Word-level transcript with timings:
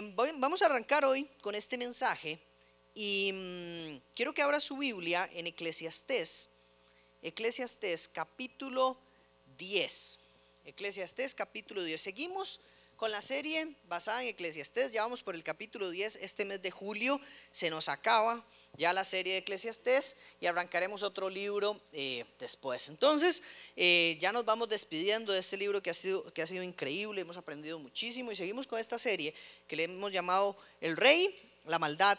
Eh, 0.00 0.32
vamos 0.38 0.62
a 0.62 0.66
arrancar 0.66 1.04
hoy 1.04 1.28
con 1.42 1.54
este 1.54 1.76
mensaje 1.76 2.40
y 2.94 3.32
mm, 3.34 4.14
quiero 4.14 4.32
que 4.32 4.40
abra 4.40 4.58
su 4.58 4.78
Biblia 4.78 5.28
en 5.34 5.46
Eclesiastés, 5.46 6.48
Eclesiastés 7.20 8.08
capítulo 8.08 8.98
10. 9.58 10.18
Eclesiastés 10.64 11.34
capítulo 11.34 11.84
10. 11.84 12.00
Seguimos 12.00 12.62
con 12.96 13.10
la 13.10 13.20
serie 13.20 13.76
basada 13.88 14.22
en 14.22 14.28
Eclesiastés. 14.28 14.90
Ya 14.90 15.02
vamos 15.02 15.22
por 15.22 15.34
el 15.34 15.42
capítulo 15.42 15.90
10. 15.90 16.16
Este 16.22 16.46
mes 16.46 16.62
de 16.62 16.70
julio 16.70 17.20
se 17.50 17.68
nos 17.68 17.90
acaba 17.90 18.42
ya 18.76 18.92
la 18.92 19.04
serie 19.04 19.34
de 19.34 19.38
Eclesiastés 19.40 20.16
y 20.40 20.46
arrancaremos 20.46 21.02
otro 21.02 21.28
libro 21.28 21.80
eh, 21.92 22.24
después. 22.38 22.88
Entonces, 22.88 23.42
eh, 23.76 24.16
ya 24.20 24.32
nos 24.32 24.44
vamos 24.44 24.68
despidiendo 24.68 25.32
de 25.32 25.40
este 25.40 25.56
libro 25.56 25.82
que 25.82 25.90
ha, 25.90 25.94
sido, 25.94 26.24
que 26.32 26.42
ha 26.42 26.46
sido 26.46 26.62
increíble. 26.62 27.20
Hemos 27.20 27.36
aprendido 27.36 27.78
muchísimo 27.78 28.32
y 28.32 28.36
seguimos 28.36 28.66
con 28.66 28.78
esta 28.78 28.98
serie 28.98 29.34
que 29.68 29.76
le 29.76 29.84
hemos 29.84 30.12
llamado 30.12 30.56
El 30.80 30.96
Rey, 30.96 31.34
la 31.66 31.78
Maldad 31.78 32.18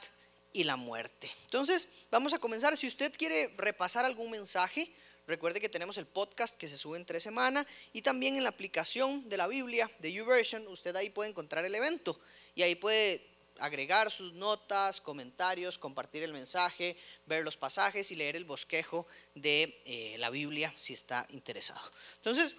y 0.53 0.63
la 0.63 0.75
Muerte. 0.75 1.29
Entonces, 1.45 2.05
vamos 2.11 2.33
a 2.33 2.39
comenzar. 2.39 2.77
Si 2.77 2.87
usted 2.87 3.13
quiere 3.17 3.51
repasar 3.57 4.05
algún 4.05 4.31
mensaje, 4.31 4.91
Recuerde 5.27 5.61
que 5.61 5.69
tenemos 5.69 5.97
el 5.97 6.07
podcast 6.07 6.57
que 6.57 6.67
se 6.67 6.75
sube 6.75 6.97
en 6.97 7.05
tres 7.05 7.23
semanas 7.23 7.65
y 7.93 8.01
también 8.01 8.35
en 8.35 8.43
la 8.43 8.49
aplicación 8.49 9.29
de 9.29 9.37
la 9.37 9.47
Biblia 9.47 9.89
de 9.99 10.11
YouVersion, 10.11 10.67
usted 10.67 10.95
ahí 10.95 11.09
puede 11.09 11.29
encontrar 11.29 11.63
el 11.63 11.73
evento 11.73 12.19
y 12.55 12.63
ahí 12.63 12.75
puede 12.75 13.21
agregar 13.61 14.11
sus 14.11 14.33
notas, 14.33 14.99
comentarios, 15.01 15.77
compartir 15.77 16.23
el 16.23 16.33
mensaje, 16.33 16.97
ver 17.25 17.43
los 17.43 17.57
pasajes 17.57 18.11
y 18.11 18.15
leer 18.15 18.35
el 18.35 18.45
bosquejo 18.45 19.07
de 19.35 19.81
eh, 19.85 20.15
la 20.17 20.29
Biblia 20.29 20.73
si 20.77 20.93
está 20.93 21.25
interesado. 21.29 21.91
Entonces, 22.17 22.57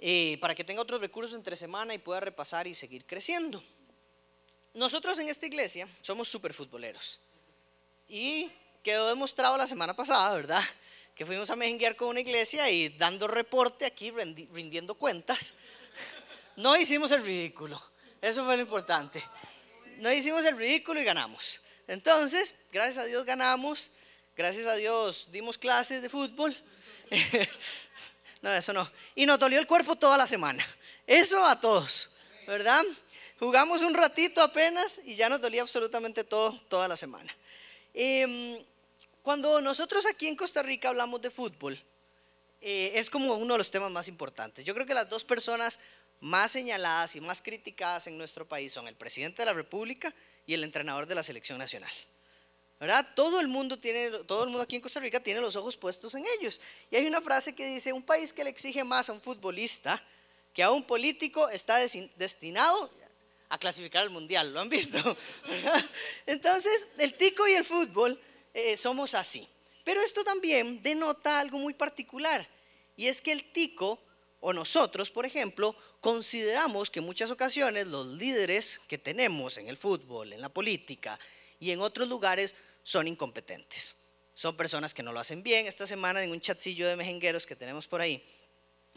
eh, 0.00 0.38
para 0.40 0.54
que 0.54 0.64
tenga 0.64 0.82
otros 0.82 1.00
recursos 1.00 1.36
entre 1.36 1.56
semana 1.56 1.94
y 1.94 1.98
pueda 1.98 2.20
repasar 2.20 2.66
y 2.66 2.74
seguir 2.74 3.06
creciendo. 3.06 3.62
Nosotros 4.74 5.18
en 5.18 5.28
esta 5.28 5.46
iglesia 5.46 5.86
somos 6.00 6.28
súper 6.28 6.54
futboleros 6.54 7.20
y 8.08 8.50
quedó 8.82 9.08
demostrado 9.08 9.56
la 9.56 9.66
semana 9.66 9.94
pasada, 9.94 10.34
¿verdad? 10.34 10.62
que 11.14 11.26
fuimos 11.26 11.50
a 11.50 11.56
mejenguear 11.56 11.96
con 11.96 12.08
una 12.08 12.20
iglesia 12.20 12.68
y 12.70 12.88
dando 12.90 13.28
reporte 13.28 13.84
aquí, 13.84 14.10
rindiendo 14.10 14.94
cuentas. 14.94 15.54
No 16.54 16.76
hicimos 16.76 17.10
el 17.12 17.24
ridículo, 17.24 17.80
eso 18.20 18.44
fue 18.44 18.56
lo 18.56 18.62
importante. 18.62 19.24
No 20.02 20.12
hicimos 20.12 20.44
el 20.46 20.56
ridículo 20.56 21.00
y 21.00 21.04
ganamos. 21.04 21.60
Entonces, 21.86 22.56
gracias 22.72 22.98
a 22.98 23.04
Dios 23.04 23.24
ganamos, 23.24 23.92
gracias 24.36 24.66
a 24.66 24.74
Dios 24.74 25.28
dimos 25.30 25.56
clases 25.56 26.02
de 26.02 26.08
fútbol. 26.08 26.54
No, 28.42 28.52
eso 28.52 28.72
no. 28.72 28.90
Y 29.14 29.24
nos 29.24 29.38
dolió 29.38 29.60
el 29.60 29.68
cuerpo 29.68 29.94
toda 29.94 30.18
la 30.18 30.26
semana. 30.26 30.66
Eso 31.06 31.46
a 31.46 31.60
todos, 31.60 32.16
¿verdad? 32.44 32.82
Jugamos 33.38 33.82
un 33.82 33.94
ratito 33.94 34.42
apenas 34.42 35.00
y 35.04 35.14
ya 35.14 35.28
nos 35.28 35.40
dolía 35.40 35.62
absolutamente 35.62 36.24
todo 36.24 36.50
toda 36.68 36.88
la 36.88 36.96
semana. 36.96 37.32
Eh, 37.94 38.66
cuando 39.22 39.60
nosotros 39.60 40.06
aquí 40.06 40.26
en 40.26 40.34
Costa 40.34 40.60
Rica 40.60 40.88
hablamos 40.88 41.22
de 41.22 41.30
fútbol, 41.30 41.80
eh, 42.60 42.90
es 42.96 43.10
como 43.10 43.34
uno 43.34 43.54
de 43.54 43.58
los 43.58 43.70
temas 43.70 43.92
más 43.92 44.08
importantes. 44.08 44.64
Yo 44.64 44.74
creo 44.74 44.86
que 44.86 44.94
las 44.94 45.08
dos 45.08 45.22
personas 45.22 45.78
más 46.22 46.52
señaladas 46.52 47.14
y 47.16 47.20
más 47.20 47.42
criticadas 47.42 48.06
en 48.06 48.16
nuestro 48.16 48.48
país 48.48 48.72
son 48.72 48.88
el 48.88 48.94
presidente 48.94 49.42
de 49.42 49.46
la 49.46 49.52
República 49.52 50.14
y 50.46 50.54
el 50.54 50.64
entrenador 50.64 51.06
de 51.06 51.14
la 51.14 51.22
selección 51.22 51.58
nacional. 51.58 51.92
¿verdad? 52.80 53.06
Todo 53.14 53.40
el 53.40 53.48
mundo 53.48 53.78
tiene, 53.78 54.10
todo 54.26 54.44
el 54.44 54.50
mundo 54.50 54.62
aquí 54.62 54.76
en 54.76 54.82
Costa 54.82 54.98
Rica 54.98 55.20
tiene 55.20 55.40
los 55.40 55.54
ojos 55.54 55.76
puestos 55.76 56.14
en 56.14 56.24
ellos. 56.38 56.60
Y 56.90 56.96
hay 56.96 57.06
una 57.06 57.20
frase 57.20 57.54
que 57.54 57.66
dice, 57.66 57.92
un 57.92 58.02
país 58.02 58.32
que 58.32 58.42
le 58.42 58.50
exige 58.50 58.82
más 58.82 59.08
a 59.08 59.12
un 59.12 59.20
futbolista 59.20 60.02
que 60.52 60.62
a 60.62 60.70
un 60.70 60.84
político 60.84 61.48
está 61.48 61.78
destinado 62.16 62.90
a 63.48 63.58
clasificar 63.58 64.02
al 64.02 64.10
mundial. 64.10 64.52
¿Lo 64.52 64.60
han 64.60 64.68
visto? 64.68 64.98
Entonces, 66.26 66.88
el 66.98 67.14
tico 67.14 67.46
y 67.46 67.52
el 67.52 67.64
fútbol 67.64 68.20
eh, 68.54 68.76
somos 68.76 69.14
así. 69.14 69.48
Pero 69.84 70.00
esto 70.00 70.24
también 70.24 70.82
denota 70.82 71.40
algo 71.40 71.58
muy 71.58 71.74
particular, 71.74 72.46
y 72.96 73.08
es 73.08 73.20
que 73.20 73.32
el 73.32 73.50
tico, 73.52 73.98
o 74.42 74.52
nosotros, 74.52 75.10
por 75.10 75.24
ejemplo, 75.24 75.74
consideramos 76.00 76.90
que 76.90 76.98
en 76.98 77.06
muchas 77.06 77.30
ocasiones 77.30 77.86
los 77.86 78.06
líderes 78.08 78.80
que 78.88 78.98
tenemos 78.98 79.56
en 79.56 79.68
el 79.68 79.76
fútbol, 79.76 80.32
en 80.32 80.40
la 80.40 80.48
política 80.48 81.18
y 81.60 81.70
en 81.70 81.80
otros 81.80 82.08
lugares 82.08 82.56
son 82.82 83.06
incompetentes. 83.06 83.96
Son 84.34 84.56
personas 84.56 84.94
que 84.94 85.04
no 85.04 85.12
lo 85.12 85.20
hacen 85.20 85.44
bien. 85.44 85.68
Esta 85.68 85.86
semana 85.86 86.24
en 86.24 86.32
un 86.32 86.40
chatcillo 86.40 86.88
de 86.88 86.96
mejengueros 86.96 87.46
que 87.46 87.54
tenemos 87.54 87.86
por 87.86 88.00
ahí, 88.00 88.20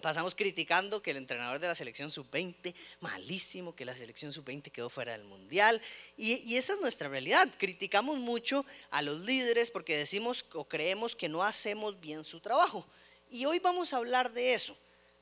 pasamos 0.02 0.34
criticando 0.34 1.04
que 1.04 1.12
el 1.12 1.18
entrenador 1.18 1.60
de 1.60 1.68
la 1.68 1.76
selección 1.76 2.10
sub-20, 2.10 2.74
malísimo, 3.02 3.76
que 3.76 3.86
la 3.86 3.96
selección 3.96 4.34
sub-20 4.34 4.72
quedó 4.72 4.90
fuera 4.90 5.12
del 5.12 5.26
mundial. 5.26 5.80
Y, 6.18 6.56
esa 6.56 6.74
es 6.74 6.82
nuestra 6.82 7.08
realidad. 7.08 7.48
Criticamos 7.60 8.18
mucho 8.18 8.66
a 8.90 9.04
los 9.04 9.22
líderes 9.22 9.70
porque 9.70 9.96
decimos 9.96 10.46
o 10.54 10.68
creemos 10.68 11.16
que 11.16 11.30
no 11.30 11.44
hacemos 11.44 12.00
bien 12.00 12.24
su 12.24 12.40
trabajo. 12.40 12.84
Y 13.30 13.46
hoy 13.46 13.60
vamos 13.60 13.94
a 13.94 13.98
hablar 13.98 14.32
de 14.32 14.56
eso, 14.56 14.76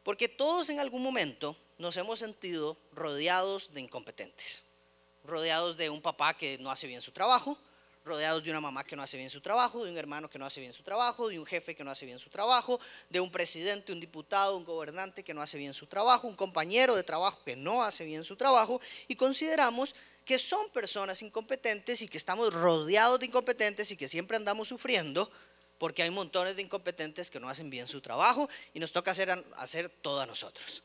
porque 0.04 0.28
todos 0.28 0.70
en 0.70 0.80
algún 0.80 1.02
momento 1.02 1.56
nos 1.78 1.98
hemos 1.98 2.20
sentido 2.20 2.78
rodeados 2.92 3.74
de 3.74 3.82
incompetentes, 3.82 4.66
rodeados 5.24 5.78
de 5.78 5.90
un 5.90 6.02
papá 6.02 6.36
que 6.36 6.58
no 6.60 6.70
hace 6.70 6.88
bien 6.88 7.02
su 7.02 7.12
trabajo, 7.12 7.58
rodeados 8.06 8.44
de 8.44 8.50
una 8.50 8.60
mamá 8.60 8.84
que 8.84 8.96
no 8.96 9.02
hace 9.02 9.18
bien 9.18 9.30
su 9.30 9.40
trabajo, 9.40 9.84
de 9.84 9.92
un 9.92 9.98
hermano 9.98 10.30
que 10.30 10.38
no 10.38 10.46
hace 10.46 10.60
bien 10.60 10.74
su 10.74 10.84
trabajo, 10.84 11.30
de 11.30 11.40
un 11.40 11.46
jefe 11.46 11.74
que 11.74 11.84
no 11.84 11.92
hace 11.92 12.06
bien 12.06 12.20
su 12.20 12.30
trabajo, 12.30 12.80
de 13.10 13.22
un 13.22 13.32
presidente, 13.32 13.94
un 13.94 14.00
diputado, 14.02 14.58
un 14.58 14.66
gobernante 14.66 15.24
que 15.24 15.34
no 15.34 15.42
hace 15.42 15.58
bien 15.58 15.74
su 15.74 15.88
trabajo, 15.88 16.28
un 16.28 16.36
compañero 16.36 16.96
de 16.96 17.04
trabajo 17.04 17.42
que 17.46 17.56
no 17.56 17.82
hace 17.82 18.04
bien 18.04 18.24
su 18.24 18.36
trabajo, 18.36 18.82
y 19.08 19.16
consideramos 19.16 19.96
que 20.26 20.38
son 20.38 20.70
personas 20.70 21.22
incompetentes 21.22 22.02
y 22.02 22.08
que 22.08 22.18
estamos 22.18 22.54
rodeados 22.54 23.20
de 23.20 23.26
incompetentes 23.26 23.92
y 23.92 23.98
que 23.98 24.08
siempre 24.08 24.38
andamos 24.38 24.68
sufriendo 24.68 25.30
porque 25.84 26.02
hay 26.02 26.12
montones 26.12 26.56
de 26.56 26.62
incompetentes 26.62 27.30
que 27.30 27.42
no 27.42 27.50
hacen 27.50 27.70
bien 27.70 27.90
su 27.90 28.00
trabajo 28.00 28.48
y 28.74 28.80
nos 28.80 28.94
toca 28.94 29.12
hacer, 29.12 29.30
hacer 29.58 29.90
todo 29.90 30.22
a 30.22 30.26
nosotros. 30.26 30.82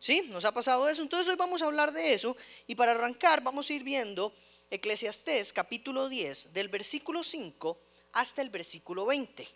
¿Sí? 0.00 0.22
¿Nos 0.30 0.46
ha 0.46 0.52
pasado 0.52 0.88
eso? 0.88 1.02
Entonces 1.02 1.28
hoy 1.28 1.36
vamos 1.36 1.60
a 1.60 1.66
hablar 1.66 1.92
de 1.92 2.14
eso 2.14 2.34
y 2.66 2.74
para 2.74 2.92
arrancar 2.92 3.42
vamos 3.42 3.68
a 3.68 3.74
ir 3.74 3.82
viendo 3.82 4.34
Eclesiastés 4.70 5.52
capítulo 5.52 6.08
10, 6.08 6.54
del 6.54 6.68
versículo 6.68 7.22
5 7.22 7.78
hasta 8.14 8.40
el 8.40 8.48
versículo 8.48 9.04
20. 9.04 9.46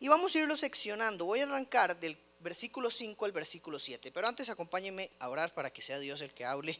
Y 0.00 0.08
vamos 0.08 0.36
a 0.36 0.40
irlo 0.40 0.56
seccionando. 0.56 1.24
Voy 1.24 1.40
a 1.40 1.44
arrancar 1.44 1.98
del 1.98 2.14
versículo 2.40 2.90
5 2.90 3.24
al 3.24 3.32
versículo 3.32 3.78
7. 3.78 4.12
Pero 4.12 4.28
antes 4.28 4.50
acompáñenme 4.50 5.10
a 5.20 5.30
orar 5.30 5.54
para 5.54 5.70
que 5.70 5.80
sea 5.80 5.98
Dios 6.00 6.20
el 6.20 6.34
que 6.34 6.44
hable 6.44 6.78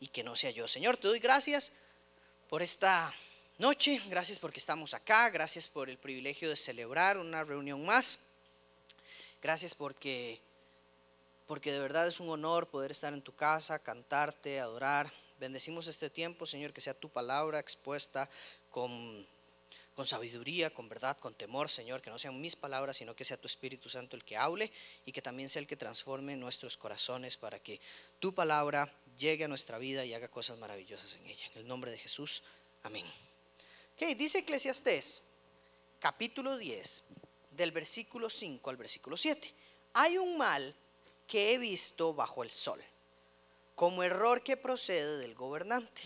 y 0.00 0.08
que 0.08 0.22
no 0.22 0.36
sea 0.36 0.50
yo. 0.50 0.68
Señor, 0.68 0.98
te 0.98 1.08
doy 1.08 1.18
gracias 1.18 1.72
por 2.50 2.60
esta 2.60 3.10
noche. 3.60 4.00
Gracias 4.08 4.38
porque 4.38 4.58
estamos 4.58 4.94
acá. 4.94 5.30
Gracias 5.30 5.68
por 5.68 5.88
el 5.88 5.98
privilegio 5.98 6.48
de 6.48 6.56
celebrar 6.56 7.18
una 7.18 7.44
reunión 7.44 7.84
más. 7.86 8.18
Gracias 9.40 9.74
porque 9.74 10.40
porque 11.46 11.72
de 11.72 11.80
verdad 11.80 12.06
es 12.06 12.20
un 12.20 12.28
honor 12.28 12.68
poder 12.68 12.92
estar 12.92 13.12
en 13.12 13.22
tu 13.22 13.34
casa, 13.34 13.80
cantarte, 13.80 14.60
adorar, 14.60 15.10
Bendecimos 15.40 15.86
este 15.86 16.10
tiempo, 16.10 16.44
Señor, 16.44 16.74
que 16.74 16.82
sea 16.82 16.92
tu 16.92 17.08
palabra 17.08 17.58
expuesta 17.58 18.28
con, 18.68 19.26
con 19.94 20.04
sabiduría, 20.04 20.68
con 20.68 20.86
verdad, 20.90 21.16
con 21.16 21.34
temor, 21.34 21.70
Señor, 21.70 22.02
que 22.02 22.10
no 22.10 22.18
sean 22.18 22.38
mis 22.38 22.56
palabras, 22.56 22.98
sino 22.98 23.16
que 23.16 23.24
sea 23.24 23.38
tu 23.38 23.46
Espíritu 23.46 23.88
Santo 23.88 24.16
el 24.16 24.24
que 24.24 24.36
hable 24.36 24.70
y 25.06 25.12
que 25.12 25.22
también 25.22 25.48
sea 25.48 25.60
el 25.60 25.66
que 25.66 25.76
transforme 25.76 26.36
nuestros 26.36 26.76
corazones 26.76 27.38
para 27.38 27.58
que 27.58 27.80
tu 28.18 28.34
palabra 28.34 28.92
llegue 29.16 29.44
a 29.44 29.48
nuestra 29.48 29.78
vida 29.78 30.04
y 30.04 30.12
haga 30.12 30.28
cosas 30.28 30.58
maravillosas 30.58 31.14
en 31.14 31.26
ella. 31.26 31.46
En 31.54 31.62
el 31.62 31.66
nombre 31.66 31.90
de 31.90 31.96
Jesús, 31.96 32.42
amén. 32.82 33.06
Dice 34.00 34.38
Eclesiastés, 34.38 35.22
capítulo 36.00 36.56
10, 36.56 37.04
del 37.52 37.70
versículo 37.70 38.28
5 38.28 38.70
al 38.70 38.76
versículo 38.76 39.16
7. 39.16 39.54
Hay 39.94 40.18
un 40.18 40.36
mal 40.36 40.74
que 41.26 41.52
he 41.52 41.58
visto 41.58 42.12
bajo 42.14 42.42
el 42.42 42.50
sol 42.50 42.82
como 43.74 44.02
error 44.02 44.42
que 44.42 44.56
procede 44.56 45.18
del 45.18 45.34
gobernante, 45.34 46.02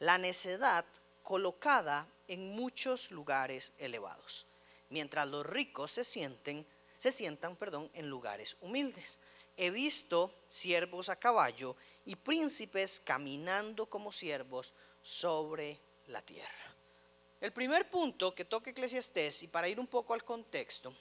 la 0.00 0.18
necedad 0.18 0.84
colocada 1.22 2.08
en 2.26 2.56
muchos 2.56 3.12
lugares 3.12 3.74
elevados, 3.78 4.46
mientras 4.88 5.28
los 5.28 5.46
ricos 5.46 5.92
se 5.92 6.04
sienten 6.04 6.66
se 6.98 7.12
sientan, 7.12 7.56
perdón, 7.56 7.88
en 7.94 8.10
lugares 8.10 8.56
humildes. 8.60 9.20
He 9.56 9.70
visto 9.70 10.34
siervos 10.46 11.08
a 11.08 11.16
caballo 11.16 11.76
y 12.04 12.16
príncipes 12.16 13.00
caminando 13.00 13.86
como 13.86 14.12
siervos 14.12 14.74
sobre 15.00 15.78
la 16.08 16.20
tierra. 16.22 16.77
El 17.40 17.52
primer 17.52 17.88
punto 17.88 18.34
que 18.34 18.44
toca 18.44 18.70
Eclesiastés, 18.70 19.44
y 19.44 19.48
para 19.48 19.68
ir 19.68 19.78
un 19.78 19.86
poco 19.86 20.12
al 20.12 20.24
contexto, 20.24 20.92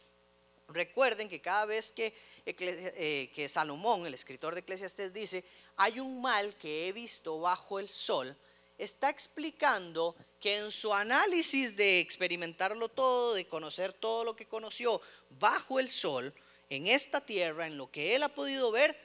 recuerden 0.68 1.28
que 1.30 1.42
cada 1.42 1.66
vez 1.66 1.92
que, 1.92 2.14
eh, 2.46 3.32
que 3.34 3.50
Salomón, 3.50 4.06
el 4.06 4.14
escritor 4.14 4.54
de 4.54 4.60
Eclesiastés, 4.60 5.14
dice, 5.14 5.44
hay 5.78 6.00
un 6.00 6.22
mal 6.22 6.56
que 6.58 6.88
he 6.88 6.92
visto 6.92 7.40
bajo 7.40 7.80
el 7.80 7.90
sol, 7.90 8.36
está 8.78 9.10
explicando 9.10 10.16
que 10.40 10.58
en 10.58 10.70
su 10.70 10.94
análisis 10.94 11.76
de 11.76 12.00
experimentarlo 12.00 12.90
todo, 12.90 13.34
de 13.34 13.48
conocer 13.48 13.92
todo 13.94 14.24
lo 14.24 14.36
que 14.36 14.46
conoció 14.46 15.02
bajo 15.40 15.80
el 15.80 15.90
sol, 15.90 16.34
en 16.70 16.86
esta 16.86 17.22
tierra, 17.22 17.66
en 17.66 17.78
lo 17.78 17.90
que 17.90 18.14
él 18.14 18.24
ha 18.24 18.30
podido 18.30 18.72
ver, 18.72 18.96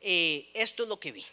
eh, 0.00 0.50
esto 0.54 0.84
es 0.84 0.88
lo 0.88 0.98
que 0.98 1.12
vi, 1.12 1.24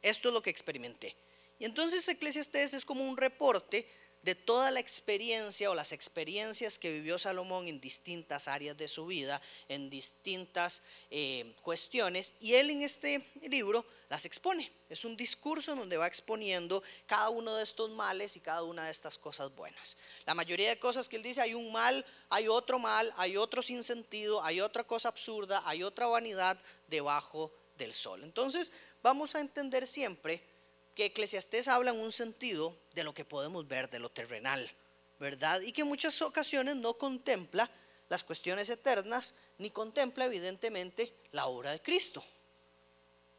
esto 0.00 0.28
es 0.28 0.34
lo 0.34 0.42
que 0.42 0.50
experimenté. 0.50 1.14
Y 1.58 1.66
entonces 1.66 2.08
Eclesiastés 2.08 2.74
es 2.74 2.84
como 2.84 3.04
un 3.04 3.16
reporte 3.16 3.86
de 4.22 4.34
toda 4.34 4.70
la 4.70 4.80
experiencia 4.80 5.70
o 5.70 5.74
las 5.74 5.92
experiencias 5.92 6.78
que 6.78 6.92
vivió 6.92 7.18
Salomón 7.18 7.66
en 7.66 7.80
distintas 7.80 8.48
áreas 8.48 8.76
de 8.76 8.88
su 8.88 9.06
vida, 9.06 9.40
en 9.68 9.90
distintas 9.90 10.82
eh, 11.10 11.54
cuestiones, 11.62 12.34
y 12.40 12.54
él 12.54 12.70
en 12.70 12.82
este 12.82 13.24
libro 13.42 13.84
las 14.08 14.24
expone. 14.24 14.70
Es 14.88 15.04
un 15.04 15.16
discurso 15.16 15.74
donde 15.74 15.96
va 15.96 16.06
exponiendo 16.06 16.82
cada 17.06 17.30
uno 17.30 17.56
de 17.56 17.62
estos 17.62 17.90
males 17.90 18.36
y 18.36 18.40
cada 18.40 18.62
una 18.62 18.84
de 18.84 18.92
estas 18.92 19.18
cosas 19.18 19.54
buenas. 19.56 19.96
La 20.26 20.34
mayoría 20.34 20.68
de 20.68 20.78
cosas 20.78 21.08
que 21.08 21.16
él 21.16 21.22
dice, 21.22 21.40
hay 21.40 21.54
un 21.54 21.72
mal, 21.72 22.04
hay 22.28 22.46
otro 22.46 22.78
mal, 22.78 23.12
hay 23.16 23.36
otro 23.36 23.62
sinsentido, 23.62 24.44
hay 24.44 24.60
otra 24.60 24.84
cosa 24.84 25.08
absurda, 25.08 25.62
hay 25.64 25.82
otra 25.82 26.06
vanidad 26.06 26.58
debajo 26.88 27.50
del 27.78 27.94
sol. 27.94 28.22
Entonces 28.22 28.70
vamos 29.02 29.34
a 29.34 29.40
entender 29.40 29.86
siempre 29.86 30.51
que 30.94 31.06
Eclesiastés 31.06 31.68
habla 31.68 31.90
en 31.90 32.00
un 32.00 32.12
sentido 32.12 32.76
de 32.94 33.04
lo 33.04 33.14
que 33.14 33.24
podemos 33.24 33.66
ver, 33.66 33.88
de 33.90 33.98
lo 33.98 34.10
terrenal, 34.10 34.70
¿verdad? 35.18 35.60
Y 35.60 35.72
que 35.72 35.82
en 35.82 35.88
muchas 35.88 36.20
ocasiones 36.22 36.76
no 36.76 36.94
contempla 36.94 37.70
las 38.08 38.22
cuestiones 38.22 38.68
eternas, 38.68 39.34
ni 39.58 39.70
contempla 39.70 40.26
evidentemente 40.26 41.14
la 41.32 41.46
obra 41.46 41.72
de 41.72 41.80
Cristo, 41.80 42.22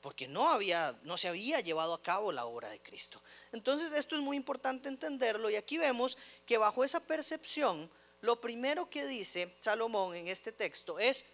porque 0.02 0.28
no, 0.28 0.50
había, 0.50 0.98
no 1.04 1.16
se 1.16 1.28
había 1.28 1.60
llevado 1.60 1.94
a 1.94 2.02
cabo 2.02 2.32
la 2.32 2.46
obra 2.46 2.70
de 2.70 2.82
Cristo. 2.82 3.22
Entonces 3.52 3.94
esto 3.94 4.16
es 4.16 4.22
muy 4.22 4.36
importante 4.36 4.90
entenderlo 4.90 5.50
y 5.50 5.56
aquí 5.56 5.78
vemos 5.78 6.18
que 6.46 6.58
bajo 6.58 6.84
esa 6.84 7.06
percepción, 7.06 7.90
lo 8.22 8.42
primero 8.42 8.90
que 8.90 9.06
dice 9.06 9.54
Salomón 9.60 10.16
en 10.16 10.28
este 10.28 10.52
texto 10.52 10.98
es, 10.98 11.26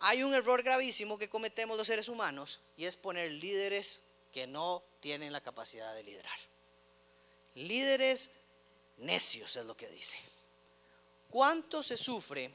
hay 0.00 0.22
un 0.22 0.34
error 0.34 0.62
gravísimo 0.62 1.18
que 1.18 1.28
cometemos 1.28 1.76
los 1.76 1.86
seres 1.86 2.08
humanos 2.08 2.60
y 2.76 2.84
es 2.84 2.96
poner 2.96 3.30
líderes 3.32 4.03
que 4.34 4.48
no 4.48 4.82
tienen 4.98 5.32
la 5.32 5.40
capacidad 5.40 5.94
de 5.94 6.02
liderar. 6.02 6.38
Líderes 7.54 8.40
necios 8.96 9.54
es 9.54 9.64
lo 9.64 9.76
que 9.76 9.88
dice. 9.88 10.18
¿Cuánto 11.30 11.84
se 11.84 11.96
sufre 11.96 12.52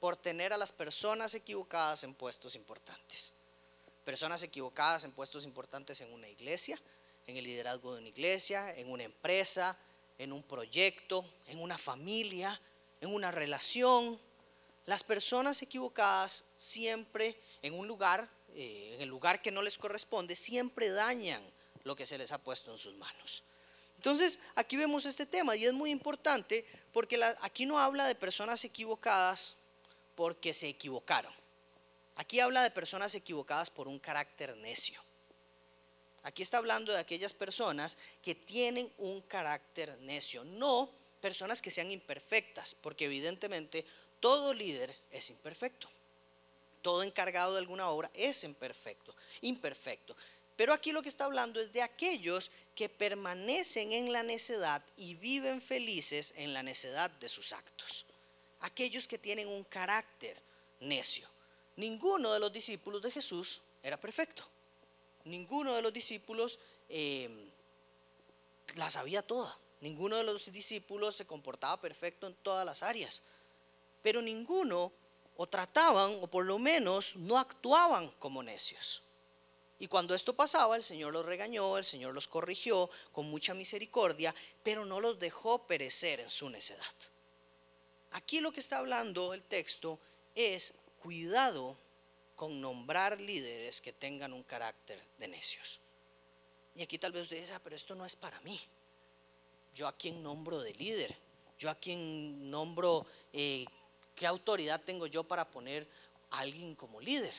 por 0.00 0.18
tener 0.18 0.52
a 0.52 0.58
las 0.58 0.70
personas 0.70 1.34
equivocadas 1.34 2.04
en 2.04 2.14
puestos 2.14 2.56
importantes? 2.56 3.32
Personas 4.04 4.42
equivocadas 4.42 5.04
en 5.04 5.12
puestos 5.12 5.46
importantes 5.46 6.02
en 6.02 6.12
una 6.12 6.28
iglesia, 6.28 6.78
en 7.26 7.38
el 7.38 7.44
liderazgo 7.44 7.94
de 7.94 8.00
una 8.00 8.08
iglesia, 8.08 8.76
en 8.76 8.92
una 8.92 9.04
empresa, 9.04 9.78
en 10.18 10.30
un 10.30 10.42
proyecto, 10.42 11.24
en 11.46 11.58
una 11.58 11.78
familia, 11.78 12.60
en 13.00 13.14
una 13.14 13.32
relación. 13.32 14.20
Las 14.84 15.02
personas 15.02 15.62
equivocadas 15.62 16.44
siempre 16.56 17.40
en 17.62 17.72
un 17.72 17.88
lugar 17.88 18.28
eh, 18.54 18.92
en 18.94 19.00
el 19.00 19.08
lugar 19.08 19.42
que 19.42 19.50
no 19.50 19.62
les 19.62 19.78
corresponde, 19.78 20.36
siempre 20.36 20.88
dañan 20.90 21.42
lo 21.82 21.96
que 21.96 22.06
se 22.06 22.18
les 22.18 22.30
ha 22.32 22.38
puesto 22.38 22.70
en 22.70 22.78
sus 22.78 22.94
manos. 22.94 23.42
Entonces, 23.96 24.38
aquí 24.54 24.76
vemos 24.76 25.06
este 25.06 25.26
tema 25.26 25.56
y 25.56 25.64
es 25.64 25.72
muy 25.72 25.90
importante 25.90 26.64
porque 26.92 27.20
aquí 27.40 27.66
no 27.66 27.78
habla 27.78 28.06
de 28.06 28.14
personas 28.14 28.64
equivocadas 28.64 29.56
porque 30.14 30.52
se 30.54 30.68
equivocaron. 30.68 31.32
Aquí 32.16 32.38
habla 32.38 32.62
de 32.62 32.70
personas 32.70 33.14
equivocadas 33.14 33.70
por 33.70 33.88
un 33.88 33.98
carácter 33.98 34.56
necio. 34.58 35.00
Aquí 36.22 36.42
está 36.42 36.58
hablando 36.58 36.92
de 36.92 36.98
aquellas 36.98 37.34
personas 37.34 37.98
que 38.22 38.34
tienen 38.34 38.90
un 38.98 39.20
carácter 39.22 39.98
necio, 39.98 40.44
no 40.44 40.90
personas 41.20 41.60
que 41.60 41.70
sean 41.70 41.90
imperfectas, 41.90 42.74
porque 42.74 43.06
evidentemente 43.06 43.84
todo 44.20 44.54
líder 44.54 44.96
es 45.10 45.30
imperfecto 45.30 45.88
todo 46.84 47.02
encargado 47.02 47.54
de 47.54 47.60
alguna 47.60 47.88
obra 47.88 48.10
es 48.12 48.44
imperfecto, 48.44 49.16
imperfecto. 49.40 50.14
Pero 50.54 50.74
aquí 50.74 50.92
lo 50.92 51.02
que 51.02 51.08
está 51.08 51.24
hablando 51.24 51.58
es 51.58 51.72
de 51.72 51.80
aquellos 51.80 52.50
que 52.76 52.90
permanecen 52.90 53.90
en 53.92 54.12
la 54.12 54.22
necedad 54.22 54.84
y 54.98 55.14
viven 55.14 55.62
felices 55.62 56.34
en 56.36 56.52
la 56.52 56.62
necedad 56.62 57.10
de 57.10 57.30
sus 57.30 57.54
actos. 57.54 58.04
Aquellos 58.60 59.08
que 59.08 59.18
tienen 59.18 59.48
un 59.48 59.64
carácter 59.64 60.38
necio. 60.80 61.26
Ninguno 61.76 62.34
de 62.34 62.38
los 62.38 62.52
discípulos 62.52 63.00
de 63.00 63.10
Jesús 63.10 63.62
era 63.82 63.98
perfecto. 63.98 64.46
Ninguno 65.24 65.74
de 65.74 65.80
los 65.80 65.92
discípulos 65.92 66.58
eh, 66.90 67.30
la 68.76 68.90
sabía 68.90 69.22
toda. 69.22 69.58
Ninguno 69.80 70.18
de 70.18 70.24
los 70.24 70.52
discípulos 70.52 71.16
se 71.16 71.26
comportaba 71.26 71.80
perfecto 71.80 72.26
en 72.26 72.34
todas 72.34 72.66
las 72.66 72.82
áreas. 72.82 73.22
Pero 74.02 74.20
ninguno 74.20 74.92
o 75.36 75.46
trataban 75.46 76.18
o 76.22 76.26
por 76.26 76.44
lo 76.44 76.58
menos 76.58 77.16
no 77.16 77.38
actuaban 77.38 78.10
como 78.18 78.42
necios. 78.42 79.02
Y 79.78 79.88
cuando 79.88 80.14
esto 80.14 80.34
pasaba, 80.34 80.76
el 80.76 80.84
Señor 80.84 81.12
los 81.12 81.26
regañó, 81.26 81.76
el 81.76 81.84
Señor 81.84 82.14
los 82.14 82.28
corrigió 82.28 82.88
con 83.12 83.26
mucha 83.26 83.54
misericordia, 83.54 84.34
pero 84.62 84.84
no 84.86 85.00
los 85.00 85.18
dejó 85.18 85.66
perecer 85.66 86.20
en 86.20 86.30
su 86.30 86.48
necedad. 86.48 86.94
Aquí 88.12 88.40
lo 88.40 88.52
que 88.52 88.60
está 88.60 88.78
hablando 88.78 89.34
el 89.34 89.42
texto 89.42 89.98
es 90.34 90.74
cuidado 91.02 91.76
con 92.36 92.60
nombrar 92.60 93.20
líderes 93.20 93.80
que 93.80 93.92
tengan 93.92 94.32
un 94.32 94.44
carácter 94.44 95.00
de 95.18 95.28
necios. 95.28 95.80
Y 96.74 96.82
aquí 96.82 96.98
tal 96.98 97.12
vez 97.12 97.22
usted 97.22 97.40
dice, 97.40 97.54
ah, 97.54 97.60
pero 97.62 97.76
esto 97.76 97.94
no 97.94 98.06
es 98.06 98.16
para 98.16 98.40
mí. 98.40 98.58
Yo 99.74 99.88
a 99.88 99.96
quien 99.96 100.22
nombro 100.22 100.60
de 100.60 100.72
líder, 100.74 101.14
yo 101.58 101.70
a 101.70 101.74
quien 101.74 102.50
nombro 102.50 103.06
eh, 103.32 103.64
¿Qué 104.14 104.26
autoridad 104.26 104.80
tengo 104.80 105.06
yo 105.06 105.24
para 105.24 105.46
poner 105.46 105.88
a 106.30 106.40
alguien 106.40 106.74
como 106.74 107.00
líder? 107.00 107.34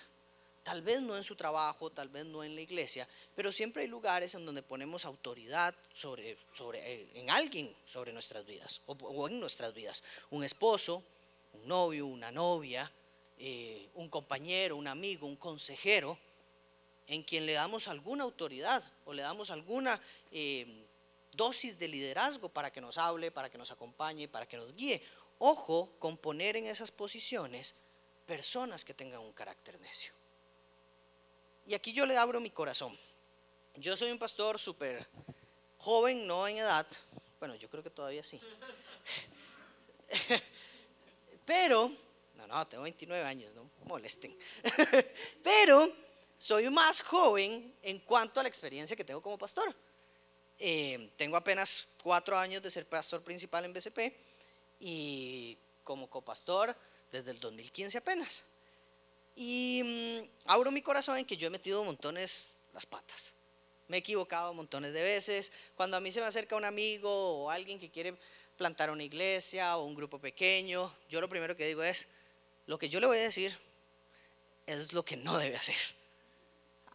Tal 0.63 0.81
vez 0.81 1.00
no 1.00 1.16
en 1.16 1.24
su 1.24 1.36
trabajo, 1.36 1.92
tal 1.92 2.10
vez 2.10 2.25
no 2.25 2.44
en 2.44 2.56
la 2.56 2.62
iglesia, 2.62 3.07
pero 3.36 3.51
siempre 3.51 3.83
hay 3.83 3.88
lugares 3.88 4.33
en 4.33 4.45
donde 4.48 4.63
ponemos 4.63 5.06
autoridad 5.06 5.75
sobre, 5.94 6.31
eh, 6.31 7.12
en 7.13 7.30
alguien 7.30 7.74
sobre 7.86 8.12
nuestras 8.12 8.45
vidas 8.48 8.81
o, 8.88 9.27
en 9.30 9.39
nuestras 9.39 9.75
vidas. 9.75 10.04
Un 10.31 10.44
esposo, 10.44 11.04
un 11.54 11.68
novio, 11.68 12.07
una 12.07 12.31
novia, 12.31 12.92
eh, 13.38 13.89
un 13.94 14.10
compañero, 14.10 14.75
un 14.75 14.88
amigo, 14.88 15.28
un 15.28 15.36
consejero, 15.36 16.18
en 17.07 17.21
quien 17.21 17.45
le 17.45 17.54
damos 17.54 17.88
alguna 17.88 18.24
autoridad 18.24 18.83
o 19.06 19.13
le 19.13 19.21
damos 19.21 19.51
alguna 19.51 20.01
eh, 20.31 20.88
dosis 21.36 21.78
de 21.78 21.88
liderazgo 21.88 22.50
para 22.50 22.71
que 22.71 22.81
nos 22.81 22.98
hable, 22.98 23.30
para 23.30 23.51
que 23.51 23.60
nos 23.60 23.69
acompañe, 23.69 24.28
para 24.28 24.48
que 24.48 24.57
nos 24.57 24.75
guíe 24.75 25.00
Ojo 25.37 25.95
con 25.99 26.17
poner 26.17 26.55
en 26.55 26.67
esas 26.67 26.91
posiciones 26.91 27.75
personas 28.25 28.85
que 28.85 28.93
tengan 28.93 29.21
un 29.21 29.33
carácter 29.33 29.79
necio. 29.79 30.13
Y 31.65 31.73
aquí 31.73 31.93
yo 31.93 32.05
le 32.05 32.17
abro 32.17 32.39
mi 32.39 32.49
corazón. 32.49 32.97
Yo 33.75 33.97
soy 33.97 34.11
un 34.11 34.19
pastor 34.19 34.59
súper 34.59 35.07
joven, 35.77 36.25
no 36.25 36.47
en 36.47 36.57
edad. 36.57 36.85
Bueno, 37.39 37.55
yo 37.55 37.69
creo 37.69 37.83
que 37.83 37.89
todavía 37.89 38.23
sí. 38.23 38.39
Pero, 41.45 41.92
no, 42.35 42.47
no, 42.47 42.68
tengo 42.68 42.83
29 42.83 43.25
años, 43.25 43.54
no 43.54 43.69
molesten. 43.85 44.35
Pero 45.44 45.92
soy 46.37 46.69
más 46.69 47.01
joven 47.01 47.75
en 47.81 47.99
cuanto 47.99 48.39
a 48.39 48.44
la 48.44 48.49
experiencia 48.49 48.95
que 48.95 49.04
tengo 49.04 49.21
como 49.21 49.37
pastor. 49.37 49.75
Eh, 50.57 51.11
tengo 51.18 51.35
apenas 51.35 51.95
cuatro 52.01 52.37
años 52.37 52.63
de 52.63 52.69
ser 52.69 52.87
pastor 52.87 53.21
principal 53.23 53.65
en 53.65 53.73
BCP 53.73 53.99
y 54.87 55.57
como 55.83 56.07
copastor 56.07 56.77
desde 57.11 57.31
el 57.31 57.39
2015 57.39 57.97
apenas. 57.97 58.44
Y 59.35 59.81
mm, 59.83 60.49
abro 60.51 60.69
mi 60.69 60.83
corazón 60.83 61.18
en 61.18 61.25
que 61.25 61.37
yo 61.37 61.47
he 61.47 61.49
metido 61.49 61.83
montones 61.83 62.44
las 62.71 62.85
patas. 62.85 63.33
Me 63.87 63.97
he 63.97 63.99
equivocado 64.01 64.54
montones 64.54 64.94
de 64.94 65.01
veces. 65.01 65.51
Cuando 65.75 65.97
a 65.97 65.99
mí 65.99 66.11
se 66.11 66.21
me 66.21 66.27
acerca 66.27 66.56
un 66.56 66.65
amigo 66.65 67.09
o 67.09 67.49
alguien 67.49 67.80
que 67.80 67.89
quiere 67.89 68.13
plantar 68.57 68.92
una 68.92 69.04
iglesia 69.04 69.75
o 69.77 69.85
un 69.85 69.95
grupo 69.95 70.19
pequeño, 70.19 70.95
yo 71.09 71.19
lo 71.19 71.30
primero 71.30 71.56
que 71.56 71.65
digo 71.65 71.81
es, 71.81 72.09
lo 72.68 72.77
que 72.77 72.87
yo 72.87 72.99
le 72.99 73.07
voy 73.07 73.18
a 73.18 73.21
decir 73.21 73.57
es 74.68 74.94
lo 74.94 75.04
que 75.04 75.18
no 75.18 75.39
debe 75.39 75.57
hacer. 75.57 75.75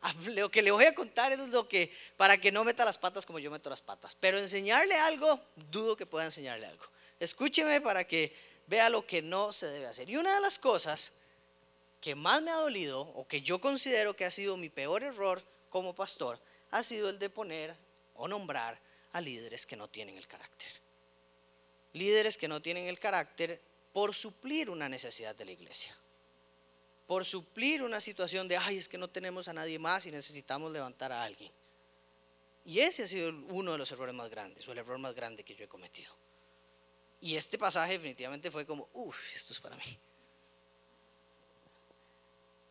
Lo 0.28 0.50
que 0.50 0.62
le 0.62 0.70
voy 0.70 0.86
a 0.86 0.94
contar 0.94 1.30
es 1.30 1.38
lo 1.38 1.68
que, 1.68 1.94
para 2.16 2.38
que 2.38 2.50
no 2.50 2.64
meta 2.64 2.86
las 2.86 2.96
patas 2.96 3.26
como 3.26 3.38
yo 3.38 3.50
meto 3.50 3.68
las 3.68 3.82
patas. 3.82 4.14
Pero 4.14 4.38
enseñarle 4.38 4.94
algo, 4.94 5.38
dudo 5.70 5.94
que 5.94 6.06
pueda 6.06 6.24
enseñarle 6.24 6.64
algo. 6.64 6.86
Escúcheme 7.20 7.80
para 7.80 8.04
que 8.04 8.34
vea 8.66 8.88
lo 8.90 9.06
que 9.06 9.20
no 9.20 9.52
se 9.52 9.66
debe 9.66 9.86
hacer. 9.86 10.08
Y 10.08 10.16
una 10.16 10.34
de 10.34 10.40
las 10.40 10.58
cosas 10.58 11.18
que 12.00 12.14
más 12.14 12.42
me 12.42 12.50
ha 12.50 12.56
dolido 12.56 13.00
o 13.00 13.28
que 13.28 13.42
yo 13.42 13.60
considero 13.60 14.16
que 14.16 14.24
ha 14.24 14.30
sido 14.30 14.56
mi 14.56 14.70
peor 14.70 15.02
error 15.02 15.42
como 15.68 15.94
pastor 15.94 16.40
ha 16.70 16.82
sido 16.82 17.10
el 17.10 17.18
de 17.18 17.30
poner 17.30 17.76
o 18.14 18.26
nombrar 18.26 18.80
a 19.12 19.20
líderes 19.20 19.66
que 19.66 19.76
no 19.76 19.88
tienen 19.88 20.16
el 20.16 20.26
carácter. 20.26 20.68
Líderes 21.92 22.38
que 22.38 22.48
no 22.48 22.62
tienen 22.62 22.86
el 22.86 22.98
carácter 22.98 23.60
por 23.92 24.14
suplir 24.14 24.70
una 24.70 24.88
necesidad 24.88 25.34
de 25.34 25.44
la 25.44 25.52
iglesia. 25.52 25.96
Por 27.06 27.24
suplir 27.24 27.82
una 27.82 28.00
situación 28.00 28.46
de, 28.46 28.56
ay, 28.56 28.78
es 28.78 28.88
que 28.88 28.98
no 28.98 29.08
tenemos 29.08 29.48
a 29.48 29.52
nadie 29.52 29.78
más 29.78 30.06
y 30.06 30.12
necesitamos 30.12 30.72
levantar 30.72 31.10
a 31.10 31.24
alguien. 31.24 31.50
Y 32.64 32.78
ese 32.80 33.02
ha 33.02 33.08
sido 33.08 33.30
uno 33.48 33.72
de 33.72 33.78
los 33.78 33.90
errores 33.90 34.14
más 34.14 34.30
grandes, 34.30 34.68
o 34.68 34.72
el 34.72 34.78
error 34.78 34.98
más 34.98 35.14
grande 35.14 35.42
que 35.42 35.56
yo 35.56 35.64
he 35.64 35.68
cometido. 35.68 36.14
Y 37.20 37.36
este 37.36 37.58
pasaje 37.58 37.92
definitivamente 37.92 38.50
fue 38.50 38.64
como, 38.64 38.88
uff, 38.94 39.34
esto 39.34 39.52
es 39.52 39.60
para 39.60 39.76
mí. 39.76 39.98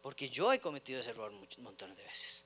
Porque 0.01 0.29
yo 0.29 0.51
he 0.51 0.60
cometido 0.60 1.00
ese 1.00 1.12
error 1.12 1.32
muchos 1.32 1.60
montones 1.60 1.96
de 1.98 2.03
veces. 2.03 2.44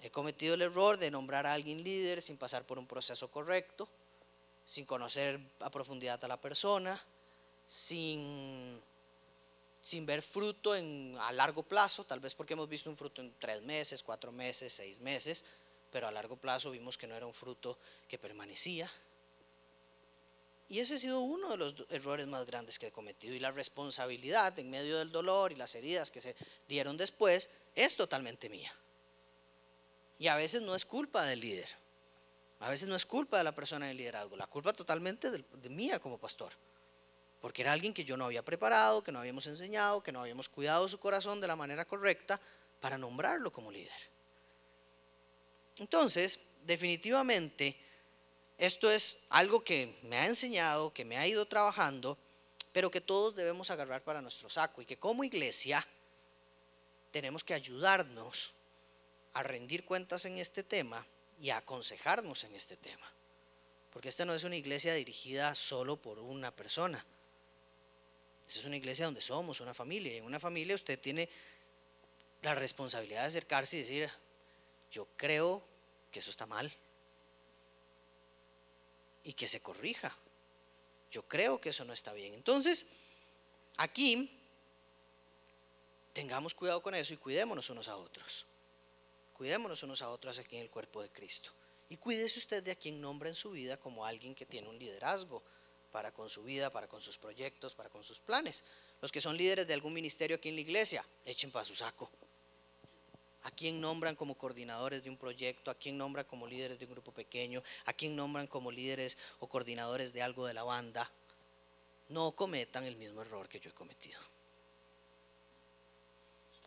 He 0.00 0.10
cometido 0.10 0.54
el 0.54 0.62
error 0.62 0.98
de 0.98 1.10
nombrar 1.10 1.46
a 1.46 1.52
alguien 1.52 1.82
líder 1.82 2.22
sin 2.22 2.36
pasar 2.36 2.64
por 2.64 2.78
un 2.78 2.86
proceso 2.86 3.30
correcto, 3.30 3.88
sin 4.64 4.84
conocer 4.84 5.40
a 5.60 5.70
profundidad 5.70 6.22
a 6.24 6.28
la 6.28 6.40
persona, 6.40 7.00
sin, 7.66 8.80
sin 9.80 10.06
ver 10.06 10.22
fruto 10.22 10.74
en, 10.74 11.16
a 11.20 11.32
largo 11.32 11.62
plazo, 11.62 12.04
tal 12.04 12.20
vez 12.20 12.34
porque 12.34 12.54
hemos 12.54 12.68
visto 12.68 12.90
un 12.90 12.96
fruto 12.96 13.20
en 13.20 13.32
tres 13.38 13.62
meses, 13.62 14.02
cuatro 14.02 14.32
meses, 14.32 14.72
seis 14.72 15.00
meses, 15.00 15.44
pero 15.90 16.08
a 16.08 16.10
largo 16.10 16.36
plazo 16.36 16.70
vimos 16.70 16.98
que 16.98 17.06
no 17.06 17.14
era 17.14 17.26
un 17.26 17.34
fruto 17.34 17.78
que 18.08 18.18
permanecía. 18.18 18.90
Y 20.68 20.80
ese 20.80 20.96
ha 20.96 20.98
sido 20.98 21.20
uno 21.20 21.50
de 21.50 21.56
los 21.56 21.76
errores 21.90 22.26
más 22.26 22.44
grandes 22.44 22.78
que 22.78 22.88
he 22.88 22.92
cometido. 22.92 23.34
Y 23.34 23.38
la 23.38 23.52
responsabilidad 23.52 24.58
en 24.58 24.70
medio 24.70 24.98
del 24.98 25.12
dolor 25.12 25.52
y 25.52 25.56
las 25.56 25.74
heridas 25.74 26.10
que 26.10 26.20
se 26.20 26.34
dieron 26.68 26.96
después 26.96 27.50
es 27.74 27.96
totalmente 27.96 28.48
mía. 28.48 28.74
Y 30.18 30.26
a 30.28 30.36
veces 30.36 30.62
no 30.62 30.74
es 30.74 30.84
culpa 30.84 31.24
del 31.24 31.40
líder. 31.40 31.68
A 32.58 32.70
veces 32.70 32.88
no 32.88 32.96
es 32.96 33.06
culpa 33.06 33.38
de 33.38 33.44
la 33.44 33.54
persona 33.54 33.86
del 33.86 33.98
liderazgo. 33.98 34.36
La 34.36 34.48
culpa 34.48 34.72
totalmente 34.72 35.30
de, 35.30 35.38
de 35.38 35.68
mía 35.68 36.00
como 36.00 36.18
pastor. 36.18 36.52
Porque 37.40 37.62
era 37.62 37.72
alguien 37.72 37.94
que 37.94 38.04
yo 38.04 38.16
no 38.16 38.24
había 38.24 38.44
preparado, 38.44 39.04
que 39.04 39.12
no 39.12 39.20
habíamos 39.20 39.46
enseñado, 39.46 40.02
que 40.02 40.10
no 40.10 40.20
habíamos 40.20 40.48
cuidado 40.48 40.88
su 40.88 40.98
corazón 40.98 41.40
de 41.40 41.46
la 41.46 41.54
manera 41.54 41.84
correcta 41.84 42.40
para 42.80 42.98
nombrarlo 42.98 43.52
como 43.52 43.70
líder. 43.70 43.92
Entonces, 45.78 46.54
definitivamente, 46.64 47.78
esto 48.58 48.90
es 48.90 49.26
algo 49.28 49.62
que 49.62 49.94
me 50.02 50.16
ha 50.16 50.26
enseñado, 50.26 50.92
que 50.92 51.04
me 51.04 51.18
ha 51.18 51.26
ido 51.26 51.46
trabajando, 51.46 52.16
pero 52.72 52.90
que 52.90 53.00
todos 53.00 53.36
debemos 53.36 53.70
agarrar 53.70 54.02
para 54.02 54.22
nuestro 54.22 54.48
saco 54.48 54.80
y 54.80 54.86
que 54.86 54.98
como 54.98 55.24
iglesia 55.24 55.86
tenemos 57.10 57.44
que 57.44 57.54
ayudarnos 57.54 58.52
a 59.34 59.42
rendir 59.42 59.84
cuentas 59.84 60.24
en 60.24 60.38
este 60.38 60.62
tema 60.62 61.06
y 61.38 61.50
a 61.50 61.58
aconsejarnos 61.58 62.44
en 62.44 62.54
este 62.54 62.76
tema. 62.76 63.06
Porque 63.92 64.08
esta 64.08 64.24
no 64.24 64.34
es 64.34 64.44
una 64.44 64.56
iglesia 64.56 64.94
dirigida 64.94 65.54
solo 65.54 65.96
por 65.96 66.18
una 66.18 66.50
persona. 66.50 67.04
Es 68.46 68.64
una 68.64 68.76
iglesia 68.76 69.06
donde 69.06 69.20
somos 69.20 69.60
una 69.60 69.74
familia. 69.74 70.14
Y 70.14 70.16
en 70.18 70.24
una 70.24 70.40
familia 70.40 70.74
usted 70.74 70.98
tiene 70.98 71.28
la 72.42 72.54
responsabilidad 72.54 73.22
de 73.22 73.28
acercarse 73.28 73.76
y 73.76 73.80
decir, 73.80 74.10
yo 74.90 75.06
creo 75.16 75.62
que 76.10 76.20
eso 76.20 76.30
está 76.30 76.46
mal 76.46 76.72
y 79.26 79.32
que 79.32 79.48
se 79.48 79.60
corrija. 79.60 80.16
Yo 81.10 81.26
creo 81.26 81.60
que 81.60 81.70
eso 81.70 81.84
no 81.84 81.92
está 81.92 82.12
bien. 82.12 82.32
Entonces, 82.32 82.86
aquí 83.76 84.30
tengamos 86.12 86.54
cuidado 86.54 86.80
con 86.80 86.94
eso 86.94 87.12
y 87.12 87.16
cuidémonos 87.16 87.68
unos 87.68 87.88
a 87.88 87.96
otros. 87.96 88.46
Cuidémonos 89.34 89.82
unos 89.82 90.00
a 90.00 90.10
otros 90.10 90.38
aquí 90.38 90.56
en 90.56 90.62
el 90.62 90.70
cuerpo 90.70 91.02
de 91.02 91.10
Cristo. 91.10 91.50
Y 91.88 91.96
cuídese 91.96 92.38
usted 92.38 92.62
de 92.62 92.70
a 92.70 92.76
quien 92.76 93.00
nombra 93.00 93.28
en 93.28 93.34
su 93.34 93.50
vida 93.50 93.76
como 93.76 94.04
alguien 94.04 94.34
que 94.34 94.46
tiene 94.46 94.68
un 94.68 94.78
liderazgo 94.78 95.42
para 95.90 96.12
con 96.12 96.30
su 96.30 96.44
vida, 96.44 96.70
para 96.70 96.86
con 96.86 97.02
sus 97.02 97.18
proyectos, 97.18 97.74
para 97.74 97.90
con 97.90 98.04
sus 98.04 98.20
planes. 98.20 98.62
Los 99.02 99.10
que 99.10 99.20
son 99.20 99.36
líderes 99.36 99.66
de 99.66 99.74
algún 99.74 99.92
ministerio 99.92 100.36
aquí 100.36 100.50
en 100.50 100.54
la 100.54 100.60
iglesia, 100.60 101.04
echen 101.24 101.50
para 101.50 101.64
su 101.64 101.74
saco 101.74 102.10
a 103.46 103.50
quién 103.52 103.80
nombran 103.80 104.16
como 104.16 104.36
coordinadores 104.36 105.04
de 105.04 105.08
un 105.08 105.16
proyecto, 105.16 105.70
a 105.70 105.78
quién 105.78 105.96
nombran 105.96 106.26
como 106.26 106.48
líderes 106.48 106.80
de 106.80 106.84
un 106.84 106.90
grupo 106.90 107.12
pequeño, 107.12 107.62
a 107.84 107.92
quién 107.92 108.16
nombran 108.16 108.48
como 108.48 108.72
líderes 108.72 109.16
o 109.38 109.48
coordinadores 109.48 110.12
de 110.12 110.20
algo 110.20 110.46
de 110.46 110.54
la 110.54 110.64
banda, 110.64 111.08
no 112.08 112.32
cometan 112.32 112.84
el 112.84 112.96
mismo 112.96 113.22
error 113.22 113.48
que 113.48 113.60
yo 113.60 113.70
he 113.70 113.72
cometido. 113.72 114.18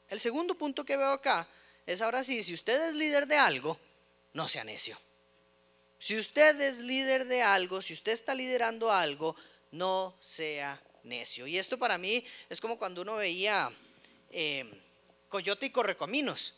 El 0.08 0.22
segundo 0.22 0.56
punto 0.56 0.86
que 0.86 0.96
veo 0.96 1.12
acá 1.12 1.46
es 1.86 2.02
ahora 2.02 2.24
sí, 2.24 2.42
si 2.44 2.54
usted 2.54 2.90
es 2.90 2.96
líder 2.96 3.28
de 3.28 3.36
algo, 3.36 3.78
no 4.32 4.48
sea 4.48 4.64
necio. 4.64 4.98
Si 5.98 6.18
usted 6.18 6.62
es 6.62 6.78
líder 6.78 7.26
de 7.26 7.42
algo, 7.42 7.82
si 7.82 7.92
usted 7.92 8.14
está 8.14 8.34
liderando 8.34 8.90
algo, 8.90 9.36
no 9.72 10.16
sea 10.22 10.82
necio. 11.04 11.46
Y 11.46 11.58
esto 11.58 11.78
para 11.78 11.98
mí 11.98 12.26
es 12.48 12.62
como 12.62 12.80
cuando 12.80 13.02
uno 13.02 13.18
veía 13.18 13.70
eh, 14.30 14.64
Coyote 15.28 15.66
y 15.66 15.72
Correcaminos 15.72 16.54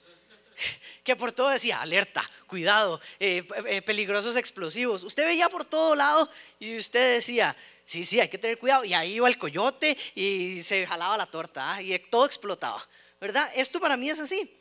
que 1.03 1.15
por 1.15 1.31
todo 1.31 1.49
decía, 1.49 1.81
alerta, 1.81 2.29
cuidado, 2.47 2.99
eh, 3.19 3.47
eh, 3.67 3.81
peligrosos 3.81 4.35
explosivos. 4.35 5.03
Usted 5.03 5.25
veía 5.25 5.49
por 5.49 5.65
todo 5.65 5.95
lado 5.95 6.27
y 6.59 6.77
usted 6.77 7.15
decía, 7.15 7.55
sí, 7.83 8.05
sí, 8.05 8.19
hay 8.19 8.29
que 8.29 8.37
tener 8.37 8.57
cuidado. 8.57 8.85
Y 8.85 8.93
ahí 8.93 9.13
iba 9.13 9.27
el 9.27 9.37
coyote 9.37 9.97
y 10.15 10.61
se 10.63 10.85
jalaba 10.85 11.17
la 11.17 11.25
torta 11.25 11.73
¿ah? 11.73 11.81
y 11.81 11.97
todo 11.99 12.25
explotaba. 12.25 12.85
¿Verdad? 13.19 13.49
Esto 13.55 13.79
para 13.79 13.97
mí 13.97 14.09
es 14.09 14.19
así. 14.19 14.57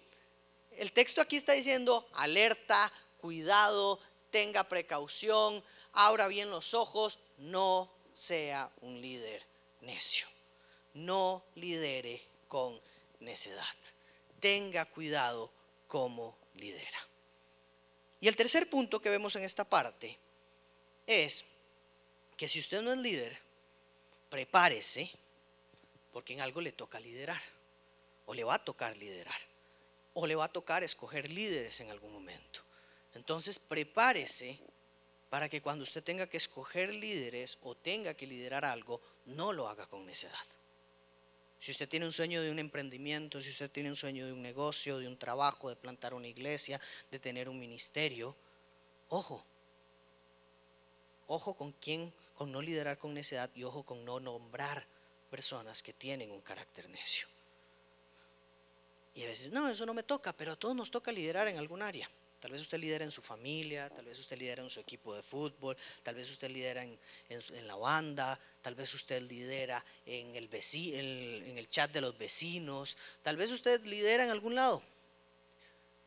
El 0.73 0.93
texto 0.93 1.21
aquí 1.21 1.37
está 1.37 1.53
diciendo, 1.53 2.09
alerta, 2.15 2.91
cuidado, 3.19 4.01
tenga 4.31 4.65
precaución, 4.65 5.63
abra 5.93 6.27
bien 6.27 6.51
los 6.51 6.75
ojos, 6.75 7.19
no 7.39 7.91
sea 8.13 8.71
un 8.81 9.01
líder 9.01 9.43
necio. 9.81 10.27
No 10.95 11.43
lidere 11.55 12.23
con 12.49 12.81
necedad. 13.21 13.65
Tenga 14.41 14.85
cuidado 14.87 15.53
como 15.91 16.39
lidera. 16.55 17.09
Y 18.21 18.29
el 18.29 18.37
tercer 18.37 18.71
punto 18.71 19.03
que 19.03 19.11
vemos 19.11 19.35
en 19.35 19.43
esta 19.43 19.65
parte 19.65 20.17
es 21.05 21.47
que 22.37 22.47
si 22.47 22.61
usted 22.61 22.81
no 22.81 22.93
es 22.93 22.99
líder, 22.99 23.37
prepárese 24.31 25.11
porque 26.13 26.33
en 26.33 26.43
algo 26.43 26.61
le 26.61 26.71
toca 26.71 27.01
liderar, 27.01 27.43
o 28.27 28.35
le 28.35 28.45
va 28.45 28.55
a 28.55 28.65
tocar 28.65 28.97
liderar, 28.97 29.41
o 30.15 30.29
le 30.29 30.37
va 30.37 30.45
a 30.45 30.53
tocar 30.53 30.85
escoger 30.85 31.31
líderes 31.31 31.81
en 31.81 31.91
algún 31.91 32.13
momento. 32.13 32.63
Entonces 33.15 33.59
prepárese 33.59 34.61
para 35.29 35.49
que 35.49 35.61
cuando 35.61 35.83
usted 35.83 36.05
tenga 36.05 36.29
que 36.29 36.37
escoger 36.37 36.95
líderes 36.95 37.59
o 37.63 37.75
tenga 37.75 38.15
que 38.15 38.29
liderar 38.29 38.65
algo, 38.65 39.01
no 39.27 39.53
lo 39.53 39.67
haga 39.67 39.89
con 39.89 40.07
necedad. 40.07 40.47
Si 41.61 41.71
usted 41.71 41.89
tiene 41.89 42.07
un 42.07 42.13
sueño 42.13 42.41
de 42.41 42.51
un 42.51 42.59
emprendimiento, 42.59 43.39
si 43.39 43.51
usted 43.51 43.71
tiene 43.71 43.91
un 43.91 43.97
sueño 43.97 44.25
de 44.25 44.33
un 44.33 44.41
negocio, 44.41 44.99
de 44.99 45.07
un 45.07 45.19
trabajo, 45.19 45.69
de 45.69 45.77
plantar 45.77 46.15
una 46.15 46.27
iglesia, 46.27 46.81
de 47.11 47.19
tener 47.19 47.51
un 47.51 47.61
ministerio, 47.61 48.35
ojo. 49.11 49.45
Ojo 51.27 51.55
con 51.55 51.73
quién, 51.73 52.13
con 52.35 52.51
no 52.51 52.63
liderar 52.63 52.99
con 52.99 53.13
necedad 53.13 53.51
y 53.55 53.65
ojo 53.65 53.83
con 53.83 54.05
no 54.07 54.21
nombrar 54.21 54.87
personas 55.31 55.83
que 55.83 55.93
tienen 55.93 56.31
un 56.31 56.41
carácter 56.41 56.89
necio. 56.89 57.29
Y 59.15 59.25
a 59.25 59.27
veces, 59.27 59.53
no, 59.53 59.69
eso 59.69 59.85
no 59.85 59.93
me 59.93 60.03
toca, 60.03 60.33
pero 60.33 60.53
a 60.53 60.57
todos 60.57 60.75
nos 60.75 60.91
toca 60.91 61.13
liderar 61.13 61.47
en 61.49 61.59
algún 61.59 61.83
área. 61.83 62.11
Tal 62.41 62.53
vez 62.53 62.63
usted 62.63 62.79
lidera 62.79 63.05
en 63.05 63.11
su 63.11 63.21
familia, 63.21 63.91
tal 63.91 64.07
vez 64.07 64.19
usted 64.19 64.39
lidera 64.39 64.63
en 64.63 64.71
su 64.71 64.81
equipo 64.81 65.15
de 65.15 65.23
fútbol, 65.23 65.77
tal 66.03 66.15
vez 66.15 66.31
usted 66.31 66.51
lidera 66.51 66.83
en, 66.83 66.99
la 67.67 67.77
banda, 67.77 68.41
tal 68.63 68.75
vez 68.75 68.95
usted 68.95 69.23
lidera 69.23 69.85
en 70.07 70.35
el, 70.35 70.49
en 71.47 71.59
el 71.59 71.69
chat 71.69 71.93
de 71.93 72.01
los 72.01 72.17
vecinos, 72.17 72.97
tal 73.23 73.37
vez 73.37 73.51
usted 73.51 73.85
lidera 73.85 74.25
en 74.25 74.31
algún 74.31 74.55
lado. 74.55 74.83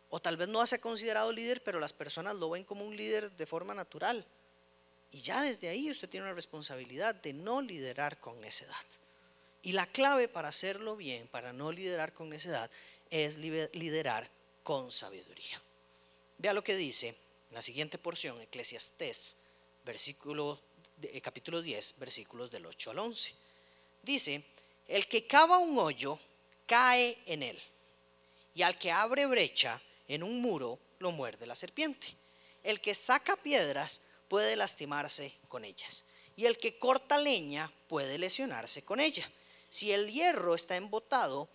O 0.10 0.20
tal 0.20 0.38
vez 0.38 0.48
no 0.48 0.66
se 0.66 0.80
considerado 0.80 1.32
líder, 1.32 1.62
pero 1.64 1.80
las 1.80 1.94
personas 1.94 2.36
lo 2.36 2.50
ven 2.50 2.64
como 2.64 2.84
un 2.84 2.98
líder 2.98 3.32
de 3.32 3.46
forma 3.46 3.74
natural. 3.74 4.26
Y 5.12 5.22
ya 5.22 5.44
desde 5.44 5.70
ahí 5.70 5.92
usted 5.92 6.10
tiene 6.10 6.26
una 6.26 6.36
responsabilidad 6.36 7.14
de 7.14 7.34
no 7.34 7.62
liderar 7.62 8.18
con 8.20 8.42
necedad. 8.42 8.86
Y 9.62 9.74
la 9.74 9.86
clave 9.86 10.28
para 10.28 10.50
hacerlo 10.50 10.96
bien, 10.96 11.28
para 11.28 11.54
no 11.54 11.72
liderar 11.72 12.14
con 12.14 12.30
necedad, 12.30 12.70
es 13.12 13.38
liderar 13.38 14.30
con 14.64 14.92
sabiduría. 14.92 15.62
Vea 16.44 16.52
lo 16.52 16.62
que 16.62 16.76
dice 16.76 17.16
la 17.52 17.62
siguiente 17.62 17.98
porción, 17.98 18.42
Eclesiastés, 18.42 19.38
versículo, 19.86 20.60
eh, 21.02 21.22
capítulo 21.22 21.62
10, 21.62 22.00
versículos 22.00 22.52
del 22.52 22.66
8 22.66 22.92
al 22.92 23.00
11. 23.00 23.34
Dice, 24.02 24.44
el 24.90 25.08
que 25.08 25.26
cava 25.26 25.58
un 25.58 25.78
hoyo 25.78 26.20
cae 26.66 27.18
en 27.28 27.44
él, 27.44 27.58
y 28.56 28.62
al 28.62 28.78
que 28.78 28.92
abre 28.92 29.26
brecha 29.26 29.82
en 30.10 30.22
un 30.22 30.42
muro 30.42 30.78
lo 31.00 31.12
muerde 31.12 31.48
la 31.48 31.56
serpiente. 31.56 32.08
El 32.62 32.82
que 32.82 32.94
saca 32.94 33.38
piedras 33.38 34.02
puede 34.28 34.58
lastimarse 34.58 35.34
con 35.48 35.64
ellas, 35.64 36.04
y 36.36 36.46
el 36.46 36.58
que 36.58 36.78
corta 36.78 37.20
leña 37.20 37.72
puede 37.88 38.18
lesionarse 38.18 38.84
con 38.84 39.00
ella. 39.00 39.32
Si 39.70 39.94
el 39.94 40.12
hierro 40.12 40.56
está 40.56 40.76
embotado, 40.76 41.48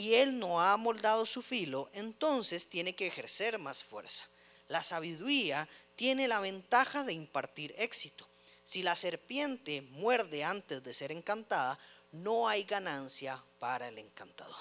y 0.00 0.14
él 0.14 0.38
no 0.38 0.62
ha 0.62 0.76
moldado 0.78 1.26
su 1.26 1.42
filo, 1.42 1.90
entonces 1.92 2.68
tiene 2.68 2.94
que 2.94 3.06
ejercer 3.06 3.58
más 3.58 3.84
fuerza. 3.84 4.24
La 4.68 4.82
sabiduría 4.82 5.68
tiene 5.94 6.26
la 6.26 6.40
ventaja 6.40 7.04
de 7.04 7.12
impartir 7.12 7.74
éxito. 7.76 8.26
Si 8.64 8.82
la 8.82 8.96
serpiente 8.96 9.82
muerde 9.82 10.42
antes 10.42 10.82
de 10.82 10.94
ser 10.94 11.12
encantada, 11.12 11.78
no 12.12 12.48
hay 12.48 12.64
ganancia 12.64 13.42
para 13.58 13.88
el 13.88 13.98
encantador. 13.98 14.56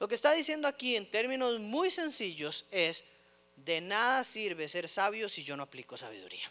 Lo 0.00 0.08
que 0.08 0.16
está 0.16 0.32
diciendo 0.32 0.66
aquí 0.66 0.96
en 0.96 1.08
términos 1.08 1.60
muy 1.60 1.92
sencillos 1.92 2.64
es, 2.72 3.04
de 3.54 3.80
nada 3.80 4.24
sirve 4.24 4.68
ser 4.68 4.88
sabio 4.88 5.28
si 5.28 5.44
yo 5.44 5.56
no 5.56 5.62
aplico 5.62 5.96
sabiduría. 5.96 6.50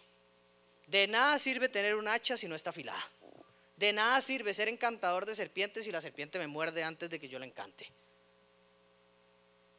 De 0.88 1.07
nada 1.07 1.38
sirve 1.38 1.67
tener 1.67 1.95
un 1.95 2.07
hacha 2.07 2.38
si 2.38 2.47
no 2.47 2.55
está 2.55 2.69
afilada. 2.69 3.03
De 3.75 3.91
nada 3.91 4.21
sirve 4.21 4.53
ser 4.53 4.69
encantador 4.69 5.25
de 5.25 5.35
serpientes 5.35 5.83
si 5.83 5.91
la 5.91 6.00
serpiente 6.00 6.39
me 6.39 6.47
muerde 6.47 6.83
antes 6.83 7.09
de 7.09 7.19
que 7.19 7.27
yo 7.27 7.39
la 7.39 7.45
encante. 7.45 7.91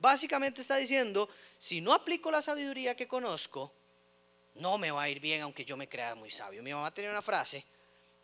Básicamente 0.02 0.61
está 0.61 0.78
diciendo, 0.78 1.28
si 1.56 1.80
no 1.80 1.92
aplico 1.92 2.32
la 2.32 2.42
sabiduría 2.42 2.97
que 2.97 3.06
conozco, 3.06 3.73
no 4.54 4.76
me 4.76 4.90
va 4.90 5.04
a 5.04 5.09
ir 5.09 5.21
bien 5.21 5.42
aunque 5.42 5.64
yo 5.64 5.76
me 5.76 5.88
crea 5.88 6.16
muy 6.16 6.28
sabio. 6.28 6.61
Mi 6.61 6.73
mamá 6.73 6.92
tenía 6.92 7.12
una 7.12 7.23
frase 7.23 7.64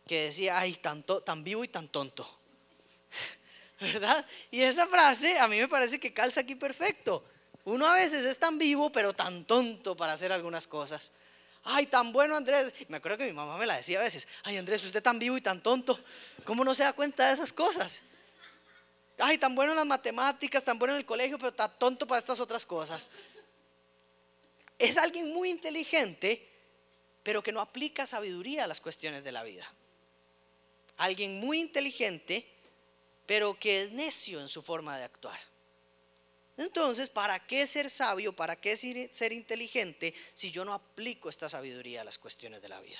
que 0.05 0.23
decía, 0.23 0.59
ay, 0.59 0.73
tan, 0.73 1.05
tan 1.23 1.41
vivo 1.41 1.63
y 1.63 1.69
tan 1.69 1.87
tonto. 1.87 2.27
¿Verdad? 3.79 4.25
Y 4.51 4.61
esa 4.61 4.87
frase 4.87 5.39
a 5.39 5.47
mí 5.47 5.57
me 5.57 5.69
parece 5.69 6.01
que 6.01 6.13
calza 6.13 6.41
aquí 6.41 6.55
perfecto. 6.55 7.23
Uno 7.63 7.87
a 7.87 7.93
veces 7.93 8.25
es 8.25 8.37
tan 8.37 8.57
vivo, 8.57 8.91
pero 8.91 9.13
tan 9.13 9.45
tonto 9.45 9.95
para 9.95 10.11
hacer 10.11 10.33
algunas 10.33 10.67
cosas. 10.67 11.13
Ay, 11.63 11.85
tan 11.85 12.11
bueno 12.11 12.35
Andrés. 12.35 12.73
Me 12.89 12.97
acuerdo 12.97 13.19
que 13.19 13.25
mi 13.25 13.31
mamá 13.31 13.57
me 13.57 13.65
la 13.65 13.77
decía 13.77 14.01
a 14.01 14.03
veces. 14.03 14.27
Ay, 14.43 14.57
Andrés, 14.57 14.83
usted 14.83 15.01
tan 15.01 15.17
vivo 15.17 15.37
y 15.37 15.41
tan 15.41 15.63
tonto. 15.63 15.97
¿Cómo 16.43 16.65
no 16.65 16.75
se 16.75 16.83
da 16.83 16.91
cuenta 16.91 17.25
de 17.25 17.35
esas 17.35 17.53
cosas? 17.53 18.01
Ay, 19.19 19.37
tan 19.37 19.53
bueno 19.53 19.73
en 19.73 19.77
las 19.77 19.85
matemáticas, 19.85 20.63
tan 20.63 20.79
bueno 20.79 20.93
en 20.93 20.99
el 20.99 21.05
colegio, 21.05 21.37
pero 21.37 21.53
tan 21.53 21.77
tonto 21.77 22.07
para 22.07 22.19
estas 22.19 22.39
otras 22.39 22.65
cosas. 22.65 23.11
Es 24.77 24.97
alguien 24.97 25.33
muy 25.33 25.49
inteligente, 25.49 26.47
pero 27.21 27.43
que 27.43 27.51
no 27.51 27.59
aplica 27.59 28.05
sabiduría 28.05 28.63
a 28.63 28.67
las 28.67 28.79
cuestiones 28.79 29.23
de 29.23 29.33
la 29.33 29.43
vida. 29.43 29.71
Alguien 30.97 31.39
muy 31.39 31.59
inteligente, 31.59 32.45
pero 33.25 33.59
que 33.59 33.83
es 33.83 33.91
necio 33.91 34.39
en 34.39 34.49
su 34.49 34.61
forma 34.61 34.97
de 34.97 35.03
actuar. 35.03 35.39
Entonces, 36.57 37.09
¿para 37.09 37.39
qué 37.45 37.65
ser 37.67 37.89
sabio? 37.89 38.33
¿Para 38.33 38.55
qué 38.55 38.75
ser 38.75 39.31
inteligente 39.31 40.13
si 40.33 40.51
yo 40.51 40.65
no 40.65 40.73
aplico 40.73 41.29
esta 41.29 41.49
sabiduría 41.49 42.01
a 42.01 42.03
las 42.05 42.17
cuestiones 42.17 42.61
de 42.61 42.69
la 42.69 42.81
vida? 42.81 42.99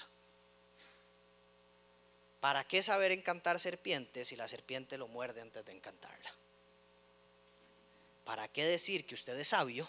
¿Para 2.39 2.63
qué 2.63 2.81
saber 2.81 3.11
encantar 3.11 3.59
serpientes 3.59 4.27
si 4.27 4.35
la 4.35 4.47
serpiente 4.47 4.97
lo 4.97 5.07
muerde 5.07 5.41
antes 5.41 5.65
de 5.65 5.73
encantarla? 5.73 6.33
¿Para 8.23 8.47
qué 8.47 8.65
decir 8.65 9.05
que 9.05 9.15
usted 9.15 9.37
es 9.37 9.49
sabio 9.49 9.87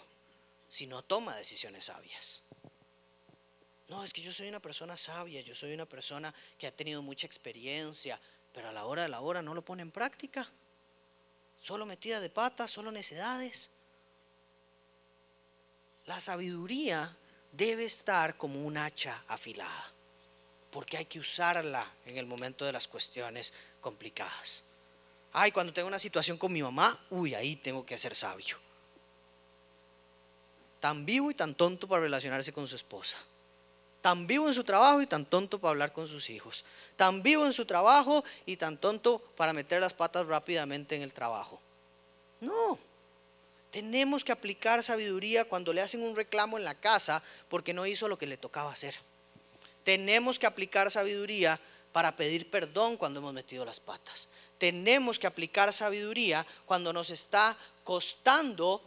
si 0.67 0.87
no 0.87 1.01
toma 1.01 1.35
decisiones 1.35 1.85
sabias? 1.85 2.43
No, 3.87 4.03
es 4.03 4.13
que 4.13 4.21
yo 4.21 4.31
soy 4.31 4.47
una 4.47 4.59
persona 4.59 4.97
sabia, 4.97 5.41
yo 5.41 5.53
soy 5.53 5.73
una 5.73 5.85
persona 5.85 6.33
que 6.57 6.67
ha 6.67 6.71
tenido 6.71 7.01
mucha 7.01 7.27
experiencia, 7.27 8.19
pero 8.53 8.69
a 8.69 8.71
la 8.71 8.85
hora 8.85 9.03
de 9.03 9.09
la 9.09 9.21
hora 9.21 9.41
no 9.41 9.53
lo 9.53 9.63
pone 9.63 9.81
en 9.81 9.91
práctica 9.91 10.47
solo 11.61 11.85
metida 11.85 12.19
de 12.19 12.29
patas, 12.29 12.71
solo 12.71 12.91
necedades. 12.91 13.69
La 16.05 16.19
sabiduría 16.19 17.15
debe 17.51 17.85
estar 17.85 18.35
como 18.35 18.61
un 18.65 18.77
hacha 18.77 19.23
afilada, 19.27 19.93
porque 20.71 20.97
hay 20.97 21.05
que 21.05 21.19
usarla 21.19 21.85
en 22.05 22.17
el 22.17 22.25
momento 22.25 22.65
de 22.65 22.71
las 22.71 22.87
cuestiones 22.87 23.53
complicadas. 23.81 24.63
Ay, 25.33 25.51
cuando 25.51 25.73
tengo 25.73 25.87
una 25.87 25.99
situación 25.99 26.37
con 26.37 26.51
mi 26.51 26.63
mamá, 26.63 26.97
uy, 27.09 27.35
ahí 27.35 27.55
tengo 27.57 27.85
que 27.85 27.97
ser 27.97 28.15
sabio. 28.15 28.57
Tan 30.79 31.05
vivo 31.05 31.29
y 31.29 31.35
tan 31.35 31.55
tonto 31.55 31.87
para 31.87 32.01
relacionarse 32.01 32.51
con 32.51 32.67
su 32.67 32.75
esposa. 32.75 33.17
Tan 34.01 34.25
vivo 34.25 34.47
en 34.47 34.53
su 34.53 34.63
trabajo 34.63 35.01
y 35.01 35.07
tan 35.07 35.25
tonto 35.25 35.59
para 35.59 35.71
hablar 35.71 35.93
con 35.93 36.07
sus 36.07 36.29
hijos. 36.29 36.65
Tan 36.95 37.21
vivo 37.21 37.45
en 37.45 37.53
su 37.53 37.65
trabajo 37.65 38.23
y 38.45 38.57
tan 38.57 38.77
tonto 38.77 39.19
para 39.37 39.53
meter 39.53 39.79
las 39.79 39.93
patas 39.93 40.25
rápidamente 40.25 40.95
en 40.95 41.03
el 41.03 41.13
trabajo. 41.13 41.61
No. 42.39 42.79
Tenemos 43.69 44.25
que 44.25 44.31
aplicar 44.31 44.83
sabiduría 44.83 45.45
cuando 45.45 45.71
le 45.71 45.81
hacen 45.81 46.01
un 46.01 46.15
reclamo 46.15 46.57
en 46.57 46.65
la 46.65 46.75
casa 46.75 47.23
porque 47.47 47.73
no 47.73 47.85
hizo 47.85 48.07
lo 48.07 48.17
que 48.17 48.25
le 48.25 48.37
tocaba 48.37 48.71
hacer. 48.71 48.95
Tenemos 49.83 50.37
que 50.39 50.45
aplicar 50.45 50.91
sabiduría 50.91 51.59
para 51.91 52.15
pedir 52.15 52.49
perdón 52.49 52.97
cuando 52.97 53.19
hemos 53.19 53.33
metido 53.33 53.65
las 53.65 53.79
patas. 53.79 54.29
Tenemos 54.57 55.17
que 55.17 55.27
aplicar 55.27 55.73
sabiduría 55.73 56.45
cuando 56.65 56.93
nos 56.93 57.09
está 57.09 57.57
costando 57.83 58.81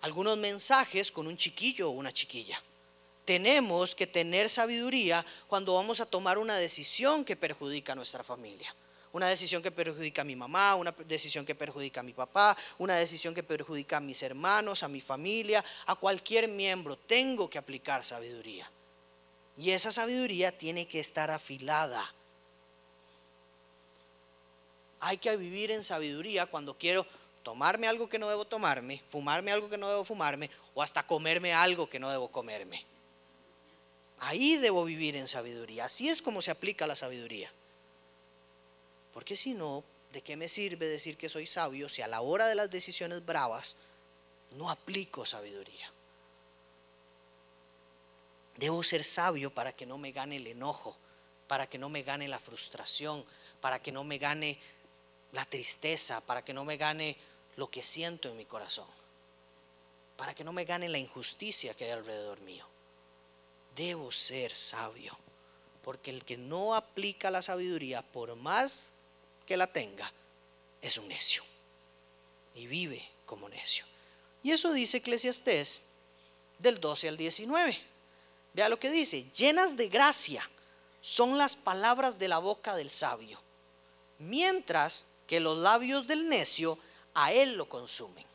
algunos 0.00 0.38
mensajes 0.38 1.12
con 1.12 1.26
un 1.26 1.36
chiquillo 1.36 1.88
o 1.88 1.92
una 1.92 2.12
chiquilla 2.12 2.60
tenemos 3.28 3.94
que 3.94 4.06
tener 4.06 4.48
sabiduría 4.48 5.22
cuando 5.48 5.74
vamos 5.74 6.00
a 6.00 6.06
tomar 6.06 6.38
una 6.38 6.56
decisión 6.56 7.26
que 7.26 7.36
perjudica 7.36 7.92
a 7.92 7.94
nuestra 7.94 8.24
familia. 8.24 8.74
Una 9.12 9.28
decisión 9.28 9.62
que 9.62 9.70
perjudica 9.70 10.22
a 10.22 10.24
mi 10.24 10.34
mamá, 10.34 10.76
una 10.76 10.92
decisión 10.92 11.44
que 11.44 11.54
perjudica 11.54 12.00
a 12.00 12.02
mi 12.02 12.14
papá, 12.14 12.56
una 12.78 12.96
decisión 12.96 13.34
que 13.34 13.42
perjudica 13.42 13.98
a 13.98 14.00
mis 14.00 14.22
hermanos, 14.22 14.82
a 14.82 14.88
mi 14.88 15.02
familia, 15.02 15.62
a 15.84 15.94
cualquier 15.96 16.48
miembro. 16.48 16.96
Tengo 16.96 17.50
que 17.50 17.58
aplicar 17.58 18.02
sabiduría. 18.02 18.66
Y 19.58 19.72
esa 19.72 19.90
sabiduría 19.90 20.56
tiene 20.56 20.86
que 20.86 21.00
estar 21.00 21.32
afilada. 21.32 22.14
Hay 25.00 25.18
que 25.18 25.36
vivir 25.36 25.72
en 25.72 25.82
sabiduría 25.82 26.46
cuando 26.46 26.78
quiero 26.78 27.04
tomarme 27.42 27.88
algo 27.88 28.08
que 28.08 28.18
no 28.18 28.28
debo 28.28 28.44
tomarme, 28.44 29.02
fumarme 29.10 29.50
algo 29.50 29.68
que 29.68 29.76
no 29.76 29.88
debo 29.88 30.04
fumarme 30.04 30.48
o 30.74 30.82
hasta 30.82 31.04
comerme 31.06 31.52
algo 31.52 31.90
que 31.90 31.98
no 31.98 32.08
debo 32.08 32.28
comerme. 32.28 32.84
Ahí 34.20 34.56
debo 34.56 34.84
vivir 34.84 35.16
en 35.16 35.26
sabiduría. 35.26 35.86
Así 35.86 36.08
es 36.08 36.22
como 36.22 36.40
se 36.40 36.52
aplica 36.52 36.86
la 36.86 36.96
sabiduría. 36.96 37.50
Porque 39.12 39.36
si 39.36 39.54
no, 39.54 39.82
¿de 40.12 40.22
qué 40.22 40.36
me 40.36 40.48
sirve 40.48 40.86
decir 40.86 41.16
que 41.16 41.28
soy 41.28 41.46
sabio 41.46 41.88
si 41.88 42.02
a 42.02 42.08
la 42.08 42.20
hora 42.20 42.46
de 42.46 42.54
las 42.54 42.70
decisiones 42.70 43.24
bravas 43.26 43.78
no 44.52 44.70
aplico 44.70 45.26
sabiduría? 45.26 45.92
Debo 48.58 48.82
ser 48.82 49.04
sabio 49.04 49.50
para 49.50 49.72
que 49.72 49.86
no 49.86 49.96
me 49.96 50.12
gane 50.12 50.36
el 50.36 50.46
enojo, 50.46 50.94
para 51.46 51.66
que 51.66 51.78
no 51.78 51.88
me 51.88 52.02
gane 52.02 52.28
la 52.28 52.38
frustración, 52.38 53.24
para 53.62 53.80
que 53.80 53.90
no 53.90 54.04
me 54.04 54.18
gane 54.18 54.60
la 55.32 55.46
tristeza, 55.46 56.20
para 56.26 56.44
que 56.44 56.52
no 56.52 56.66
me 56.66 56.76
gane 56.76 57.16
lo 57.56 57.70
que 57.70 57.82
siento 57.82 58.28
en 58.28 58.36
mi 58.36 58.44
corazón, 58.44 58.86
para 60.18 60.34
que 60.34 60.44
no 60.44 60.52
me 60.52 60.66
gane 60.66 60.88
la 60.90 60.98
injusticia 60.98 61.72
que 61.72 61.86
hay 61.86 61.92
alrededor 61.92 62.40
mío 62.40 62.66
debo 63.78 64.12
ser 64.12 64.54
sabio. 64.54 65.16
Porque 65.82 66.10
el 66.10 66.24
que 66.24 66.36
no 66.36 66.74
aplica 66.74 67.30
la 67.30 67.40
sabiduría, 67.40 68.02
por 68.02 68.34
más 68.36 68.92
que 69.46 69.56
la 69.56 69.72
tenga, 69.72 70.12
es 70.82 70.98
un 70.98 71.08
necio. 71.08 71.42
Y 72.54 72.66
vive 72.66 73.02
como 73.24 73.48
necio. 73.48 73.86
Y 74.42 74.50
eso 74.50 74.72
dice 74.72 74.98
Eclesiastés 74.98 75.92
del 76.58 76.80
12 76.80 77.08
al 77.08 77.16
19. 77.16 77.78
Vea 78.58 78.68
lo 78.68 78.80
que 78.80 78.90
dice, 78.90 79.24
llenas 79.36 79.76
de 79.76 79.88
gracia 79.88 80.42
son 81.00 81.38
las 81.38 81.54
palabras 81.54 82.18
de 82.18 82.26
la 82.26 82.38
boca 82.38 82.74
del 82.74 82.90
sabio, 82.90 83.40
mientras 84.18 85.04
que 85.28 85.38
los 85.38 85.58
labios 85.58 86.08
del 86.08 86.28
necio 86.28 86.76
a 87.14 87.30
él 87.30 87.56
lo 87.56 87.68
consumen. 87.68 88.26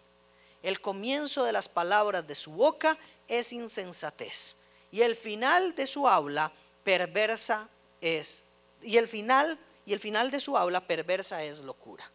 El 0.62 0.80
comienzo 0.80 1.44
de 1.44 1.52
las 1.52 1.68
palabras 1.68 2.26
de 2.26 2.36
su 2.36 2.54
boca 2.54 2.98
es 3.28 3.52
insensatez 3.52 4.60
y 4.94 5.02
el 5.02 5.18
final 5.18 5.76
de 5.76 5.88
su 5.88 6.08
habla 6.08 6.50
perversa 6.86 7.70
es 8.00 8.46
y 8.82 8.96
el 8.96 9.10
final 9.10 9.60
y 9.86 9.92
el 9.92 10.00
final 10.00 10.32
de 10.32 10.40
su 10.40 10.56
habla 10.56 10.88
perversa 10.88 11.44
es 11.44 11.60
locura. 11.60 12.10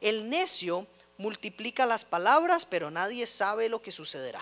El 0.00 0.30
necio 0.30 0.86
multiplica 1.18 1.84
las 1.84 2.06
palabras, 2.06 2.64
pero 2.64 2.90
nadie 2.90 3.26
sabe 3.26 3.68
lo 3.68 3.82
que 3.82 3.92
sucederá. 3.92 4.40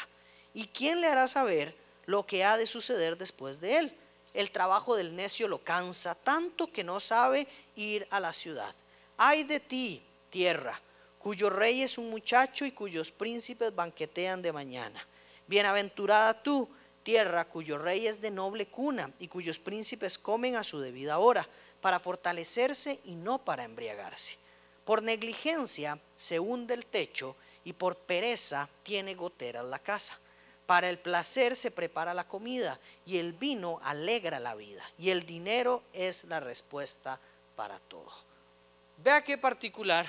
¿Y 0.55 0.69
quién 0.69 1.01
le 1.01 1.09
hará 1.09 1.27
saber 1.27 1.88
lo 2.09 2.27
que 2.27 2.43
ha 2.43 2.57
de 2.57 2.67
suceder 2.67 3.19
después 3.19 3.61
de 3.61 3.77
él? 3.77 3.99
El 4.33 4.51
trabajo 4.51 4.97
del 4.97 5.15
necio 5.15 5.47
lo 5.47 5.63
cansa 5.63 6.15
tanto 6.15 6.73
que 6.73 6.83
no 6.83 7.01
sabe 7.01 7.47
ir 7.77 8.07
a 8.11 8.19
la 8.19 8.33
ciudad. 8.33 8.75
Ay 9.19 9.45
de 9.45 9.61
ti, 9.61 10.03
tierra, 10.31 10.81
cuyo 11.19 11.51
rey 11.51 11.83
es 11.83 11.99
un 11.99 12.09
muchacho 12.09 12.65
y 12.65 12.73
cuyos 12.73 13.13
príncipes 13.13 13.75
banquetean 13.75 14.41
de 14.41 14.55
mañana. 14.55 15.07
Bienaventurada 15.49 16.43
tú, 16.43 16.67
tierra 17.03 17.45
cuyo 17.45 17.77
rey 17.77 18.07
es 18.07 18.23
de 18.23 18.31
noble 18.31 18.69
cuna 18.69 19.13
y 19.19 19.29
cuyos 19.29 19.59
príncipes 19.59 20.17
comen 20.17 20.57
a 20.57 20.65
su 20.65 20.81
debida 20.81 21.19
hora, 21.19 21.47
para 21.83 22.01
fortalecerse 22.01 22.99
y 23.05 23.17
no 23.17 23.45
para 23.45 23.65
embriagarse. 23.65 24.39
Por 24.87 25.03
negligencia 25.03 26.01
se 26.17 26.41
hunde 26.41 26.73
el 26.73 26.87
techo 26.87 27.37
y 27.65 27.75
por 27.75 27.99
pereza 27.99 28.67
tiene 28.83 29.15
goteras 29.15 29.67
la 29.67 29.79
casa. 29.79 30.19
Para 30.69 30.91
el 30.91 30.99
placer 30.99 31.57
se 31.57 31.71
prepara 31.71 32.13
la 32.13 32.29
comida 32.29 32.79
y 33.07 33.17
el 33.17 33.33
vino 33.33 33.81
alegra 33.85 34.39
la 34.39 34.55
vida 34.55 34.85
y 34.99 35.09
el 35.09 35.25
dinero 35.25 35.83
es 35.95 36.25
la 36.25 36.41
respuesta 36.41 37.19
para 37.57 37.79
todo. 37.79 38.13
Vea 38.99 39.25
qué 39.25 39.39
particular 39.39 40.07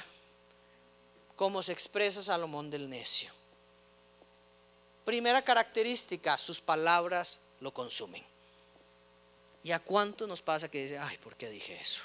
cómo 1.38 1.64
se 1.64 1.72
expresa 1.72 2.22
Salomón 2.22 2.70
del 2.70 2.90
necio. 2.90 3.32
Primera 5.06 5.42
característica, 5.42 6.38
sus 6.38 6.60
palabras 6.60 7.40
lo 7.62 7.74
consumen. 7.74 8.22
¿Y 9.64 9.72
a 9.72 9.80
cuánto 9.80 10.28
nos 10.28 10.42
pasa 10.42 10.70
que 10.70 10.84
dice, 10.84 11.00
ay, 11.00 11.18
¿por 11.20 11.38
qué 11.38 11.50
dije 11.50 11.80
eso? 11.80 12.02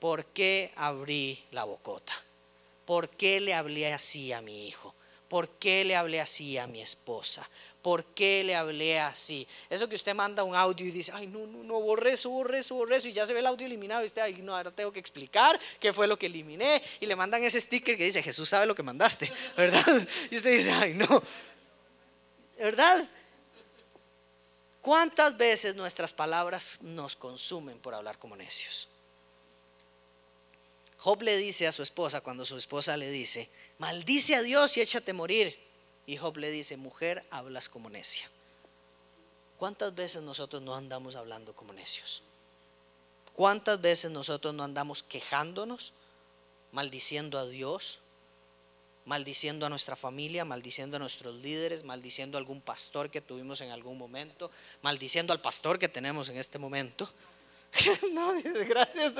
¿Por 0.00 0.24
qué 0.24 0.72
abrí 0.76 1.44
la 1.50 1.64
bocota? 1.64 2.14
¿Por 2.86 3.10
qué 3.10 3.38
le 3.38 3.52
hablé 3.52 3.92
así 3.92 4.32
a 4.32 4.40
mi 4.40 4.66
hijo? 4.66 4.94
¿Por 5.34 5.48
qué 5.58 5.84
le 5.84 5.96
hablé 5.96 6.20
así 6.20 6.58
a 6.58 6.68
mi 6.68 6.80
esposa? 6.80 7.44
¿Por 7.82 8.04
qué 8.04 8.44
le 8.44 8.54
hablé 8.54 9.00
así? 9.00 9.44
Eso 9.68 9.88
que 9.88 9.96
usted 9.96 10.14
manda 10.14 10.44
un 10.44 10.54
audio 10.54 10.86
y 10.86 10.92
dice, 10.92 11.10
ay, 11.12 11.26
no, 11.26 11.44
no, 11.44 11.64
no, 11.64 11.80
borré 11.80 12.12
eso, 12.12 12.30
borré 12.30 12.60
eso, 12.60 12.76
borré 12.76 12.98
eso, 12.98 13.08
y 13.08 13.12
ya 13.12 13.26
se 13.26 13.32
ve 13.32 13.40
el 13.40 13.46
audio 13.48 13.66
eliminado, 13.66 14.04
y 14.04 14.06
usted, 14.06 14.22
ay, 14.22 14.34
no, 14.42 14.54
ahora 14.54 14.70
tengo 14.70 14.92
que 14.92 15.00
explicar 15.00 15.58
qué 15.80 15.92
fue 15.92 16.06
lo 16.06 16.16
que 16.16 16.26
eliminé, 16.26 16.80
y 17.00 17.06
le 17.06 17.16
mandan 17.16 17.42
ese 17.42 17.60
sticker 17.60 17.96
que 17.96 18.04
dice, 18.04 18.22
Jesús 18.22 18.48
sabe 18.48 18.66
lo 18.66 18.76
que 18.76 18.84
mandaste, 18.84 19.28
¿verdad? 19.56 20.08
Y 20.30 20.36
usted 20.36 20.52
dice, 20.52 20.70
ay, 20.70 20.94
no, 20.94 21.20
¿verdad? 22.56 23.04
¿Cuántas 24.80 25.36
veces 25.36 25.74
nuestras 25.74 26.12
palabras 26.12 26.82
nos 26.82 27.16
consumen 27.16 27.80
por 27.80 27.92
hablar 27.92 28.20
como 28.20 28.36
necios? 28.36 28.86
Job 30.98 31.20
le 31.22 31.36
dice 31.36 31.66
a 31.66 31.72
su 31.72 31.82
esposa, 31.82 32.20
cuando 32.20 32.46
su 32.46 32.56
esposa 32.56 32.96
le 32.96 33.10
dice, 33.10 33.50
maldice 33.84 34.34
a 34.34 34.40
Dios 34.40 34.78
y 34.78 34.80
échate 34.80 35.10
a 35.10 35.14
morir. 35.14 35.54
Y 36.06 36.16
Job 36.16 36.38
le 36.38 36.50
dice, 36.50 36.78
mujer, 36.78 37.22
hablas 37.30 37.68
como 37.68 37.90
necia. 37.90 38.30
¿Cuántas 39.58 39.94
veces 39.94 40.22
nosotros 40.22 40.62
no 40.62 40.74
andamos 40.74 41.16
hablando 41.16 41.54
como 41.54 41.74
necios? 41.74 42.22
¿Cuántas 43.34 43.82
veces 43.82 44.10
nosotros 44.10 44.54
no 44.54 44.64
andamos 44.64 45.02
quejándonos, 45.02 45.92
maldiciendo 46.72 47.38
a 47.38 47.46
Dios, 47.46 47.98
maldiciendo 49.04 49.66
a 49.66 49.68
nuestra 49.68 49.96
familia, 49.96 50.46
maldiciendo 50.46 50.96
a 50.96 51.00
nuestros 51.00 51.34
líderes, 51.42 51.84
maldiciendo 51.84 52.38
a 52.38 52.40
algún 52.40 52.62
pastor 52.62 53.10
que 53.10 53.20
tuvimos 53.20 53.60
en 53.60 53.70
algún 53.70 53.98
momento, 53.98 54.50
maldiciendo 54.80 55.34
al 55.34 55.42
pastor 55.42 55.78
que 55.78 55.90
tenemos 55.90 56.30
en 56.30 56.38
este 56.38 56.58
momento? 56.58 57.06
no, 58.12 58.32
gracias. 58.66 59.12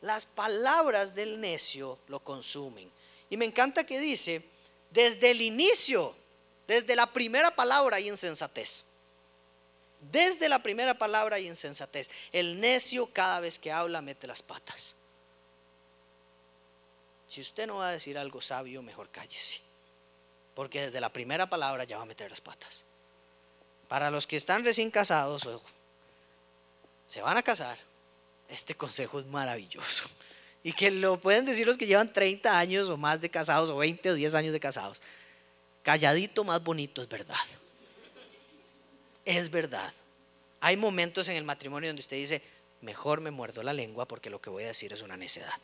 Las 0.00 0.26
palabras 0.26 1.14
del 1.14 1.40
necio 1.40 1.98
lo 2.08 2.20
consumen. 2.20 2.90
Y 3.30 3.36
me 3.36 3.44
encanta 3.44 3.84
que 3.84 3.98
dice, 3.98 4.42
desde 4.90 5.32
el 5.32 5.42
inicio, 5.42 6.14
desde 6.66 6.96
la 6.96 7.06
primera 7.12 7.50
palabra 7.50 7.96
hay 7.96 8.08
insensatez. 8.08 8.86
Desde 10.12 10.48
la 10.48 10.62
primera 10.62 10.94
palabra 10.94 11.36
hay 11.36 11.46
insensatez. 11.46 12.10
El 12.32 12.60
necio 12.60 13.06
cada 13.12 13.40
vez 13.40 13.58
que 13.58 13.72
habla 13.72 14.00
mete 14.00 14.26
las 14.26 14.42
patas. 14.42 14.94
Si 17.26 17.40
usted 17.40 17.66
no 17.66 17.76
va 17.76 17.88
a 17.88 17.92
decir 17.92 18.16
algo 18.16 18.40
sabio, 18.40 18.80
mejor 18.82 19.10
cállese. 19.10 19.60
Porque 20.54 20.82
desde 20.86 21.00
la 21.00 21.12
primera 21.12 21.48
palabra 21.48 21.84
ya 21.84 21.96
va 21.98 22.04
a 22.04 22.06
meter 22.06 22.30
las 22.30 22.40
patas. 22.40 22.84
Para 23.88 24.10
los 24.10 24.26
que 24.26 24.36
están 24.36 24.64
recién 24.64 24.90
casados, 24.90 25.46
se 27.06 27.22
van 27.22 27.36
a 27.36 27.42
casar, 27.42 27.78
este 28.48 28.74
consejo 28.74 29.20
es 29.20 29.26
maravilloso. 29.26 30.08
Y 30.62 30.72
que 30.72 30.90
lo 30.90 31.20
pueden 31.20 31.44
decir 31.44 31.66
los 31.66 31.78
que 31.78 31.86
llevan 31.86 32.12
30 32.12 32.58
años 32.58 32.88
o 32.88 32.96
más 32.96 33.20
de 33.20 33.30
casados, 33.30 33.70
o 33.70 33.76
20 33.76 34.10
o 34.10 34.14
10 34.14 34.34
años 34.34 34.52
de 34.52 34.60
casados. 34.60 35.02
Calladito 35.82 36.44
más 36.44 36.62
bonito 36.62 37.00
es 37.00 37.08
verdad. 37.08 37.36
Es 39.24 39.50
verdad. 39.50 39.92
Hay 40.60 40.76
momentos 40.76 41.28
en 41.28 41.36
el 41.36 41.44
matrimonio 41.44 41.88
donde 41.88 42.00
usted 42.00 42.16
dice, 42.16 42.42
mejor 42.80 43.20
me 43.20 43.30
muerdo 43.30 43.62
la 43.62 43.72
lengua 43.72 44.06
porque 44.06 44.30
lo 44.30 44.40
que 44.40 44.50
voy 44.50 44.64
a 44.64 44.68
decir 44.68 44.92
es 44.92 45.02
una 45.02 45.16
necedad. 45.16 45.60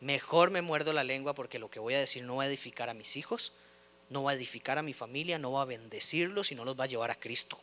Mejor 0.00 0.50
me 0.50 0.62
muerdo 0.62 0.92
la 0.92 1.04
lengua 1.04 1.34
porque 1.34 1.58
lo 1.58 1.70
que 1.70 1.80
voy 1.80 1.94
a 1.94 2.00
decir 2.00 2.22
no 2.24 2.36
va 2.36 2.44
a 2.44 2.46
edificar 2.46 2.88
a 2.88 2.94
mis 2.94 3.16
hijos, 3.16 3.52
no 4.08 4.22
va 4.22 4.30
a 4.30 4.34
edificar 4.34 4.78
a 4.78 4.82
mi 4.82 4.94
familia, 4.94 5.38
no 5.38 5.52
va 5.52 5.62
a 5.62 5.66
bendecirlos 5.66 6.52
y 6.52 6.54
no 6.54 6.64
los 6.64 6.78
va 6.78 6.84
a 6.84 6.88
llevar 6.88 7.10
a 7.10 7.18
Cristo, 7.18 7.60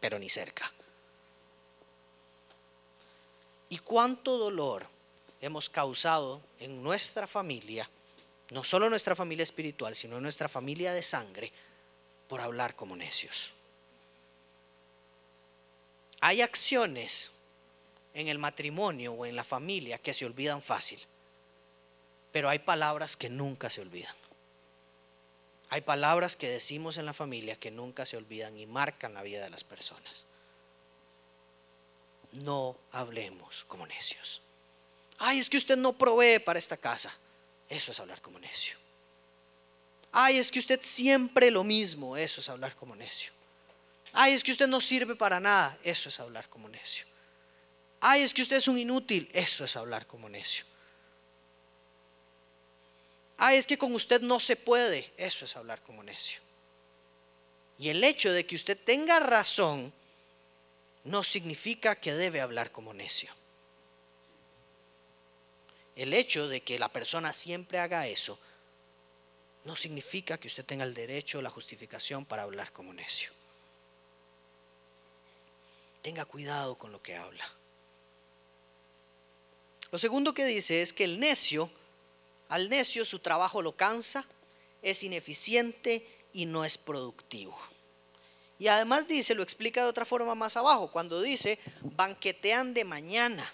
pero 0.00 0.18
ni 0.18 0.28
cerca. 0.28 0.72
Y 3.68 3.78
cuánto 3.78 4.38
dolor 4.38 4.86
hemos 5.40 5.68
causado 5.68 6.40
en 6.60 6.82
nuestra 6.82 7.26
familia, 7.26 7.88
no 8.50 8.64
solo 8.64 8.88
nuestra 8.88 9.14
familia 9.14 9.42
espiritual, 9.42 9.94
sino 9.94 10.20
nuestra 10.20 10.48
familia 10.48 10.92
de 10.92 11.02
sangre, 11.02 11.52
por 12.28 12.40
hablar 12.40 12.76
como 12.76 12.96
necios. 12.96 13.52
Hay 16.20 16.42
acciones 16.42 17.32
en 18.14 18.28
el 18.28 18.38
matrimonio 18.38 19.12
o 19.12 19.26
en 19.26 19.36
la 19.36 19.44
familia 19.44 19.98
que 19.98 20.12
se 20.12 20.26
olvidan 20.26 20.60
fácil, 20.62 21.00
pero 22.32 22.48
hay 22.48 22.58
palabras 22.58 23.16
que 23.16 23.30
nunca 23.30 23.70
se 23.70 23.80
olvidan. 23.80 24.14
Hay 25.70 25.82
palabras 25.82 26.36
que 26.36 26.48
decimos 26.48 26.96
en 26.96 27.06
la 27.06 27.12
familia 27.12 27.56
que 27.56 27.70
nunca 27.70 28.06
se 28.06 28.16
olvidan 28.16 28.56
y 28.58 28.66
marcan 28.66 29.14
la 29.14 29.22
vida 29.22 29.44
de 29.44 29.50
las 29.50 29.64
personas 29.64 30.26
no 32.32 32.76
hablemos 32.92 33.64
como 33.64 33.86
necios. 33.86 34.42
Ay, 35.18 35.38
es 35.38 35.50
que 35.50 35.56
usted 35.56 35.76
no 35.76 35.92
provee 35.94 36.38
para 36.38 36.58
esta 36.58 36.76
casa. 36.76 37.12
Eso 37.68 37.90
es 37.92 38.00
hablar 38.00 38.20
como 38.22 38.38
necio. 38.38 38.76
Ay, 40.12 40.38
es 40.38 40.50
que 40.50 40.58
usted 40.58 40.80
siempre 40.82 41.50
lo 41.50 41.64
mismo. 41.64 42.16
Eso 42.16 42.40
es 42.40 42.48
hablar 42.48 42.74
como 42.76 42.94
necio. 42.94 43.32
Ay, 44.12 44.32
es 44.32 44.42
que 44.42 44.52
usted 44.52 44.68
no 44.68 44.80
sirve 44.80 45.16
para 45.16 45.40
nada. 45.40 45.76
Eso 45.82 46.08
es 46.08 46.20
hablar 46.20 46.48
como 46.48 46.68
necio. 46.68 47.06
Ay, 48.00 48.22
es 48.22 48.32
que 48.32 48.42
usted 48.42 48.56
es 48.56 48.68
un 48.68 48.78
inútil. 48.78 49.28
Eso 49.32 49.64
es 49.64 49.76
hablar 49.76 50.06
como 50.06 50.28
necio. 50.28 50.64
Ay, 53.36 53.58
es 53.58 53.66
que 53.66 53.78
con 53.78 53.94
usted 53.94 54.20
no 54.22 54.40
se 54.40 54.56
puede. 54.56 55.12
Eso 55.16 55.44
es 55.44 55.56
hablar 55.56 55.82
como 55.82 56.02
necio. 56.02 56.40
Y 57.78 57.90
el 57.90 58.02
hecho 58.02 58.32
de 58.32 58.44
que 58.46 58.56
usted 58.56 58.76
tenga 58.76 59.20
razón 59.20 59.92
no 61.08 61.24
significa 61.24 61.96
que 61.96 62.12
debe 62.12 62.40
hablar 62.40 62.70
como 62.70 62.92
necio. 62.92 63.30
El 65.96 66.12
hecho 66.14 66.48
de 66.48 66.60
que 66.60 66.78
la 66.78 66.92
persona 66.92 67.32
siempre 67.32 67.78
haga 67.78 68.06
eso 68.06 68.38
no 69.64 69.74
significa 69.74 70.38
que 70.38 70.48
usted 70.48 70.64
tenga 70.64 70.84
el 70.84 70.94
derecho 70.94 71.38
o 71.38 71.42
la 71.42 71.50
justificación 71.50 72.24
para 72.24 72.42
hablar 72.42 72.72
como 72.72 72.92
necio. 72.92 73.30
Tenga 76.02 76.24
cuidado 76.24 76.76
con 76.76 76.92
lo 76.92 77.02
que 77.02 77.16
habla. 77.16 77.44
Lo 79.90 79.98
segundo 79.98 80.34
que 80.34 80.44
dice 80.44 80.82
es 80.82 80.92
que 80.92 81.04
el 81.04 81.18
necio, 81.18 81.70
al 82.48 82.68
necio 82.68 83.04
su 83.04 83.18
trabajo 83.18 83.62
lo 83.62 83.74
cansa, 83.74 84.24
es 84.82 85.02
ineficiente 85.02 86.06
y 86.32 86.46
no 86.46 86.64
es 86.64 86.78
productivo. 86.78 87.58
Y 88.58 88.66
además 88.66 89.06
dice, 89.06 89.36
lo 89.36 89.42
explica 89.44 89.82
de 89.82 89.88
otra 89.88 90.04
forma 90.04 90.34
más 90.34 90.56
abajo, 90.56 90.90
cuando 90.90 91.22
dice, 91.22 91.58
banquetean 91.82 92.74
de 92.74 92.84
mañana. 92.84 93.48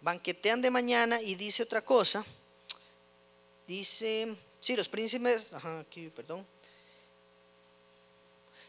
Banquetean 0.00 0.62
de 0.62 0.70
mañana 0.70 1.20
y 1.20 1.34
dice 1.34 1.62
otra 1.62 1.82
cosa. 1.82 2.24
Dice, 3.66 4.34
sí, 4.60 4.74
los 4.74 4.88
príncipes, 4.88 5.52
ajá, 5.52 5.80
aquí, 5.80 6.08
perdón. 6.08 6.46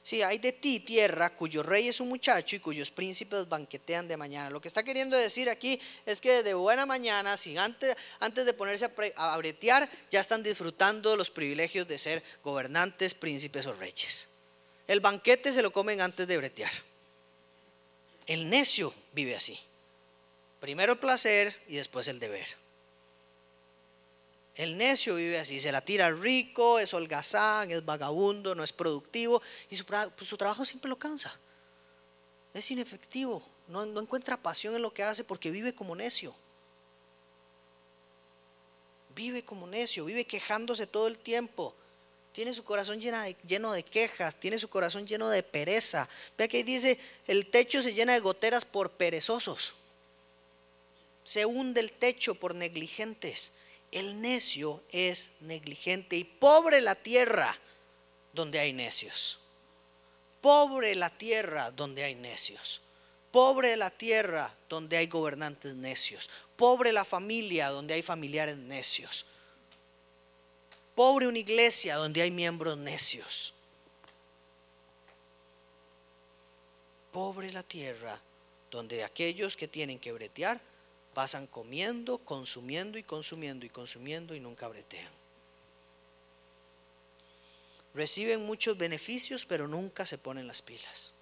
Sí, 0.03 0.21
hay 0.21 0.37
de 0.37 0.53
ti 0.53 0.79
tierra 0.79 1.29
cuyo 1.29 1.63
rey 1.63 1.87
es 1.87 1.99
un 1.99 2.09
muchacho 2.09 2.55
y 2.55 2.59
cuyos 2.59 2.91
príncipes 2.91 3.47
banquetean 3.47 4.07
de 4.07 4.17
mañana. 4.17 4.49
Lo 4.49 4.61
que 4.61 4.69
está 4.69 4.83
queriendo 4.83 5.15
decir 5.17 5.49
aquí 5.49 5.79
es 6.05 6.21
que 6.21 6.43
de 6.43 6.53
buena 6.53 6.85
mañana, 6.85 7.35
sin 7.37 7.59
antes, 7.59 7.95
antes 8.19 8.45
de 8.45 8.53
ponerse 8.53 8.85
a, 8.85 9.33
a 9.33 9.37
bretear, 9.37 9.87
ya 10.09 10.21
están 10.21 10.43
disfrutando 10.43 11.15
los 11.17 11.29
privilegios 11.29 11.87
de 11.87 11.97
ser 11.97 12.23
gobernantes, 12.43 13.13
príncipes 13.13 13.65
o 13.65 13.73
reyes. 13.73 14.36
El 14.87 15.01
banquete 15.01 15.51
se 15.51 15.61
lo 15.61 15.71
comen 15.71 16.01
antes 16.01 16.27
de 16.27 16.37
bretear. 16.37 16.71
El 18.25 18.49
necio 18.49 18.93
vive 19.13 19.35
así. 19.35 19.59
Primero 20.59 20.93
el 20.93 20.99
placer 20.99 21.55
y 21.67 21.75
después 21.75 22.07
el 22.07 22.19
deber. 22.19 22.47
El 24.55 24.77
necio 24.77 25.15
vive 25.15 25.37
así, 25.37 25.59
se 25.59 25.71
la 25.71 25.81
tira 25.81 26.09
rico, 26.09 26.79
es 26.79 26.93
holgazán, 26.93 27.69
es 27.69 27.85
vagabundo, 27.85 28.55
no 28.55 28.63
es 28.63 28.73
productivo 28.73 29.41
y 29.69 29.75
su, 29.75 29.85
pues, 29.85 30.35
trabajo 30.37 30.65
siempre 30.65 30.89
lo 30.89 30.97
cansa. 30.97 31.37
Es 32.55 32.71
inefectivo, 32.71 33.43
no, 33.67 33.85
no 33.85 34.01
encuentra 34.01 34.35
pasión 34.35 34.73
en 34.73 34.81
lo 34.81 34.91
que 34.91 35.03
hace 35.03 35.23
porque 35.23 35.51
vive 35.51 35.75
como 35.75 35.95
necio. 35.95 36.33
Vive 39.13 39.43
como 39.43 39.67
necio, 39.67 40.05
vive 40.05 40.25
quejándose 40.25 40.87
todo 40.87 41.07
el 41.07 41.19
tiempo 41.19 41.75
tiene 42.37 42.53
su 42.53 42.63
corazón 42.63 43.01
lleno 43.01 43.71
de 43.71 43.81
quejas, 43.81 44.35
tiene 44.35 44.59
su 44.59 44.69
corazón 44.69 45.07
lleno 45.07 45.27
de 45.27 45.41
pereza. 45.41 46.07
Vea 46.37 46.47
que 46.47 46.57
ahí 46.57 46.63
dice, 46.63 46.99
el 47.25 47.49
techo 47.49 47.81
se 47.81 47.95
llena 47.95 48.13
de 48.13 48.19
goteras 48.19 48.63
por 48.63 48.91
perezosos. 48.91 49.73
Se 51.23 51.47
hunde 51.47 51.81
el 51.81 51.91
techo 51.93 52.35
por 52.35 52.53
negligentes. 52.53 53.53
El 53.91 54.21
necio 54.21 54.83
es 54.91 55.37
negligente 55.39 56.15
y 56.15 56.25
pobre 56.25 56.79
la 56.79 56.93
tierra 56.93 57.57
donde 58.33 58.59
hay 58.59 58.71
necios. 58.71 59.39
Pobre 60.39 60.93
la 60.93 61.09
tierra 61.09 61.71
donde 61.71 62.03
hay 62.03 62.13
necios. 62.13 62.81
Pobre 63.31 63.75
la 63.77 63.89
tierra 63.89 64.55
donde 64.69 64.97
hay 64.97 65.07
gobernantes 65.07 65.73
necios. 65.73 66.29
Pobre 66.55 66.91
la 66.91 67.03
familia 67.03 67.69
donde 67.69 67.95
hay 67.95 68.03
familiares 68.03 68.57
necios. 68.57 69.25
Pobre 70.97 71.27
una 71.27 71.37
iglesia 71.37 71.95
donde 71.95 72.23
hay 72.23 72.31
miembros 72.31 72.75
necios. 72.75 73.53
Pobre 77.11 77.51
la 77.51 77.61
tierra 77.61 78.19
donde 78.71 79.03
aquellos 79.03 79.55
que 79.55 79.67
tienen 79.67 79.99
que 79.99 80.11
bretear 80.11 80.59
pasan 81.13 81.45
comiendo, 81.45 82.17
consumiendo 82.17 82.97
y 82.97 83.03
consumiendo 83.03 83.63
y 83.63 83.69
consumiendo 83.69 84.33
y 84.33 84.39
nunca 84.39 84.67
bretean. 84.69 85.11
reciben 87.93 88.47
muchos 88.47 88.75
beneficios, 88.75 89.45
pero 89.45 89.67
nunca 89.67 90.03
se 90.07 90.17
ponen 90.17 90.47
las 90.47 90.63
pilas. 90.63 91.13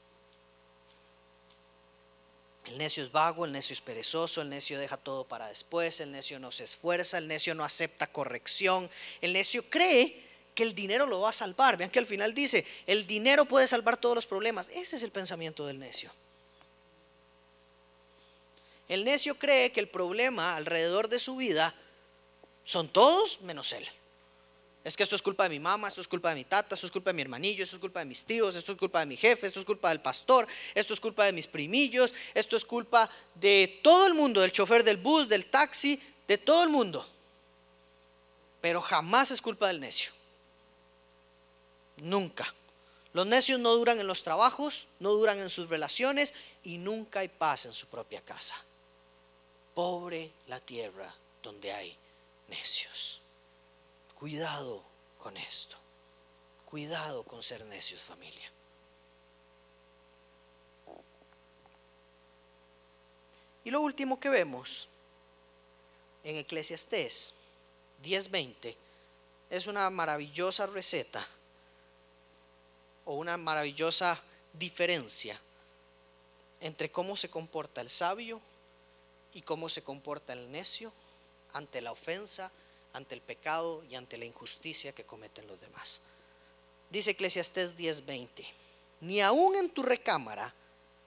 El 2.67 2.77
necio 2.79 3.03
es 3.03 3.11
vago, 3.11 3.45
el 3.45 3.51
necio 3.51 3.73
es 3.73 3.81
perezoso, 3.81 4.41
el 4.41 4.49
necio 4.49 4.79
deja 4.79 4.97
todo 4.97 5.23
para 5.23 5.47
después, 5.47 5.99
el 5.99 6.11
necio 6.11 6.39
no 6.39 6.51
se 6.51 6.63
esfuerza, 6.63 7.17
el 7.19 7.27
necio 7.27 7.53
no 7.53 7.63
acepta 7.63 8.07
corrección, 8.07 8.89
el 9.21 9.33
necio 9.33 9.63
cree 9.69 10.23
que 10.55 10.63
el 10.63 10.73
dinero 10.73 11.05
lo 11.05 11.19
va 11.19 11.29
a 11.29 11.33
salvar. 11.33 11.77
Vean 11.77 11.91
que 11.91 11.99
al 11.99 12.07
final 12.07 12.33
dice, 12.33 12.65
el 12.87 13.05
dinero 13.05 13.45
puede 13.45 13.67
salvar 13.67 13.97
todos 13.97 14.15
los 14.15 14.25
problemas. 14.25 14.69
Ese 14.73 14.95
es 14.95 15.03
el 15.03 15.11
pensamiento 15.11 15.67
del 15.67 15.77
necio. 15.77 16.11
El 18.87 19.03
necio 19.03 19.35
cree 19.37 19.71
que 19.71 19.79
el 19.79 19.87
problema 19.87 20.55
alrededor 20.55 21.09
de 21.09 21.19
su 21.19 21.35
vida 21.35 21.73
son 22.63 22.87
todos 22.87 23.41
menos 23.41 23.73
él. 23.73 23.87
Es 24.85 24.95
que 24.95 25.01
esto 25.01 25.15
es 25.15 25.23
culpa 25.23 25.45
de 25.45 25.49
mi 25.49 25.59
mamá, 25.59 25.87
esto 25.87 25.99
es 25.99 26.07
culpa 26.07 26.29
de 26.29 26.35
mi 26.35 26.43
tata, 26.43 26.75
esto 26.75 26.85
es 26.85 26.91
culpa 26.91 27.09
de 27.09 27.15
mi 27.15 27.23
hermanillo, 27.23 27.63
esto 27.63 27.75
es 27.75 27.79
culpa 27.79 28.01
de 28.01 28.05
mis 28.05 28.23
tíos, 28.23 28.53
esto 28.55 28.73
es 28.73 28.77
culpa 28.77 28.99
de 28.99 29.07
mi 29.07 29.17
jefe, 29.17 29.47
esto 29.47 29.59
es 29.59 29.65
culpa 29.65 29.89
del 29.89 29.99
pastor, 29.99 30.47
esto 30.75 30.93
es 30.93 30.99
culpa 30.99 31.25
de 31.25 31.31
mis 31.31 31.47
primillos, 31.47 32.13
esto 32.35 32.55
es 32.55 32.63
culpa 32.63 33.09
de 33.33 33.79
todo 33.81 34.05
el 34.05 34.13
mundo, 34.13 34.41
del 34.41 34.51
chofer 34.51 34.83
del 34.83 34.97
bus, 34.97 35.27
del 35.27 35.47
taxi, 35.47 35.99
de 36.27 36.37
todo 36.37 36.63
el 36.63 36.69
mundo. 36.69 37.03
Pero 38.61 38.79
jamás 38.79 39.31
es 39.31 39.41
culpa 39.41 39.69
del 39.69 39.79
necio. 39.79 40.11
Nunca. 41.97 42.53
Los 43.13 43.25
necios 43.25 43.59
no 43.59 43.71
duran 43.73 43.99
en 43.99 44.05
los 44.05 44.21
trabajos, 44.21 44.89
no 44.99 45.13
duran 45.13 45.39
en 45.39 45.49
sus 45.49 45.69
relaciones 45.69 46.35
y 46.63 46.77
nunca 46.77 47.21
hay 47.21 47.29
paz 47.29 47.65
en 47.65 47.73
su 47.73 47.87
propia 47.87 48.21
casa. 48.21 48.55
Pobre 49.73 50.31
la 50.45 50.59
tierra 50.59 51.11
donde 51.41 51.73
hay 51.73 51.97
necios. 52.49 53.24
Cuidado 54.25 54.83
con 55.19 55.37
esto. 55.37 55.77
Cuidado 56.65 57.21
con 57.25 57.43
ser 57.43 57.63
necios, 57.65 58.03
familia. 58.03 58.51
Y 63.63 63.69
lo 63.69 63.81
último 63.81 64.19
que 64.19 64.29
vemos 64.29 64.89
en 66.23 66.37
Eclesiastés 66.37 67.35
10:20 68.01 68.75
es 69.51 69.67
una 69.67 69.87
maravillosa 69.91 70.65
receta 70.65 71.23
o 73.03 73.13
una 73.13 73.37
maravillosa 73.37 74.19
diferencia 74.53 75.39
entre 76.61 76.91
cómo 76.91 77.15
se 77.15 77.29
comporta 77.29 77.79
el 77.79 77.91
sabio 77.91 78.41
y 79.35 79.43
cómo 79.43 79.69
se 79.69 79.83
comporta 79.83 80.33
el 80.33 80.51
necio 80.51 80.91
ante 81.53 81.79
la 81.79 81.91
ofensa, 81.91 82.51
ante 82.95 83.13
el 83.13 83.21
pecado 83.21 83.83
y 83.89 83.95
ante 83.95 84.17
la 84.17 84.25
injusticia 84.25 84.93
que 84.93 85.03
cometen 85.03 85.47
los 85.47 85.59
demás. 85.59 86.01
Dice 86.89 87.11
Eclesiastés 87.11 87.77
10:20, 87.77 88.45
ni 89.01 89.21
aun 89.21 89.55
en 89.55 89.69
tu 89.69 89.83
recámara 89.83 90.53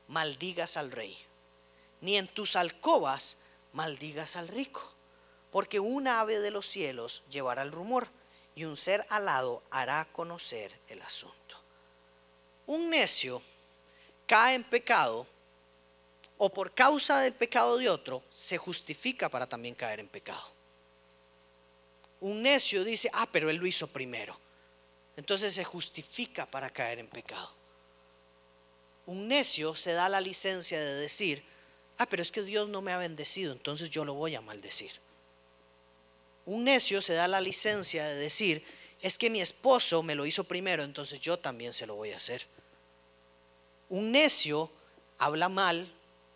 maldigas 0.09 0.77
al 0.77 0.93
rey, 0.93 1.17
ni 2.03 2.19
en 2.19 2.29
tus 2.29 2.57
alcobas 2.57 3.39
maldigas 3.73 4.37
al 4.37 4.49
rico, 4.49 4.83
porque 5.51 5.81
un 5.81 6.07
ave 6.07 6.41
de 6.41 6.51
los 6.51 6.67
cielos 6.67 7.23
llevará 7.31 7.63
el 7.63 7.73
rumor 7.73 8.07
y 8.55 8.65
un 8.65 8.77
ser 8.77 9.05
alado 9.09 9.63
hará 9.71 10.07
conocer 10.13 10.79
el 10.89 11.01
asunto. 11.01 11.57
Un 12.67 12.91
necio 12.91 13.41
cae 14.27 14.57
en 14.57 14.65
pecado 14.65 15.27
o 16.37 16.53
por 16.53 16.75
causa 16.75 17.21
del 17.21 17.33
pecado 17.33 17.79
de 17.79 17.89
otro 17.89 18.23
se 18.31 18.59
justifica 18.59 19.31
para 19.31 19.47
también 19.47 19.75
caer 19.75 20.01
en 20.01 20.09
pecado. 20.09 20.58
Un 22.21 22.43
necio 22.43 22.85
dice, 22.85 23.11
ah, 23.13 23.29
pero 23.31 23.51
él 23.51 23.57
lo 23.57 23.67
hizo 23.67 23.87
primero. 23.87 24.39
Entonces 25.17 25.55
se 25.55 25.65
justifica 25.65 26.47
para 26.47 26.71
caer 26.71 26.99
en 26.99 27.09
pecado. 27.09 27.51
Un 29.07 29.29
necio 29.29 29.75
se 29.75 29.93
da 29.93 30.09
la 30.09 30.21
licencia 30.21 30.81
de 30.81 30.95
decir, 30.95 31.43
ah, 31.99 32.07
pero 32.07 32.23
es 32.23 32.31
que 32.31 32.43
Dios 32.43 32.69
no 32.69 32.83
me 32.83 32.93
ha 32.93 32.99
bendecido, 32.99 33.53
entonces 33.53 33.91
yo 33.91 34.05
lo 34.05 34.15
voy 34.15 34.35
a 34.35 34.41
maldecir. 34.41 34.93
Un 36.47 36.65
necio 36.65 37.03
se 37.03 37.15
da 37.15 37.29
la 37.29 37.41
licencia 37.41 38.07
de 38.07 38.15
decir, 38.15 38.65
es 39.01 39.19
que 39.19 39.31
mi 39.31 39.41
esposo 39.41 40.03
me 40.03 40.15
lo 40.15 40.27
hizo 40.27 40.45
primero, 40.45 40.83
entonces 40.83 41.21
yo 41.21 41.39
también 41.39 41.73
se 41.73 41.87
lo 41.87 41.95
voy 41.95 42.13
a 42.13 42.17
hacer. 42.17 42.45
Un 43.89 44.13
necio 44.13 44.71
habla 45.19 45.49
mal, 45.49 45.91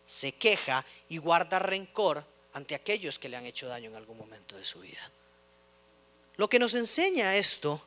se 0.05 0.33
queja 0.33 0.85
y 1.09 1.19
guarda 1.19 1.59
rencor 1.59 2.25
ante 2.53 2.75
aquellos 2.75 3.19
que 3.19 3.29
le 3.29 3.37
han 3.37 3.47
hecho 3.47 3.69
daño 3.69 3.91
en 3.91 3.97
algún 3.97 4.19
momento 4.19 4.57
de 4.57 4.65
su 4.65 4.81
vida. 4.81 5.11
Lo 6.43 6.49
que 6.49 6.59
nos 6.59 6.75
enseña 6.75 7.37
esto 7.37 7.81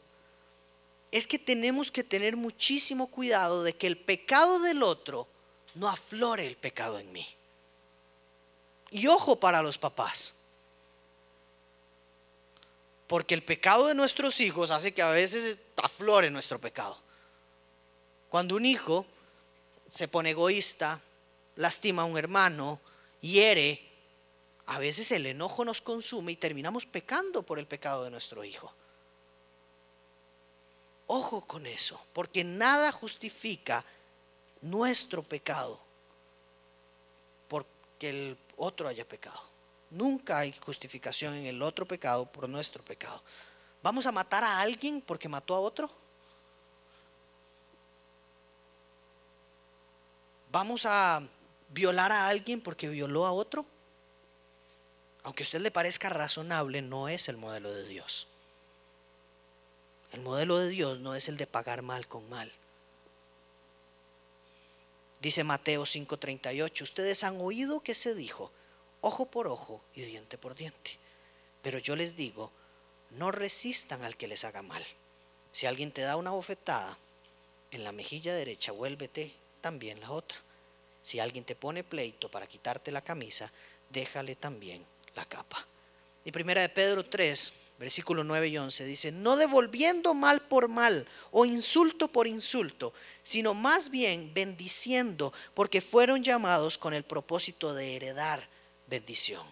es 1.11 1.27
que 1.27 1.37
tenemos 1.37 1.91
que 1.91 2.05
tener 2.05 2.37
muchísimo 2.37 3.11
cuidado 3.11 3.63
de 3.63 3.75
que 3.75 3.85
el 3.85 3.97
pecado 3.97 4.61
del 4.61 4.81
otro 4.81 5.27
no 5.73 5.89
aflore 5.89 6.47
el 6.47 6.55
pecado 6.55 6.97
en 6.97 7.11
mí. 7.11 7.27
Y 8.91 9.07
ojo 9.07 9.41
para 9.41 9.61
los 9.61 9.77
papás. 9.77 10.43
Porque 13.07 13.33
el 13.33 13.43
pecado 13.43 13.87
de 13.87 13.93
nuestros 13.93 14.39
hijos 14.39 14.71
hace 14.71 14.93
que 14.93 15.01
a 15.01 15.09
veces 15.09 15.57
aflore 15.75 16.29
nuestro 16.29 16.57
pecado. 16.57 16.97
Cuando 18.29 18.55
un 18.55 18.65
hijo 18.65 19.05
se 19.89 20.07
pone 20.07 20.29
egoísta, 20.29 21.01
lastima 21.57 22.03
a 22.03 22.05
un 22.05 22.17
hermano, 22.17 22.79
hiere, 23.19 23.85
a 24.67 24.79
veces 24.79 25.11
el 25.11 25.25
enojo 25.25 25.63
nos 25.63 25.81
consume 25.81 26.31
y 26.31 26.35
terminamos 26.35 26.85
pecando 26.85 27.43
por 27.43 27.59
el 27.59 27.67
pecado 27.67 28.03
de 28.03 28.11
nuestro 28.11 28.43
hijo. 28.43 28.73
Ojo 31.07 31.45
con 31.45 31.67
eso, 31.67 32.03
porque 32.13 32.43
nada 32.43 32.91
justifica 32.91 33.85
nuestro 34.61 35.21
pecado 35.21 35.79
porque 37.47 38.09
el 38.09 38.37
otro 38.57 38.87
haya 38.87 39.07
pecado. 39.07 39.39
Nunca 39.91 40.39
hay 40.39 40.51
justificación 40.53 41.35
en 41.35 41.45
el 41.45 41.61
otro 41.61 41.85
pecado 41.85 42.25
por 42.31 42.49
nuestro 42.49 42.83
pecado. 42.83 43.21
¿Vamos 43.83 44.07
a 44.07 44.11
matar 44.11 44.43
a 44.43 44.61
alguien 44.61 44.99
porque 44.99 45.29
mató 45.29 45.53
a 45.53 45.59
otro? 45.59 45.89
¿Vamos 50.51 50.87
a 50.87 51.21
violar 51.69 52.11
a 52.11 52.27
alguien 52.29 52.61
porque 52.61 52.89
violó 52.89 53.25
a 53.25 53.31
otro? 53.31 53.65
Aunque 55.25 55.41
a 55.41 55.45
usted 55.45 55.59
le 55.59 55.71
parezca 55.71 56.07
razonable, 56.09 56.83
no 56.83 57.09
es 57.09 57.29
el 57.29 57.37
modelo 57.37 57.73
de 57.73 57.87
Dios. 57.87 58.27
El 60.11 60.21
modelo 60.21 60.59
de 60.59 60.69
Dios 60.69 60.99
no 60.99 61.15
es 61.15 61.27
el 61.29 61.35
de 61.35 61.47
pagar 61.47 61.81
mal 61.81 62.07
con 62.07 62.29
mal. 62.29 62.51
Dice 65.21 65.43
Mateo 65.43 65.87
5:38, 65.87 66.83
ustedes 66.83 67.23
han 67.23 67.41
oído 67.41 67.79
que 67.81 67.95
se 67.95 68.13
dijo, 68.13 68.51
ojo 69.01 69.25
por 69.25 69.47
ojo 69.47 69.81
y 69.95 70.01
diente 70.01 70.37
por 70.37 70.53
diente. 70.53 70.99
Pero 71.63 71.79
yo 71.79 71.95
les 71.95 72.15
digo, 72.15 72.51
no 73.09 73.31
resistan 73.31 74.03
al 74.03 74.17
que 74.17 74.27
les 74.27 74.45
haga 74.45 74.61
mal. 74.61 74.85
Si 75.51 75.65
alguien 75.65 75.91
te 75.91 76.01
da 76.01 76.17
una 76.17 76.31
bofetada 76.31 76.99
en 77.71 77.83
la 77.83 77.91
mejilla 77.91 78.35
derecha, 78.35 78.73
vuélvete 78.73 79.33
también 79.61 79.99
la 80.01 80.11
otra. 80.11 80.37
Si 81.01 81.19
alguien 81.19 81.45
te 81.45 81.55
pone 81.55 81.83
pleito 81.83 82.29
para 82.29 82.45
quitarte 82.45 82.91
la 82.91 83.01
camisa, 83.01 83.51
déjale 83.89 84.35
también 84.35 84.85
la 85.15 85.25
capa. 85.25 85.65
Y 86.23 86.31
primera 86.31 86.61
de 86.61 86.69
Pedro 86.69 87.05
3, 87.05 87.53
versículo 87.77 88.23
9 88.23 88.47
y 88.47 88.57
11 88.57 88.85
dice, 88.85 89.11
no 89.11 89.35
devolviendo 89.35 90.13
mal 90.13 90.41
por 90.41 90.67
mal 90.67 91.07
o 91.31 91.45
insulto 91.45 92.07
por 92.07 92.27
insulto, 92.27 92.93
sino 93.21 93.53
más 93.53 93.89
bien 93.89 94.33
bendiciendo, 94.33 95.33
porque 95.53 95.81
fueron 95.81 96.23
llamados 96.23 96.77
con 96.77 96.93
el 96.93 97.03
propósito 97.03 97.73
de 97.73 97.95
heredar 97.95 98.47
bendición. 98.87 99.43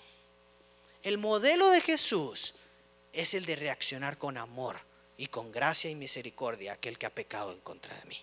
El 1.04 1.18
modelo 1.18 1.70
de 1.70 1.82
Jesús 1.82 2.56
es 3.12 3.34
el 3.34 3.46
de 3.46 3.56
reaccionar 3.56 4.18
con 4.18 4.38
amor 4.38 4.78
y 5.18 5.28
con 5.28 5.52
gracia 5.52 5.90
y 5.90 5.96
misericordia 5.96 6.72
a 6.72 6.76
aquel 6.76 6.98
que 6.98 7.06
ha 7.06 7.14
pecado 7.14 7.52
en 7.52 7.60
contra 7.60 7.96
de 7.96 8.06
mí. 8.06 8.18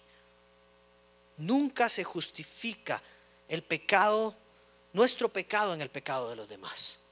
Nunca 1.36 1.88
se 1.88 2.04
justifica 2.04 3.02
el 3.48 3.62
pecado, 3.62 4.34
nuestro 4.92 5.28
pecado 5.28 5.72
en 5.72 5.82
el 5.82 5.90
pecado 5.90 6.30
de 6.30 6.36
los 6.36 6.48
demás 6.48 7.09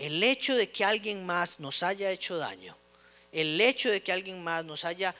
el 0.00 0.22
hecho 0.22 0.56
de 0.56 0.70
que 0.70 0.82
alguien 0.82 1.26
más 1.26 1.60
nos 1.60 1.82
haya 1.82 2.10
hecho 2.10 2.38
daño, 2.38 2.74
el 3.32 3.60
hecho 3.60 3.90
de 3.90 4.02
que 4.02 4.12
alguien 4.12 4.42
más 4.42 4.64
nos 4.64 4.86
haya 4.86 5.14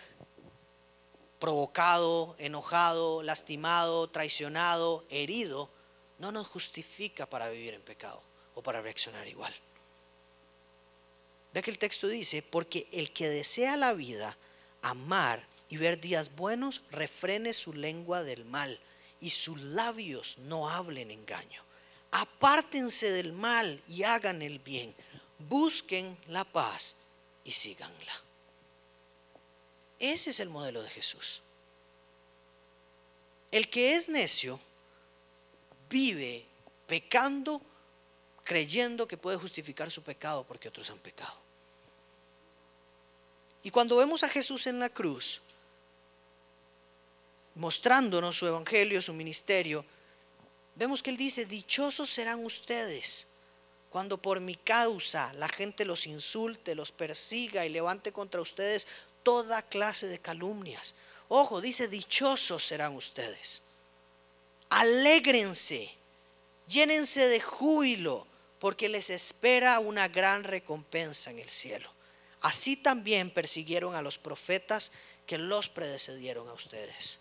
provocado, 1.39 2.35
enojado, 2.39 3.23
lastimado, 3.23 4.09
traicionado, 4.09 5.05
herido, 5.11 5.71
no 6.19 6.33
nos 6.33 6.49
justifica 6.49 7.27
para 7.27 7.51
vivir 7.51 7.75
en 7.75 7.83
pecado 7.83 8.23
o 8.55 8.63
para 8.63 8.81
reaccionar 8.81 9.29
igual. 9.29 9.55
Ve 11.53 11.61
que 11.61 11.71
el 11.71 11.79
texto 11.79 12.09
dice, 12.09 12.43
porque 12.43 12.89
el 12.91 13.13
que 13.13 13.29
desea 13.29 13.77
la 13.77 13.93
vida, 13.93 14.35
amar 14.81 15.47
y 15.69 15.77
ver 15.77 16.01
días 16.01 16.37
buenos, 16.37 16.85
refrene 16.91 17.53
su 17.53 17.75
lengua 17.75 18.23
del 18.23 18.47
mal 18.47 18.81
y 19.21 19.29
sus 19.29 19.61
labios 19.61 20.39
no 20.39 20.71
hablen 20.71 21.11
engaño 21.11 21.70
apártense 22.11 23.11
del 23.11 23.33
mal 23.33 23.83
y 23.89 24.03
hagan 24.03 24.43
el 24.43 24.59
bien, 24.59 24.95
busquen 25.39 26.17
la 26.29 26.45
paz 26.45 27.05
y 27.45 27.53
síganla. 27.53 28.13
Ese 29.99 30.31
es 30.31 30.41
el 30.41 30.49
modelo 30.49 30.83
de 30.83 30.91
Jesús. 30.91 31.43
El 33.51 33.69
que 33.69 33.95
es 33.95 34.09
necio 34.09 34.59
vive 35.89 36.47
pecando, 36.87 37.61
creyendo 38.45 39.07
que 39.07 39.17
puede 39.17 39.37
justificar 39.37 39.91
su 39.91 40.03
pecado 40.03 40.45
porque 40.45 40.69
otros 40.69 40.91
han 40.91 40.99
pecado. 40.99 41.35
Y 43.63 43.71
cuando 43.71 43.97
vemos 43.97 44.23
a 44.23 44.29
Jesús 44.29 44.67
en 44.67 44.79
la 44.79 44.89
cruz, 44.89 45.43
mostrándonos 47.57 48.37
su 48.37 48.47
evangelio, 48.47 49.03
su 49.03 49.13
ministerio, 49.13 49.85
vemos 50.81 51.03
que 51.03 51.11
Él 51.11 51.19
dice, 51.19 51.45
dichosos 51.45 52.09
serán 52.09 52.43
ustedes 52.43 53.33
cuando 53.91 54.17
por 54.17 54.41
mi 54.41 54.55
causa 54.57 55.31
la 55.35 55.49
gente 55.49 55.85
los 55.85 56.07
insulte, 56.07 56.75
los 56.75 56.91
persiga 56.91 57.67
y 57.67 57.69
levante 57.69 58.13
contra 58.13 58.41
ustedes 58.41 58.89
toda 59.23 59.61
clase 59.61 60.07
de 60.07 60.19
calumnias. 60.19 60.95
Ojo, 61.29 61.61
dice, 61.61 61.87
dichosos 61.87 62.65
serán 62.65 62.97
ustedes. 62.97 63.65
Alégrense, 64.71 65.91
llénense 66.67 67.29
de 67.29 67.41
júbilo, 67.41 68.27
porque 68.59 68.89
les 68.89 69.11
espera 69.11 69.81
una 69.81 70.09
gran 70.09 70.45
recompensa 70.45 71.31
en 71.31 71.41
el 71.41 71.51
cielo. 71.51 71.93
Así 72.41 72.77
también 72.77 73.31
persiguieron 73.31 73.95
a 73.95 74.03
los 74.03 74.17
profetas 74.17 74.93
que 75.27 75.37
los 75.37 75.69
predecedieron 75.69 76.49
a 76.49 76.55
ustedes. 76.55 77.19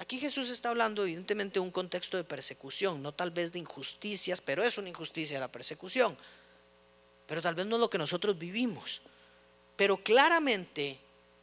Aquí 0.00 0.18
Jesús 0.18 0.48
está 0.48 0.70
hablando 0.70 1.02
evidentemente 1.02 1.54
de 1.54 1.60
un 1.60 1.70
contexto 1.70 2.16
de 2.16 2.24
persecución, 2.24 3.02
no 3.02 3.12
tal 3.12 3.30
vez 3.30 3.52
de 3.52 3.58
injusticias, 3.58 4.40
pero 4.40 4.64
es 4.64 4.78
una 4.78 4.88
injusticia 4.88 5.38
la 5.38 5.52
persecución. 5.52 6.16
Pero 7.26 7.42
tal 7.42 7.54
vez 7.54 7.66
no 7.66 7.76
lo 7.76 7.90
que 7.90 7.98
nosotros 7.98 8.38
vivimos. 8.38 9.02
Pero 9.76 9.98
claramente, 9.98 10.98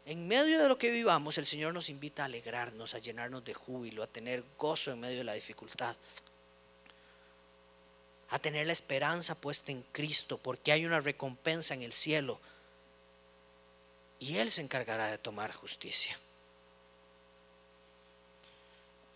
en 0.08 0.28
medio 0.28 0.60
de 0.60 0.68
lo 0.68 0.76
que 0.76 0.90
vivamos, 0.90 1.38
el 1.38 1.46
Señor 1.46 1.72
nos 1.72 1.90
invita 1.90 2.24
a 2.24 2.26
alegrarnos, 2.26 2.96
a 2.96 2.98
llenarnos 2.98 3.46
de 3.46 3.54
júbilo, 3.54 4.02
a 4.02 4.08
tener 4.08 4.44
gozo 4.58 4.92
en 4.92 5.02
medio 5.02 5.20
de 5.20 5.26
la 5.26 5.34
dificultad, 5.34 5.96
a 8.30 8.40
tener 8.40 8.66
la 8.66 8.74
esperanza 8.74 9.40
puesta 9.40 9.72
en 9.72 9.84
Cristo, 9.92 10.40
porque 10.40 10.72
hay 10.72 10.84
una 10.84 11.00
recompensa 11.00 11.76
en 11.76 11.84
el 11.84 11.94
cielo. 11.94 12.42
Y 14.18 14.38
Él 14.38 14.52
se 14.52 14.64
encargará 14.64 15.12
de 15.12 15.20
tomar 15.20 15.54
justicia. 15.54 16.18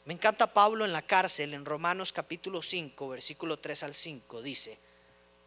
Me 0.05 0.15
encanta 0.15 0.51
Pablo 0.51 0.83
en 0.83 0.93
la 0.93 1.03
cárcel, 1.03 1.53
en 1.53 1.63
Romanos 1.63 2.11
capítulo 2.11 2.63
5, 2.63 3.09
versículo 3.09 3.57
3 3.57 3.83
al 3.83 3.95
5, 3.95 4.41
dice, 4.41 4.77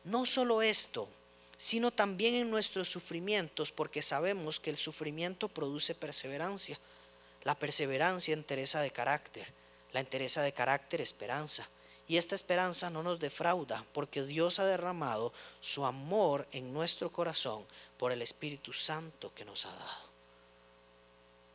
no 0.04 0.24
solo 0.26 0.62
esto, 0.62 1.08
sino 1.56 1.90
también 1.90 2.34
en 2.34 2.50
nuestros 2.50 2.88
sufrimientos, 2.88 3.72
porque 3.72 4.00
sabemos 4.00 4.60
que 4.60 4.70
el 4.70 4.76
sufrimiento 4.76 5.48
produce 5.48 5.94
perseverancia, 5.96 6.78
la 7.42 7.58
perseverancia 7.58 8.32
entereza 8.32 8.80
de 8.80 8.92
carácter, 8.92 9.52
la 9.92 10.00
entereza 10.00 10.42
de 10.42 10.52
carácter 10.52 11.00
esperanza, 11.00 11.68
y 12.06 12.16
esta 12.16 12.34
esperanza 12.34 12.90
no 12.90 13.02
nos 13.02 13.18
defrauda, 13.18 13.84
porque 13.92 14.22
Dios 14.22 14.60
ha 14.60 14.66
derramado 14.66 15.32
su 15.60 15.84
amor 15.84 16.46
en 16.52 16.72
nuestro 16.72 17.10
corazón 17.10 17.64
por 17.98 18.12
el 18.12 18.22
Espíritu 18.22 18.72
Santo 18.72 19.34
que 19.34 19.44
nos 19.44 19.66
ha 19.66 19.74
dado. 19.74 20.14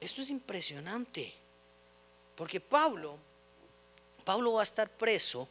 Esto 0.02 0.22
es 0.22 0.30
impresionante. 0.30 1.34
Porque 2.40 2.62
Pablo, 2.62 3.18
Pablo 4.24 4.54
va 4.54 4.62
a 4.62 4.64
estar 4.64 4.90
preso, 4.90 5.46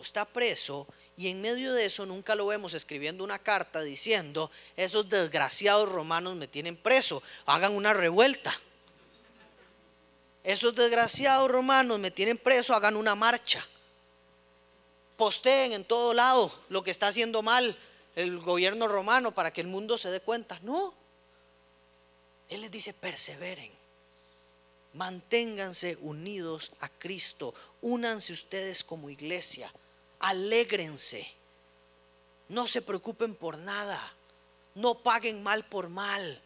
está 0.00 0.24
preso, 0.24 0.84
y 1.16 1.28
en 1.28 1.40
medio 1.40 1.72
de 1.72 1.84
eso 1.84 2.04
nunca 2.06 2.34
lo 2.34 2.48
vemos 2.48 2.74
escribiendo 2.74 3.22
una 3.22 3.38
carta 3.38 3.82
diciendo, 3.82 4.50
esos 4.76 5.08
desgraciados 5.08 5.88
romanos 5.88 6.34
me 6.34 6.48
tienen 6.48 6.76
preso, 6.76 7.22
hagan 7.46 7.76
una 7.76 7.92
revuelta. 7.94 8.52
Esos 10.42 10.74
desgraciados 10.74 11.48
romanos 11.48 12.00
me 12.00 12.10
tienen 12.10 12.36
preso, 12.36 12.74
hagan 12.74 12.96
una 12.96 13.14
marcha. 13.14 13.64
Posteen 15.16 15.72
en 15.72 15.84
todo 15.84 16.14
lado 16.14 16.52
lo 16.68 16.82
que 16.82 16.90
está 16.90 17.06
haciendo 17.06 17.42
mal 17.42 17.78
el 18.16 18.40
gobierno 18.40 18.88
romano 18.88 19.30
para 19.30 19.52
que 19.52 19.60
el 19.60 19.68
mundo 19.68 19.96
se 19.96 20.10
dé 20.10 20.18
cuenta. 20.18 20.58
No. 20.64 20.96
Él 22.48 22.62
les 22.62 22.72
dice, 22.72 22.92
perseveren. 22.92 23.81
Manténganse 24.94 25.96
unidos 26.00 26.72
a 26.80 26.88
Cristo. 26.88 27.54
Únanse 27.80 28.32
ustedes 28.32 28.84
como 28.84 29.10
iglesia. 29.10 29.72
Alégrense. 30.20 31.26
No 32.48 32.66
se 32.66 32.82
preocupen 32.82 33.34
por 33.34 33.56
nada. 33.58 34.00
No 34.74 34.98
paguen 34.98 35.42
mal 35.42 35.64
por 35.64 35.88
mal. 35.88 36.42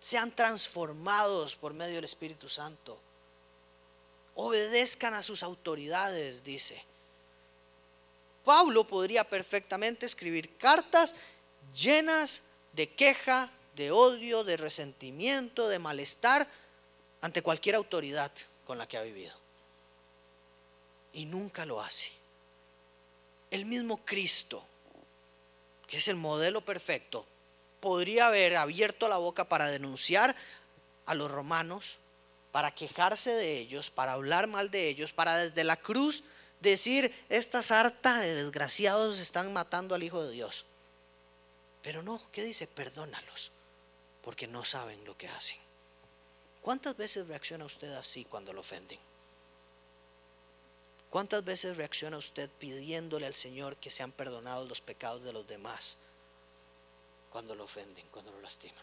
Sean 0.00 0.30
transformados 0.30 1.56
por 1.56 1.74
medio 1.74 1.96
del 1.96 2.04
Espíritu 2.04 2.48
Santo. 2.48 2.98
Obedezcan 4.36 5.14
a 5.14 5.22
sus 5.22 5.42
autoridades, 5.42 6.44
dice. 6.44 6.84
Pablo 8.44 8.86
podría 8.86 9.24
perfectamente 9.24 10.06
escribir 10.06 10.56
cartas 10.58 11.16
llenas 11.74 12.50
de 12.74 12.88
queja, 12.88 13.50
de 13.76 13.90
odio, 13.90 14.42
de 14.42 14.56
resentimiento, 14.56 15.68
de 15.68 15.78
malestar 15.78 16.46
ante 17.20 17.42
cualquier 17.42 17.76
autoridad 17.76 18.32
con 18.66 18.78
la 18.78 18.88
que 18.88 18.96
ha 18.96 19.02
vivido. 19.02 19.34
Y 21.12 21.26
nunca 21.26 21.66
lo 21.66 21.80
hace. 21.80 22.10
El 23.50 23.66
mismo 23.66 24.04
Cristo, 24.04 24.66
que 25.86 25.98
es 25.98 26.08
el 26.08 26.16
modelo 26.16 26.62
perfecto, 26.62 27.26
podría 27.80 28.26
haber 28.26 28.56
abierto 28.56 29.08
la 29.08 29.18
boca 29.18 29.44
para 29.44 29.68
denunciar 29.68 30.34
a 31.04 31.14
los 31.14 31.30
romanos, 31.30 31.98
para 32.52 32.74
quejarse 32.74 33.30
de 33.30 33.58
ellos, 33.58 33.90
para 33.90 34.12
hablar 34.12 34.46
mal 34.46 34.70
de 34.70 34.88
ellos, 34.88 35.12
para 35.12 35.36
desde 35.36 35.64
la 35.64 35.76
cruz 35.76 36.24
decir, 36.60 37.14
esta 37.28 37.62
sarta 37.62 38.18
de 38.20 38.34
desgraciados 38.34 39.20
están 39.20 39.52
matando 39.52 39.94
al 39.94 40.02
Hijo 40.02 40.22
de 40.24 40.32
Dios. 40.32 40.64
Pero 41.82 42.02
no, 42.02 42.20
¿qué 42.32 42.42
dice? 42.42 42.66
Perdónalos 42.66 43.52
porque 44.26 44.48
no 44.48 44.64
saben 44.64 45.04
lo 45.04 45.16
que 45.16 45.28
hacen. 45.28 45.56
¿Cuántas 46.60 46.96
veces 46.96 47.28
reacciona 47.28 47.64
usted 47.64 47.92
así 47.92 48.24
cuando 48.24 48.52
lo 48.52 48.58
ofenden? 48.60 48.98
¿Cuántas 51.10 51.44
veces 51.44 51.76
reacciona 51.76 52.16
usted 52.16 52.50
pidiéndole 52.58 53.26
al 53.26 53.36
Señor 53.36 53.76
que 53.76 53.88
sean 53.88 54.10
perdonados 54.10 54.68
los 54.68 54.80
pecados 54.80 55.22
de 55.22 55.32
los 55.32 55.46
demás 55.46 55.98
cuando 57.30 57.54
lo 57.54 57.62
ofenden, 57.62 58.04
cuando 58.08 58.32
lo 58.32 58.40
lastiman? 58.40 58.82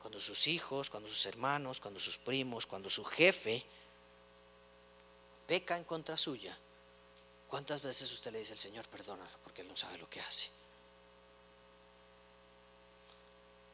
Cuando 0.00 0.20
sus 0.20 0.46
hijos, 0.46 0.88
cuando 0.88 1.10
sus 1.10 1.26
hermanos, 1.26 1.80
cuando 1.80 2.00
sus 2.00 2.16
primos, 2.16 2.64
cuando 2.64 2.88
su 2.88 3.04
jefe 3.04 3.62
peca 5.46 5.76
en 5.76 5.84
contra 5.84 6.16
suya, 6.16 6.56
¿cuántas 7.46 7.82
veces 7.82 8.10
usted 8.10 8.32
le 8.32 8.38
dice 8.38 8.54
al 8.54 8.58
Señor, 8.58 8.88
perdónalo 8.88 9.36
porque 9.44 9.60
Él 9.60 9.68
no 9.68 9.76
sabe 9.76 9.98
lo 9.98 10.08
que 10.08 10.20
hace? 10.20 10.48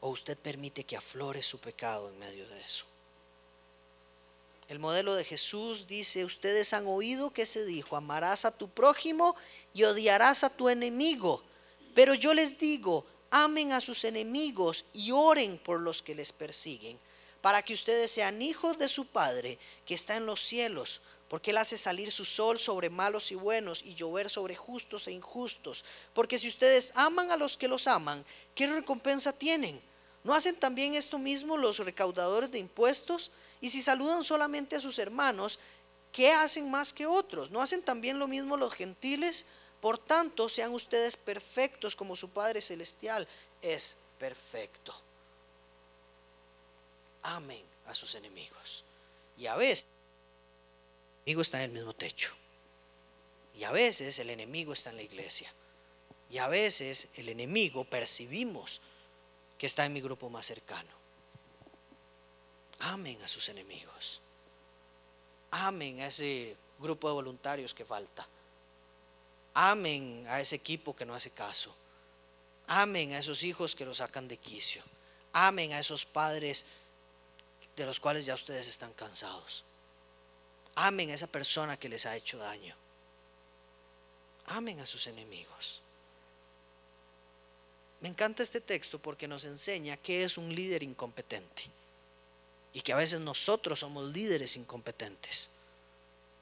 O 0.01 0.09
usted 0.09 0.37
permite 0.37 0.83
que 0.83 0.97
aflore 0.97 1.41
su 1.41 1.59
pecado 1.59 2.09
en 2.09 2.19
medio 2.19 2.47
de 2.49 2.59
eso. 2.59 2.85
El 4.67 4.79
modelo 4.79 5.15
de 5.15 5.25
Jesús 5.25 5.85
dice, 5.87 6.23
ustedes 6.23 6.73
han 6.73 6.87
oído 6.87 7.31
que 7.31 7.45
se 7.45 7.65
dijo, 7.65 7.95
amarás 7.95 8.45
a 8.45 8.57
tu 8.57 8.69
prójimo 8.69 9.35
y 9.73 9.83
odiarás 9.83 10.43
a 10.43 10.55
tu 10.55 10.69
enemigo. 10.69 11.43
Pero 11.93 12.13
yo 12.13 12.33
les 12.33 12.57
digo, 12.57 13.05
amen 13.31 13.73
a 13.73 13.81
sus 13.81 14.05
enemigos 14.05 14.85
y 14.93 15.11
oren 15.11 15.57
por 15.57 15.81
los 15.81 16.01
que 16.01 16.15
les 16.15 16.31
persiguen, 16.31 16.97
para 17.41 17.61
que 17.63 17.73
ustedes 17.73 18.11
sean 18.11 18.41
hijos 18.41 18.79
de 18.79 18.87
su 18.87 19.07
Padre 19.07 19.59
que 19.85 19.93
está 19.93 20.15
en 20.15 20.25
los 20.25 20.39
cielos, 20.39 21.01
porque 21.27 21.51
Él 21.51 21.57
hace 21.57 21.77
salir 21.77 22.11
su 22.11 22.23
sol 22.23 22.57
sobre 22.57 22.89
malos 22.89 23.31
y 23.31 23.35
buenos 23.35 23.83
y 23.83 23.93
llover 23.93 24.29
sobre 24.29 24.55
justos 24.55 25.07
e 25.07 25.11
injustos. 25.11 25.83
Porque 26.13 26.39
si 26.39 26.47
ustedes 26.47 26.93
aman 26.95 27.29
a 27.31 27.37
los 27.37 27.57
que 27.57 27.67
los 27.67 27.87
aman, 27.87 28.23
¿qué 28.55 28.67
recompensa 28.67 29.37
tienen? 29.37 29.81
¿No 30.23 30.33
hacen 30.33 30.55
también 30.55 30.93
esto 30.93 31.17
mismo 31.17 31.57
los 31.57 31.79
recaudadores 31.79 32.51
de 32.51 32.59
impuestos? 32.59 33.31
Y 33.59 33.69
si 33.69 33.81
saludan 33.81 34.23
solamente 34.23 34.75
a 34.75 34.81
sus 34.81 34.99
hermanos, 34.99 35.59
¿qué 36.11 36.31
hacen 36.31 36.69
más 36.69 36.93
que 36.93 37.07
otros? 37.07 37.51
¿No 37.51 37.61
hacen 37.61 37.81
también 37.81 38.19
lo 38.19 38.27
mismo 38.27 38.57
los 38.57 38.73
gentiles? 38.73 39.45
Por 39.81 39.97
tanto, 39.97 40.47
sean 40.47 40.73
ustedes 40.73 41.17
perfectos 41.17 41.95
como 41.95 42.15
su 42.15 42.29
Padre 42.29 42.61
Celestial 42.61 43.27
es 43.61 43.97
perfecto. 44.19 44.93
Amen 47.23 47.65
a 47.85 47.95
sus 47.95 48.15
enemigos. 48.15 48.83
Y 49.37 49.47
a 49.47 49.55
veces 49.55 49.87
el 51.25 51.31
enemigo 51.31 51.41
está 51.41 51.57
en 51.63 51.63
el 51.63 51.71
mismo 51.71 51.93
techo. 51.93 52.31
Y 53.55 53.63
a 53.63 53.71
veces 53.71 54.19
el 54.19 54.29
enemigo 54.29 54.73
está 54.73 54.91
en 54.91 54.97
la 54.97 55.03
iglesia. 55.03 55.51
Y 56.29 56.37
a 56.37 56.47
veces 56.47 57.09
el 57.15 57.29
enemigo 57.29 57.83
percibimos 57.83 58.81
que 59.61 59.67
está 59.67 59.85
en 59.85 59.93
mi 59.93 60.01
grupo 60.01 60.27
más 60.27 60.47
cercano. 60.47 60.89
Amen 62.79 63.21
a 63.21 63.27
sus 63.27 63.47
enemigos. 63.47 64.19
Amen 65.51 65.99
a 65.99 66.07
ese 66.07 66.57
grupo 66.79 67.07
de 67.07 67.13
voluntarios 67.13 67.75
que 67.75 67.85
falta. 67.85 68.27
Amen 69.53 70.25
a 70.29 70.41
ese 70.41 70.55
equipo 70.55 70.95
que 70.95 71.05
no 71.05 71.13
hace 71.13 71.29
caso. 71.29 71.75
Amen 72.69 73.13
a 73.13 73.19
esos 73.19 73.43
hijos 73.43 73.75
que 73.75 73.85
los 73.85 73.97
sacan 73.97 74.27
de 74.27 74.37
quicio. 74.37 74.81
Amen 75.31 75.73
a 75.73 75.79
esos 75.79 76.07
padres 76.07 76.65
de 77.75 77.85
los 77.85 77.99
cuales 77.99 78.25
ya 78.25 78.33
ustedes 78.33 78.67
están 78.67 78.93
cansados. 78.93 79.63
Amen 80.73 81.11
a 81.11 81.13
esa 81.13 81.27
persona 81.27 81.77
que 81.77 81.87
les 81.87 82.07
ha 82.07 82.15
hecho 82.15 82.39
daño. 82.39 82.75
Amen 84.47 84.79
a 84.79 84.87
sus 84.87 85.05
enemigos. 85.05 85.80
Me 88.01 88.09
encanta 88.09 88.43
este 88.43 88.61
texto 88.61 88.99
porque 88.99 89.27
nos 89.27 89.45
enseña 89.45 89.95
que 89.95 90.23
es 90.23 90.37
un 90.37 90.53
líder 90.53 90.83
incompetente 90.83 91.63
y 92.73 92.81
que 92.81 92.93
a 92.93 92.97
veces 92.97 93.19
nosotros 93.21 93.79
somos 93.79 94.11
líderes 94.11 94.57
incompetentes. 94.57 95.57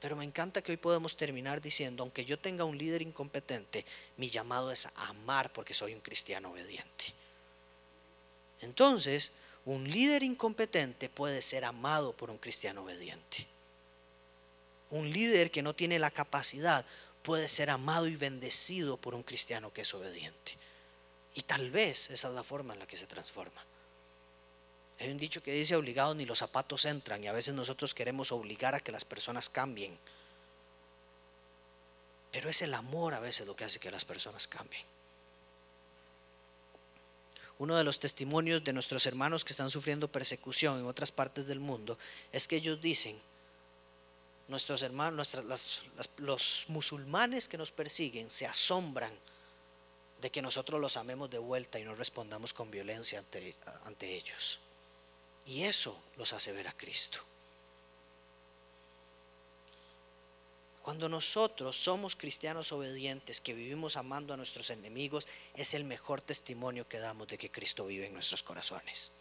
Pero 0.00 0.16
me 0.16 0.24
encanta 0.24 0.62
que 0.62 0.72
hoy 0.72 0.78
podemos 0.78 1.16
terminar 1.16 1.60
diciendo, 1.60 2.02
aunque 2.02 2.24
yo 2.24 2.38
tenga 2.38 2.64
un 2.64 2.78
líder 2.78 3.02
incompetente, 3.02 3.84
mi 4.16 4.30
llamado 4.30 4.72
es 4.72 4.88
amar 4.96 5.52
porque 5.52 5.74
soy 5.74 5.92
un 5.92 6.00
cristiano 6.00 6.50
obediente. 6.50 7.04
Entonces, 8.60 9.32
un 9.66 9.88
líder 9.90 10.22
incompetente 10.22 11.10
puede 11.10 11.42
ser 11.42 11.66
amado 11.66 12.14
por 12.14 12.30
un 12.30 12.38
cristiano 12.38 12.84
obediente. 12.84 13.46
Un 14.88 15.12
líder 15.12 15.50
que 15.50 15.62
no 15.62 15.74
tiene 15.74 15.98
la 15.98 16.10
capacidad 16.10 16.86
puede 17.22 17.48
ser 17.48 17.68
amado 17.68 18.06
y 18.06 18.16
bendecido 18.16 18.96
por 18.96 19.14
un 19.14 19.22
cristiano 19.22 19.70
que 19.72 19.82
es 19.82 19.92
obediente. 19.92 20.59
Tal 21.50 21.68
vez 21.72 22.10
esa 22.10 22.28
es 22.28 22.34
la 22.34 22.44
forma 22.44 22.74
en 22.74 22.78
la 22.78 22.86
que 22.86 22.96
se 22.96 23.08
transforma. 23.08 23.60
Hay 25.00 25.10
un 25.10 25.18
dicho 25.18 25.42
que 25.42 25.50
dice 25.50 25.74
obligado 25.74 26.14
ni 26.14 26.24
los 26.24 26.38
zapatos 26.38 26.84
entran 26.84 27.24
y 27.24 27.26
a 27.26 27.32
veces 27.32 27.54
nosotros 27.54 27.92
queremos 27.92 28.30
obligar 28.30 28.76
a 28.76 28.78
que 28.78 28.92
las 28.92 29.04
personas 29.04 29.48
cambien. 29.48 29.98
Pero 32.30 32.48
es 32.48 32.62
el 32.62 32.72
amor 32.72 33.14
a 33.14 33.18
veces 33.18 33.48
lo 33.48 33.56
que 33.56 33.64
hace 33.64 33.80
que 33.80 33.90
las 33.90 34.04
personas 34.04 34.46
cambien. 34.46 34.84
Uno 37.58 37.74
de 37.74 37.82
los 37.82 37.98
testimonios 37.98 38.62
de 38.62 38.72
nuestros 38.72 39.04
hermanos 39.06 39.44
que 39.44 39.52
están 39.52 39.72
sufriendo 39.72 40.06
persecución 40.06 40.78
en 40.78 40.86
otras 40.86 41.10
partes 41.10 41.48
del 41.48 41.58
mundo 41.58 41.98
es 42.30 42.46
que 42.46 42.58
ellos 42.58 42.80
dicen, 42.80 43.20
nuestros 44.46 44.82
hermanos, 44.82 45.34
los 46.18 46.66
musulmanes 46.68 47.48
que 47.48 47.58
nos 47.58 47.72
persiguen 47.72 48.30
se 48.30 48.46
asombran 48.46 49.12
de 50.20 50.30
que 50.30 50.42
nosotros 50.42 50.80
los 50.80 50.96
amemos 50.96 51.30
de 51.30 51.38
vuelta 51.38 51.78
y 51.78 51.84
no 51.84 51.94
respondamos 51.94 52.52
con 52.52 52.70
violencia 52.70 53.18
ante, 53.18 53.56
ante 53.84 54.14
ellos. 54.14 54.60
Y 55.46 55.64
eso 55.64 56.00
los 56.16 56.32
hace 56.32 56.52
ver 56.52 56.68
a 56.68 56.76
Cristo. 56.76 57.18
Cuando 60.82 61.08
nosotros 61.08 61.76
somos 61.76 62.16
cristianos 62.16 62.72
obedientes 62.72 63.40
que 63.40 63.54
vivimos 63.54 63.96
amando 63.96 64.32
a 64.32 64.36
nuestros 64.36 64.70
enemigos, 64.70 65.28
es 65.54 65.74
el 65.74 65.84
mejor 65.84 66.20
testimonio 66.20 66.88
que 66.88 66.98
damos 66.98 67.28
de 67.28 67.38
que 67.38 67.50
Cristo 67.50 67.86
vive 67.86 68.06
en 68.06 68.14
nuestros 68.14 68.42
corazones. 68.42 69.12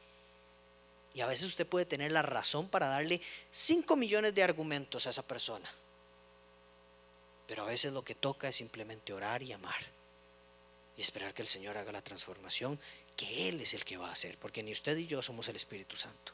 Y 1.14 1.22
a 1.22 1.28
veces 1.28 1.45
usted 1.45 1.68
puede 1.68 1.86
tener 1.86 2.12
la 2.12 2.22
razón 2.22 2.70
para 2.70 2.88
darle 2.88 3.22
5 3.52 3.95
millones 3.95 4.34
de 4.36 4.43
argumentos 4.43 5.06
a 5.06 5.10
esa 5.10 5.28
persona. 5.28 5.70
Pero 7.47 7.64
a 7.64 7.68
veces 7.68 7.93
lo 7.93 8.04
que 8.04 8.16
toca 8.16 8.47
es 8.47 8.56
simplemente 8.56 9.12
orar 9.12 9.41
y 9.43 9.52
amar. 9.52 9.99
Y 11.00 11.02
esperar 11.02 11.34
que 11.34 11.41
el 11.41 11.47
Señor 11.47 11.78
haga 11.78 11.93
la 11.93 12.02
transformación 12.02 12.78
que 13.16 13.47
Él 13.47 13.62
es 13.62 13.74
el 13.74 13.86
que 13.86 13.95
va 13.95 14.10
a 14.10 14.12
hacer, 14.12 14.38
porque 14.38 14.62
ni 14.62 14.74
usted 14.74 14.97
y 14.97 15.08
yo 15.08 15.22
somos 15.22 15.47
el 15.47 15.56
Espíritu 15.56 15.95
Santo. 15.95 16.34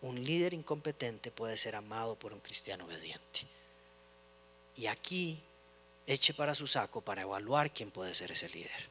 Un 0.00 0.24
líder 0.24 0.54
incompetente 0.54 1.30
puede 1.30 1.58
ser 1.58 1.76
amado 1.76 2.18
por 2.18 2.32
un 2.32 2.40
cristiano 2.40 2.86
obediente. 2.86 3.40
Y 4.76 4.86
aquí 4.86 5.38
eche 6.06 6.32
para 6.32 6.54
su 6.54 6.66
saco 6.66 7.02
para 7.02 7.20
evaluar 7.20 7.70
quién 7.70 7.90
puede 7.90 8.14
ser 8.14 8.32
ese 8.32 8.48
líder. 8.48 8.88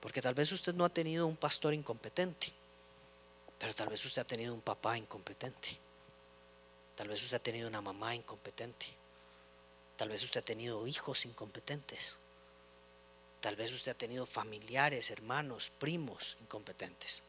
Porque 0.00 0.20
tal 0.20 0.34
vez 0.34 0.50
usted 0.50 0.74
no 0.74 0.84
ha 0.84 0.88
tenido 0.88 1.28
un 1.28 1.36
pastor 1.36 1.72
incompetente, 1.72 2.52
pero 3.60 3.72
tal 3.76 3.90
vez 3.90 4.04
usted 4.04 4.22
ha 4.22 4.26
tenido 4.26 4.52
un 4.52 4.60
papá 4.60 4.98
incompetente. 4.98 5.78
Tal 6.96 7.06
vez 7.06 7.22
usted 7.22 7.36
ha 7.36 7.42
tenido 7.44 7.68
una 7.68 7.80
mamá 7.80 8.16
incompetente. 8.16 8.97
Tal 9.98 10.08
vez 10.08 10.22
usted 10.22 10.40
ha 10.40 10.44
tenido 10.44 10.86
hijos 10.86 11.26
incompetentes. 11.26 12.18
Tal 13.40 13.56
vez 13.56 13.72
usted 13.72 13.90
ha 13.90 13.98
tenido 13.98 14.26
familiares, 14.26 15.10
hermanos, 15.10 15.72
primos 15.76 16.36
incompetentes. 16.40 17.24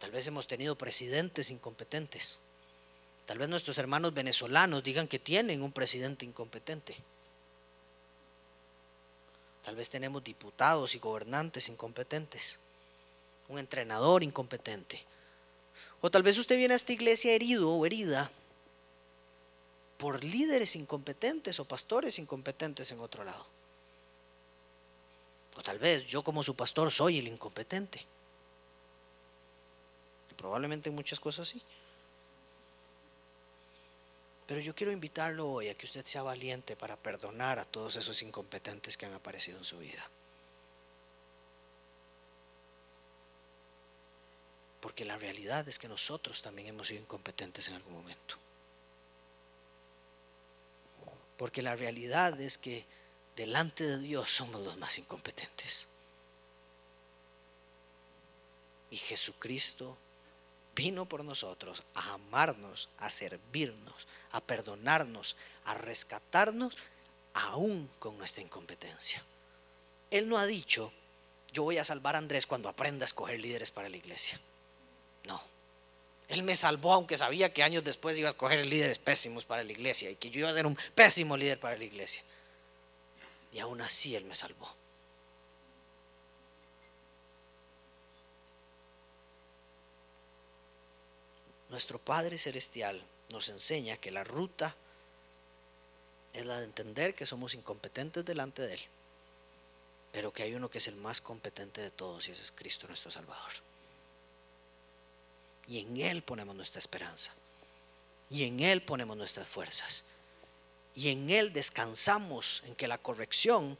Tal 0.00 0.10
vez 0.10 0.26
hemos 0.26 0.48
tenido 0.48 0.76
presidentes 0.76 1.50
incompetentes. 1.50 2.38
Tal 3.24 3.38
vez 3.38 3.48
nuestros 3.48 3.78
hermanos 3.78 4.12
venezolanos 4.12 4.82
digan 4.82 5.06
que 5.06 5.20
tienen 5.20 5.62
un 5.62 5.70
presidente 5.70 6.24
incompetente. 6.24 6.96
Tal 9.64 9.76
vez 9.76 9.90
tenemos 9.90 10.24
diputados 10.24 10.96
y 10.96 10.98
gobernantes 10.98 11.68
incompetentes. 11.68 12.58
Un 13.48 13.60
entrenador 13.60 14.24
incompetente. 14.24 15.04
O 16.00 16.10
tal 16.10 16.24
vez 16.24 16.36
usted 16.36 16.56
viene 16.56 16.74
a 16.74 16.76
esta 16.76 16.92
iglesia 16.92 17.32
herido 17.32 17.70
o 17.70 17.86
herida 17.86 18.28
por 19.98 20.22
líderes 20.24 20.76
incompetentes 20.76 21.60
o 21.60 21.64
pastores 21.64 22.18
incompetentes 22.18 22.90
en 22.90 23.00
otro 23.00 23.24
lado. 23.24 23.46
O 25.56 25.62
tal 25.62 25.78
vez 25.78 26.06
yo 26.06 26.22
como 26.22 26.42
su 26.42 26.56
pastor 26.56 26.90
soy 26.90 27.18
el 27.18 27.28
incompetente. 27.28 28.04
Probablemente 30.36 30.90
en 30.90 30.94
muchas 30.94 31.20
cosas 31.20 31.48
sí. 31.48 31.62
Pero 34.46 34.60
yo 34.60 34.74
quiero 34.74 34.92
invitarlo 34.92 35.50
hoy 35.50 35.68
a 35.68 35.74
que 35.74 35.86
usted 35.86 36.04
sea 36.04 36.22
valiente 36.22 36.76
para 36.76 36.96
perdonar 36.96 37.58
a 37.58 37.64
todos 37.64 37.96
esos 37.96 38.20
incompetentes 38.22 38.96
que 38.96 39.06
han 39.06 39.14
aparecido 39.14 39.56
en 39.56 39.64
su 39.64 39.78
vida. 39.78 40.06
Porque 44.80 45.06
la 45.06 45.16
realidad 45.16 45.66
es 45.66 45.78
que 45.78 45.88
nosotros 45.88 46.42
también 46.42 46.68
hemos 46.68 46.88
sido 46.88 47.00
incompetentes 47.00 47.68
en 47.68 47.76
algún 47.76 47.94
momento. 47.94 48.43
Porque 51.36 51.62
la 51.62 51.76
realidad 51.76 52.40
es 52.40 52.58
que 52.58 52.86
delante 53.36 53.84
de 53.84 53.98
Dios 53.98 54.30
somos 54.30 54.62
los 54.62 54.76
más 54.76 54.98
incompetentes. 54.98 55.88
Y 58.90 58.96
Jesucristo 58.96 59.98
vino 60.74 61.06
por 61.06 61.24
nosotros 61.24 61.84
a 61.94 62.14
amarnos, 62.14 62.88
a 62.98 63.10
servirnos, 63.10 64.08
a 64.32 64.40
perdonarnos, 64.40 65.36
a 65.64 65.74
rescatarnos, 65.74 66.76
aún 67.34 67.88
con 67.98 68.16
nuestra 68.18 68.42
incompetencia. 68.42 69.22
Él 70.10 70.28
no 70.28 70.38
ha 70.38 70.46
dicho, 70.46 70.92
yo 71.52 71.64
voy 71.64 71.78
a 71.78 71.84
salvar 71.84 72.14
a 72.14 72.18
Andrés 72.18 72.46
cuando 72.46 72.68
aprenda 72.68 73.04
a 73.04 73.06
escoger 73.06 73.40
líderes 73.40 73.70
para 73.70 73.88
la 73.88 73.96
iglesia. 73.96 74.40
No. 75.24 75.53
Él 76.28 76.42
me 76.42 76.56
salvó 76.56 76.94
aunque 76.94 77.18
sabía 77.18 77.52
que 77.52 77.62
años 77.62 77.84
después 77.84 78.18
iba 78.18 78.28
a 78.28 78.30
escoger 78.30 78.64
líderes 78.66 78.98
pésimos 78.98 79.44
para 79.44 79.62
la 79.62 79.72
iglesia 79.72 80.10
y 80.10 80.16
que 80.16 80.30
yo 80.30 80.40
iba 80.40 80.48
a 80.48 80.54
ser 80.54 80.66
un 80.66 80.76
pésimo 80.94 81.36
líder 81.36 81.60
para 81.60 81.76
la 81.76 81.84
iglesia. 81.84 82.22
Y 83.52 83.58
aún 83.58 83.80
así 83.80 84.16
Él 84.16 84.24
me 84.24 84.34
salvó. 84.34 84.68
Nuestro 91.68 91.98
Padre 91.98 92.38
Celestial 92.38 93.02
nos 93.32 93.48
enseña 93.48 93.96
que 93.96 94.10
la 94.10 94.24
ruta 94.24 94.74
es 96.32 96.46
la 96.46 96.58
de 96.58 96.64
entender 96.64 97.14
que 97.14 97.26
somos 97.26 97.54
incompetentes 97.54 98.24
delante 98.24 98.62
de 98.62 98.74
Él, 98.74 98.80
pero 100.12 100.32
que 100.32 100.42
hay 100.42 100.54
uno 100.54 100.70
que 100.70 100.78
es 100.78 100.88
el 100.88 100.96
más 100.96 101.20
competente 101.20 101.80
de 101.80 101.90
todos 101.90 102.28
y 102.28 102.32
ese 102.32 102.42
es 102.42 102.52
Cristo 102.52 102.86
nuestro 102.86 103.10
Salvador. 103.10 103.52
Y 105.66 105.78
en 105.80 105.96
Él 105.96 106.22
ponemos 106.22 106.54
nuestra 106.54 106.78
esperanza. 106.78 107.32
Y 108.30 108.44
en 108.44 108.60
Él 108.60 108.82
ponemos 108.82 109.16
nuestras 109.16 109.48
fuerzas 109.48 110.14
y 110.94 111.10
en 111.10 111.28
Él 111.28 111.52
descansamos 111.52 112.62
en 112.66 112.74
que 112.76 112.88
la 112.88 112.98
corrección 112.98 113.76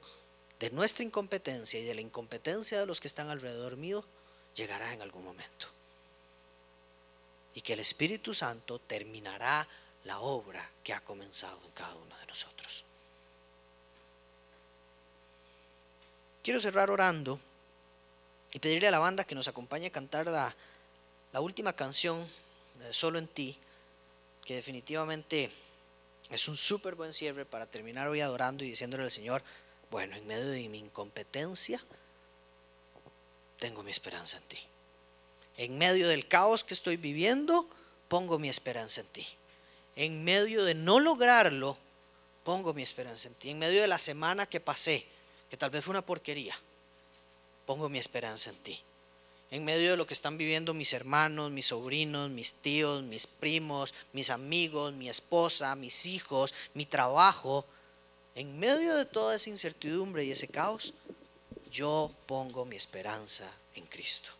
de 0.59 0.71
nuestra 0.71 1.05
incompetencia 1.05 1.79
y 1.79 1.85
de 1.85 1.95
la 1.95 2.01
incompetencia 2.01 2.79
de 2.79 2.87
los 2.87 3.01
que 3.01 3.09
están 3.09 3.31
alrededor 3.31 3.77
mío 3.77 4.05
llegará 4.55 4.93
en 4.93 5.03
algún 5.03 5.25
momento. 5.25 5.69
Y 7.55 7.61
que 7.61 7.75
el 7.75 7.81
Espíritu 7.81 8.35
Santo 8.35 8.81
terminará 8.81 9.67
la 10.05 10.19
obra 10.21 10.69
que 10.83 10.93
ha 10.93 11.01
comenzado 11.01 11.59
en 11.65 11.71
cada 11.71 11.95
uno 11.95 12.17
de 12.19 12.27
nosotros. 12.27 12.85
Quiero 16.43 16.61
cerrar 16.61 16.91
orando 16.91 17.39
y 18.53 18.59
pedirle 18.59 18.89
a 18.89 18.91
la 18.91 18.99
banda 18.99 19.25
que 19.25 19.37
nos 19.37 19.49
acompañe 19.49 19.87
a 19.87 19.93
cantar 19.93 20.27
la, 20.27 20.55
la 21.35 21.41
última 21.41 21.75
canción, 21.75 22.27
Solo 22.91 23.19
en 23.19 23.27
ti, 23.27 23.57
que 24.45 24.57
definitivamente 24.57 25.51
es 26.31 26.49
un 26.49 26.57
súper 26.57 26.97
buen 26.97 27.13
cierre 27.13 27.47
para 27.47 27.67
terminar 27.67 28.09
hoy 28.09 28.21
adorando 28.21 28.63
y 28.63 28.69
diciéndole 28.69 29.05
al 29.05 29.11
Señor, 29.11 29.43
bueno, 29.91 30.15
en 30.17 30.27
medio 30.27 30.47
de 30.49 30.69
mi 30.69 30.81
incompetencia, 30.81 31.83
tengo 33.59 33.83
mi 33.83 33.91
esperanza 33.91 34.37
en 34.37 34.43
ti. 34.45 34.59
En 35.57 35.79
medio 35.79 36.09
del 36.09 36.29
caos 36.29 36.63
que 36.63 36.75
estoy 36.75 36.97
viviendo, 36.97 37.67
pongo 38.09 38.39
mi 38.39 38.49
esperanza 38.49 39.01
en 39.01 39.07
ti. 39.09 39.27
En 39.97 40.25
medio 40.25 40.65
de 40.65 40.75
no 40.75 41.01
lograrlo, 41.01 41.79
pongo 42.45 42.75
mi 42.75 42.83
esperanza 42.83 43.29
en 43.29 43.35
ti. 43.35 43.51
En 43.51 43.59
medio 43.59 43.81
de 43.81 43.89
la 43.89 43.99
semana 43.99 44.47
que 44.47 44.61
pasé, 44.61 45.07
que 45.49 45.57
tal 45.57 45.71
vez 45.71 45.85
fue 45.85 45.93
una 45.93 46.05
porquería, 46.05 46.55
pongo 47.67 47.89
mi 47.89 47.99
esperanza 47.99 48.51
en 48.51 48.57
ti. 48.57 48.85
En 49.51 49.65
medio 49.65 49.93
de 49.93 49.97
lo 49.97 50.07
que 50.07 50.15
están 50.15 50.37
viviendo 50.37 50.75
mis 50.75 50.93
hermanos, 50.93 51.51
mis 51.51 51.67
sobrinos, 51.67 52.31
mis 52.31 52.55
tíos, 52.55 53.03
mis 53.05 53.27
primos, 53.27 53.95
mis 54.13 54.31
amigos, 54.31 54.93
mi 54.95 55.09
esposa, 55.09 55.77
mis 55.77 56.07
hijos, 56.07 56.55
mi 56.75 56.87
trabajo, 56.87 57.65
en 58.35 58.59
medio 58.59 58.97
de 58.97 59.05
toda 59.05 59.37
esa 59.37 59.51
incertidumbre 59.51 60.25
y 60.25 60.33
ese 60.33 60.49
caos, 60.49 60.95
yo 61.71 62.11
pongo 62.27 62.65
mi 62.65 62.77
esperanza 62.77 63.51
en 63.75 63.87
Cristo. 63.87 64.31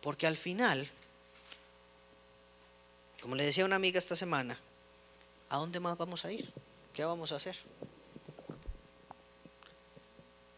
Porque 0.00 0.26
al 0.26 0.36
final, 0.36 0.88
como 3.20 3.34
le 3.34 3.44
decía 3.44 3.64
una 3.64 3.76
amiga 3.76 3.98
esta 3.98 4.16
semana, 4.16 4.58
¿a 5.48 5.56
dónde 5.56 5.80
más 5.80 5.98
vamos 5.98 6.24
a 6.24 6.32
ir? 6.32 6.50
¿Qué 6.94 7.04
vamos 7.04 7.32
a 7.32 7.36
hacer? 7.36 7.56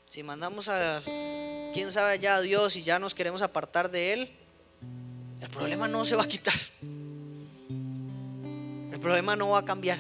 Si 0.09 0.23
mandamos 0.23 0.69
a 0.69 1.03
quién 1.75 1.93
sabe 1.93 2.19
ya 2.19 2.37
a 2.37 2.41
Dios 2.41 2.77
y 2.77 2.83
ya 2.83 2.99
nos 2.99 3.15
queremos 3.15 3.43
apartar 3.43 3.91
de 3.91 4.15
Él, 4.15 4.31
el 5.39 5.49
problema 5.51 5.87
no 5.87 6.07
se 6.07 6.17
va 6.17 6.23
a 6.23 6.27
quitar. 6.27 6.55
El 8.91 8.99
problema 9.01 9.37
no 9.37 9.51
va 9.51 9.59
a 9.59 9.65
cambiar. 9.67 9.99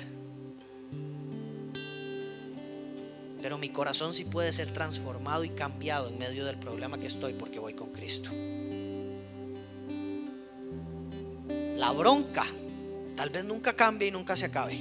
Pero 3.42 3.58
mi 3.58 3.68
corazón 3.68 4.14
sí 4.14 4.24
puede 4.24 4.50
ser 4.54 4.72
transformado 4.72 5.44
y 5.44 5.50
cambiado 5.50 6.08
en 6.08 6.18
medio 6.18 6.46
del 6.46 6.58
problema 6.58 6.98
que 6.98 7.06
estoy 7.06 7.34
porque 7.34 7.58
voy 7.58 7.74
con 7.74 7.90
Cristo. 7.92 8.30
La 11.76 11.92
bronca 11.92 12.46
tal 13.14 13.28
vez 13.28 13.44
nunca 13.44 13.74
cambie 13.74 14.08
y 14.08 14.10
nunca 14.10 14.38
se 14.38 14.46
acabe. 14.46 14.80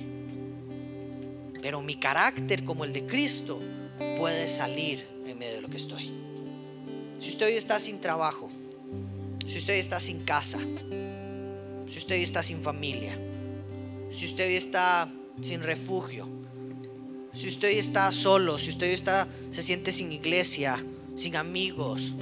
Pero 1.61 1.81
mi 1.81 1.99
carácter 1.99 2.63
como 2.63 2.85
el 2.85 2.93
de 2.93 3.05
Cristo 3.05 3.59
puede 4.17 4.47
salir 4.47 5.16
en 5.31 5.37
medio 5.37 5.55
de 5.55 5.61
lo 5.61 5.69
que 5.69 5.77
estoy. 5.77 6.09
Si 7.19 7.29
usted 7.29 7.47
hoy 7.47 7.53
está 7.53 7.79
sin 7.79 7.99
trabajo, 7.99 8.49
si 9.47 9.57
usted 9.57 9.73
hoy 9.73 9.79
está 9.79 9.99
sin 9.99 10.23
casa, 10.23 10.59
si 11.87 11.97
usted 11.97 12.15
hoy 12.15 12.23
está 12.23 12.43
sin 12.43 12.61
familia, 12.61 13.17
si 14.11 14.25
usted 14.25 14.47
hoy 14.47 14.55
está 14.55 15.11
sin 15.41 15.61
refugio, 15.61 16.27
si 17.33 17.47
usted 17.47 17.69
hoy 17.69 17.77
está 17.79 18.11
solo, 18.11 18.59
si 18.59 18.69
usted 18.69 18.87
hoy 18.87 18.93
está, 18.93 19.27
se 19.51 19.61
siente 19.61 19.91
sin 19.91 20.11
iglesia, 20.11 20.83
sin 21.15 21.35
amigos, 21.35 22.13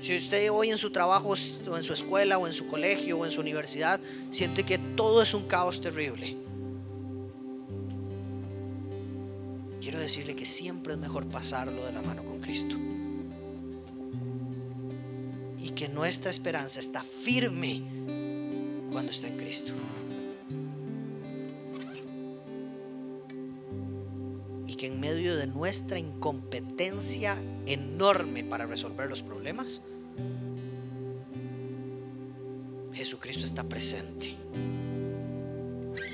si 0.00 0.16
usted 0.16 0.50
hoy 0.52 0.70
en 0.70 0.78
su 0.78 0.90
trabajo 0.90 1.34
o 1.68 1.76
en 1.76 1.82
su 1.82 1.92
escuela 1.92 2.38
o 2.38 2.46
en 2.46 2.52
su 2.52 2.68
colegio 2.68 3.18
o 3.18 3.24
en 3.24 3.30
su 3.30 3.40
universidad 3.40 4.00
siente 4.30 4.62
que 4.62 4.78
todo 4.78 5.22
es 5.22 5.34
un 5.34 5.46
caos 5.48 5.80
terrible, 5.80 6.36
quiero 9.88 10.02
decirle 10.02 10.36
que 10.36 10.44
siempre 10.44 10.92
es 10.92 10.98
mejor 10.98 11.26
pasarlo 11.30 11.82
de 11.86 11.92
la 11.92 12.02
mano 12.02 12.22
con 12.22 12.40
Cristo. 12.40 12.76
Y 15.56 15.70
que 15.70 15.88
nuestra 15.88 16.30
esperanza 16.30 16.78
está 16.78 17.02
firme 17.02 17.82
cuando 18.92 19.10
está 19.10 19.28
en 19.28 19.38
Cristo. 19.38 19.72
Y 24.66 24.74
que 24.74 24.88
en 24.88 25.00
medio 25.00 25.36
de 25.36 25.46
nuestra 25.46 25.98
incompetencia 25.98 27.38
enorme 27.64 28.44
para 28.44 28.66
resolver 28.66 29.08
los 29.08 29.22
problemas, 29.22 29.80
Jesucristo 32.92 33.46
está 33.46 33.64
presente. 33.64 34.36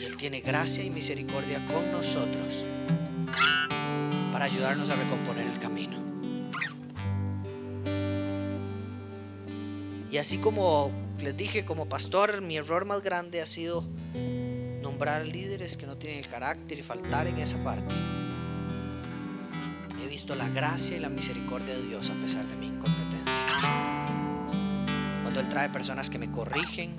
Y 0.01 0.05
Él 0.05 0.17
tiene 0.17 0.43
gracia 0.43 0.85
y 0.85 0.91
misericordia 0.91 1.61
con 1.67 1.91
nosotros 1.91 2.65
ayudarnos 4.45 4.91
a 4.91 4.97
recomponer 4.97 5.47
el 5.47 5.59
camino. 5.59 5.97
Y 10.11 10.19
así 10.19 10.39
como 10.39 10.93
les 11.19 11.37
dije 11.37 11.65
como 11.65 11.89
pastor, 11.89 12.41
mi 12.43 12.57
error 12.57 12.85
más 12.85 13.03
grande 13.03 13.41
ha 13.41 13.47
sido 13.47 13.85
nombrar 14.83 15.27
líderes 15.27 15.77
que 15.77 15.87
no 15.87 15.97
tienen 15.97 16.19
el 16.19 16.29
carácter 16.29 16.79
y 16.79 16.83
faltar 16.83 17.27
en 17.27 17.39
esa 17.39 17.63
parte. 17.65 17.95
He 20.03 20.07
visto 20.07 20.35
la 20.35 20.49
gracia 20.49 20.97
y 20.97 21.01
la 21.01 21.09
misericordia 21.09 21.75
de 21.75 21.83
Dios 21.83 22.11
a 22.11 22.15
pesar 22.15 22.47
de 22.47 22.57
mi 22.57 22.67
incompetencia. 22.67 23.47
Cuando 25.23 25.41
Él 25.41 25.49
trae 25.49 25.71
personas 25.71 26.11
que 26.11 26.19
me 26.19 26.31
corrigen, 26.31 26.95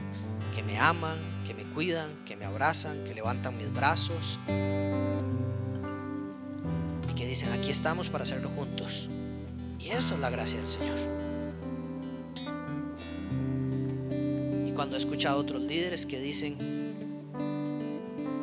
que 0.56 0.64
me 0.64 0.80
aman, 0.80 1.18
que 1.46 1.54
me 1.54 1.64
cuidan, 1.64 2.10
que 2.26 2.36
me 2.36 2.46
abrazan, 2.46 3.04
que 3.06 3.14
levantan 3.14 3.56
mis 3.56 3.72
brazos, 3.72 4.40
que 7.16 7.26
dicen, 7.26 7.52
aquí 7.54 7.72
estamos 7.72 8.10
para 8.10 8.24
hacerlo 8.24 8.50
juntos. 8.50 9.10
Y 9.80 9.90
eso 9.90 10.16
es 10.16 10.20
la 10.20 10.30
gracia 10.30 10.60
del 10.60 10.70
Señor. 10.70 10.98
Y 14.68 14.72
cuando 14.72 14.96
he 14.96 15.00
escuchado 15.00 15.38
a 15.38 15.42
otros 15.42 15.62
líderes 15.62 16.06
que 16.06 16.20
dicen, 16.20 16.58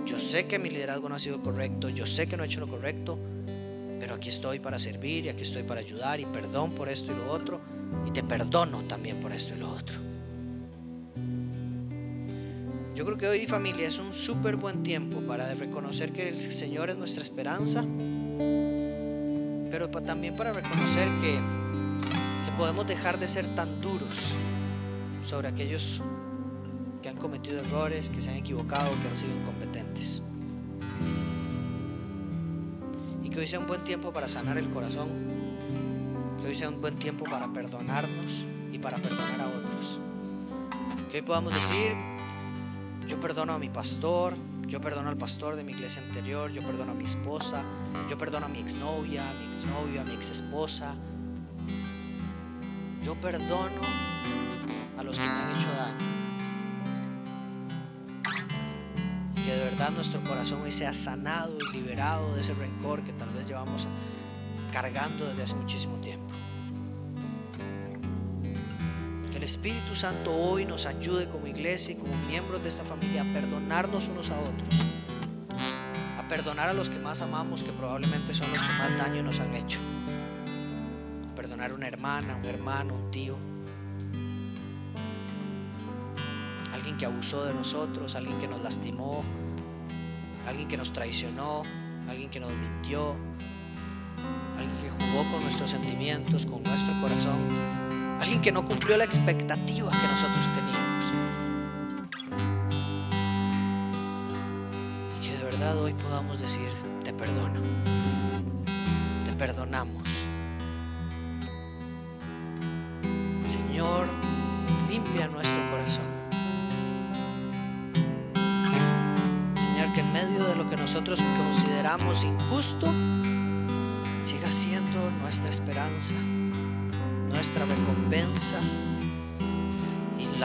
yo 0.07 0.19
sé 0.19 0.47
que 0.47 0.59
mi 0.59 0.71
liderazgo 0.71 1.09
no 1.09 1.15
ha 1.15 1.19
sido 1.19 1.43
correcto, 1.43 1.89
yo 1.89 2.07
sé 2.07 2.27
que 2.27 2.37
no 2.37 2.43
he 2.43 2.47
hecho 2.47 2.61
lo 2.61 2.69
correcto, 2.69 3.19
pero 4.01 4.15
aquí 4.15 4.29
estoy 4.29 4.59
para 4.59 4.79
servir 4.79 5.27
y 5.27 5.29
aquí 5.29 5.43
estoy 5.43 5.63
para 5.63 5.81
ayudar 5.81 6.21
y 6.21 6.27
perdón 6.27 6.73
por 6.73 6.89
esto 6.89 7.13
y 7.13 7.17
lo 7.17 7.31
otro, 7.31 7.61
y 8.07 8.11
te 8.11 8.23
perdono 8.23 8.83
también 8.83 9.21
por 9.21 9.33
esto 9.33 9.55
y 9.55 9.59
lo 9.59 9.71
otro. 9.71 9.99
Yo 12.95 13.07
creo 13.07 13.19
que 13.19 13.27
hoy 13.27 13.47
familia 13.47 13.89
es 13.89 13.99
un 13.99 14.13
súper 14.13 14.57
buen 14.57 14.83
tiempo 14.83 15.21
para 15.21 15.53
reconocer 15.55 16.13
que 16.13 16.29
el 16.29 16.37
Señor 16.37 16.91
es 16.91 16.97
nuestra 16.97 17.23
esperanza 17.23 17.85
pero 19.73 19.89
también 19.89 20.37
para 20.37 20.53
reconocer 20.53 21.09
que, 21.23 21.41
podemos 22.59 22.87
dejar 22.87 23.19
de 23.19 23.27
ser 23.27 23.47
tan 23.57 23.81
duros 23.81 24.35
sobre 25.25 25.49
aquellos 25.49 26.03
que 27.03 27.09
han 27.09 27.17
cometido 27.17 27.59
errores, 27.59 28.11
que 28.11 28.21
se 28.21 28.29
han 28.29 28.37
equivocado, 28.37 28.91
que 29.01 29.09
han 29.09 29.17
sido 29.17 29.35
incompetentes. 29.35 30.23
Y 33.25 33.31
que 33.31 33.41
hoy 33.41 33.47
sea 33.47 33.59
un 33.59 33.67
buen 33.67 33.83
tiempo 33.83 34.13
para 34.13 34.29
sanar 34.29 34.59
el 34.59 34.69
corazón, 34.69 35.09
que 36.39 36.49
hoy 36.49 36.55
sea 36.55 36.69
un 36.69 36.83
buen 36.83 36.97
tiempo 36.97 37.25
para 37.25 37.51
perdonarnos 37.51 38.45
y 38.71 38.79
para 38.79 38.99
perdonar 38.99 39.41
a 39.41 39.49
otros. 39.49 39.99
Que 41.11 41.17
hoy 41.17 41.23
podamos 41.23 41.55
decir, 41.55 41.95
yo 43.09 43.19
perdono 43.19 43.55
a 43.55 43.59
mi 43.59 43.71
pastor, 43.71 44.35
yo 44.73 44.81
perdono 44.81 45.11
al 45.11 45.19
pastor 45.19 45.55
de 45.55 45.65
mi 45.65 45.73
iglesia 45.73 46.01
anterior, 46.03 46.51
yo 46.51 46.63
perdono 46.63 46.93
a 46.93 46.95
mi 46.95 47.05
esposa, 47.05 47.63
yo 48.09 48.17
perdono 48.17 48.47
a 48.47 48.49
mi 48.49 48.59
exnovia, 48.59 49.21
a 49.21 49.35
mi 49.35 49.45
exnovio, 49.45 50.01
a 50.01 50.05
mi 50.05 50.15
exesposa. 50.15 50.97
Yo 53.03 53.15
perdono 53.21 53.83
a 54.97 55.03
los 55.03 55.19
que 55.19 55.27
me 55.27 55.31
han 55.31 55.57
hecho 55.57 55.69
daño. 55.73 55.99
Que 59.45 59.55
de 59.55 59.65
verdad 59.65 59.91
nuestro 59.91 60.25
corazón 60.25 60.63
hoy 60.63 60.73
sea 60.73 60.95
sanado 60.95 61.55
y 61.69 61.77
liberado 61.77 62.35
de 62.35 62.41
ese 62.41 62.55
rencor 62.55 63.05
que 63.05 63.13
tal 63.13 63.29
vez 63.29 63.47
llevamos 63.47 63.87
cargando 64.73 65.27
desde 65.27 65.43
hace 65.43 65.55
muchísimo 65.55 65.99
tiempo. 65.99 66.22
El 69.43 69.47
Espíritu 69.47 69.97
Santo 69.97 70.33
hoy 70.33 70.65
nos 70.65 70.87
ayude 70.87 71.29
como 71.29 71.49
iglesia 71.49 71.95
y 71.95 71.99
como 71.99 72.15
miembros 72.29 72.63
de 72.63 72.69
esta 72.69 72.85
familia 72.85 73.23
a 73.23 73.33
perdonarnos 73.33 74.07
unos 74.09 74.31
a 74.31 74.39
otros 74.39 74.87
perdonar 76.33 76.71
a 76.71 76.73
los 76.73 76.89
que 76.89 76.99
más 76.99 77.21
amamos, 77.21 77.63
que 77.63 77.73
probablemente 77.73 78.33
son 78.33 78.51
los 78.51 78.63
que 78.63 78.73
más 78.79 78.97
daño 78.97 79.23
nos 79.23 79.39
han 79.41 79.55
hecho. 79.55 79.81
perdonar 81.37 81.73
a 81.73 81.75
una 81.75 81.87
hermana, 81.87 82.37
un 82.37 82.47
hermano, 82.47 82.95
un 82.95 83.11
tío. 83.11 83.37
Alguien 86.73 86.97
que 86.97 87.05
abusó 87.05 87.45
de 87.45 87.53
nosotros, 87.53 88.15
alguien 88.15 88.39
que 88.39 88.49
nos 88.49 88.63
lastimó, 88.63 89.23
alguien 90.47 90.69
que 90.69 90.79
nos 90.79 90.95
traicionó, 90.95 91.65
alguien 92.09 92.31
que 92.31 92.41
nos 92.41 92.51
mintió, 92.51 93.15
alguien 94.57 94.79
que 94.81 95.05
jugó 95.05 95.31
con 95.31 95.43
nuestros 95.43 95.71
sentimientos, 95.71 96.47
con 96.47 96.63
nuestro 96.63 96.99
corazón, 97.03 97.47
alguien 98.23 98.41
que 98.41 98.53
no 98.53 98.65
cumplió 98.65 98.97
la 98.97 99.05
expectativa 99.05 99.91
que 99.91 100.09
nosotros 100.09 100.49
teníamos. 100.55 100.93
hoy 105.81 105.93
podamos 105.95 106.41
decir, 106.41 106.69
te 107.05 107.13
perdono, 107.13 107.61
te 109.25 109.33
perdonamos. 109.33 110.22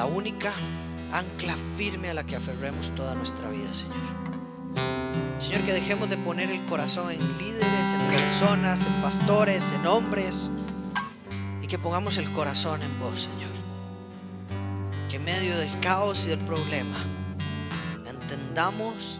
Única 0.07 0.51
ancla 1.11 1.55
firme 1.77 2.09
a 2.09 2.13
la 2.13 2.25
que 2.25 2.35
aferremos 2.35 2.93
toda 2.95 3.15
nuestra 3.15 3.49
vida, 3.49 3.73
Señor. 3.73 3.95
Señor, 5.39 5.61
que 5.61 5.73
dejemos 5.73 6.09
de 6.09 6.17
poner 6.17 6.49
el 6.49 6.63
corazón 6.65 7.11
en 7.11 7.37
líderes, 7.37 7.93
en 7.93 8.01
personas, 8.09 8.85
en 8.85 8.93
pastores, 9.01 9.71
en 9.71 9.85
hombres. 9.85 10.51
Y 11.61 11.67
que 11.67 11.77
pongamos 11.77 12.17
el 12.17 12.31
corazón 12.31 12.81
en 12.81 12.99
vos, 12.99 13.29
Señor. 13.31 13.51
Que 15.09 15.17
en 15.17 15.25
medio 15.25 15.57
del 15.57 15.79
caos 15.79 16.25
y 16.25 16.29
del 16.29 16.39
problema 16.39 16.97
entendamos 18.05 19.19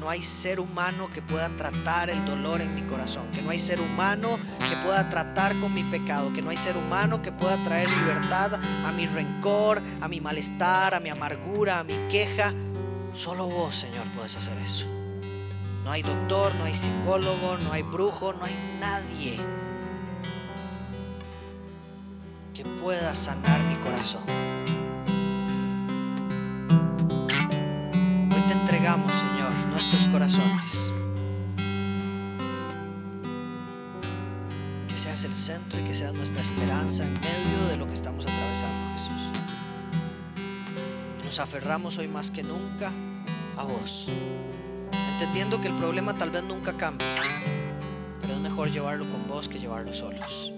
no 0.00 0.08
hay 0.08 0.22
ser 0.22 0.60
humano 0.60 1.10
que 1.12 1.22
pueda 1.22 1.48
tratar 1.50 2.10
el 2.10 2.24
dolor 2.24 2.60
en 2.60 2.74
mi 2.74 2.82
corazón, 2.82 3.26
que 3.32 3.42
no 3.42 3.50
hay 3.50 3.58
ser 3.58 3.80
humano 3.80 4.38
que 4.68 4.76
pueda 4.76 5.08
tratar 5.10 5.58
con 5.60 5.74
mi 5.74 5.84
pecado, 5.84 6.32
que 6.32 6.42
no 6.42 6.50
hay 6.50 6.56
ser 6.56 6.76
humano 6.76 7.20
que 7.22 7.32
pueda 7.32 7.56
traer 7.64 7.90
libertad 7.90 8.52
a 8.84 8.92
mi 8.92 9.06
rencor, 9.06 9.82
a 10.00 10.08
mi 10.08 10.20
malestar, 10.20 10.94
a 10.94 11.00
mi 11.00 11.08
amargura, 11.10 11.80
a 11.80 11.84
mi 11.84 11.94
queja. 12.08 12.52
Solo 13.14 13.48
vos, 13.48 13.74
Señor, 13.74 14.06
puedes 14.14 14.36
hacer 14.36 14.56
eso. 14.58 14.86
No 15.84 15.90
hay 15.90 16.02
doctor, 16.02 16.54
no 16.56 16.64
hay 16.64 16.74
psicólogo, 16.74 17.58
no 17.58 17.72
hay 17.72 17.82
brujo, 17.82 18.32
no 18.34 18.44
hay 18.44 18.54
nadie 18.80 19.38
que 22.54 22.64
pueda 22.82 23.14
sanar 23.14 23.60
mi 23.62 23.76
corazón. 23.76 24.22
Te 28.48 28.54
entregamos, 28.54 29.14
Señor, 29.14 29.52
nuestros 29.70 30.06
corazones. 30.06 30.92
Que 34.88 34.98
seas 34.98 35.24
el 35.24 35.36
centro 35.36 35.78
y 35.78 35.84
que 35.84 35.94
seas 35.94 36.14
nuestra 36.14 36.40
esperanza 36.40 37.04
en 37.04 37.12
medio 37.12 37.68
de 37.68 37.76
lo 37.76 37.86
que 37.86 37.94
estamos 37.94 38.26
atravesando, 38.26 38.92
Jesús. 38.94 39.30
Nos 41.24 41.38
aferramos 41.38 41.98
hoy 41.98 42.08
más 42.08 42.30
que 42.30 42.42
nunca 42.42 42.90
a 43.56 43.64
vos 43.64 44.10
entendiendo 45.20 45.60
que 45.60 45.66
el 45.66 45.74
problema 45.74 46.16
tal 46.16 46.30
vez 46.30 46.44
nunca 46.44 46.72
cambie, 46.76 47.06
pero 48.20 48.34
es 48.34 48.40
mejor 48.40 48.70
llevarlo 48.70 49.04
con 49.10 49.26
vos 49.26 49.48
que 49.48 49.58
llevarlo 49.58 49.92
solos. 49.92 50.52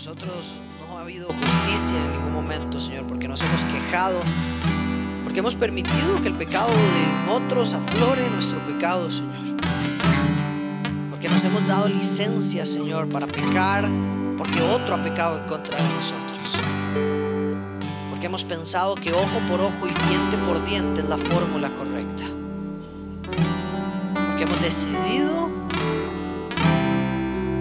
Nosotros 0.00 0.58
no 0.78 0.96
ha 0.96 1.02
habido 1.02 1.28
justicia 1.28 1.98
en 1.98 2.12
ningún 2.12 2.32
momento, 2.32 2.80
Señor, 2.80 3.06
porque 3.06 3.28
nos 3.28 3.42
hemos 3.42 3.62
quejado 3.64 4.18
porque 5.22 5.40
hemos 5.40 5.54
permitido 5.54 6.22
que 6.22 6.28
el 6.28 6.34
pecado 6.36 6.70
de 6.70 7.30
otros 7.30 7.74
aflore 7.74 8.26
nuestro 8.30 8.58
pecado, 8.60 9.10
Señor. 9.10 9.58
Porque 11.10 11.28
nos 11.28 11.44
hemos 11.44 11.66
dado 11.66 11.86
licencia, 11.90 12.64
Señor, 12.64 13.10
para 13.10 13.26
pecar, 13.26 13.90
porque 14.38 14.62
otro 14.62 14.94
ha 14.94 15.02
pecado 15.02 15.38
en 15.38 15.44
contra 15.44 15.76
de 15.76 15.88
nosotros. 15.90 16.56
Porque 18.08 18.24
hemos 18.24 18.42
pensado 18.42 18.94
que 18.94 19.12
ojo 19.12 19.40
por 19.50 19.60
ojo 19.60 19.86
y 19.86 20.08
diente 20.08 20.38
por 20.46 20.64
diente 20.64 21.02
es 21.02 21.10
la 21.10 21.18
fórmula 21.18 21.68
correcta. 21.76 22.24
Porque 24.28 24.44
hemos 24.44 24.62
decidido 24.62 25.50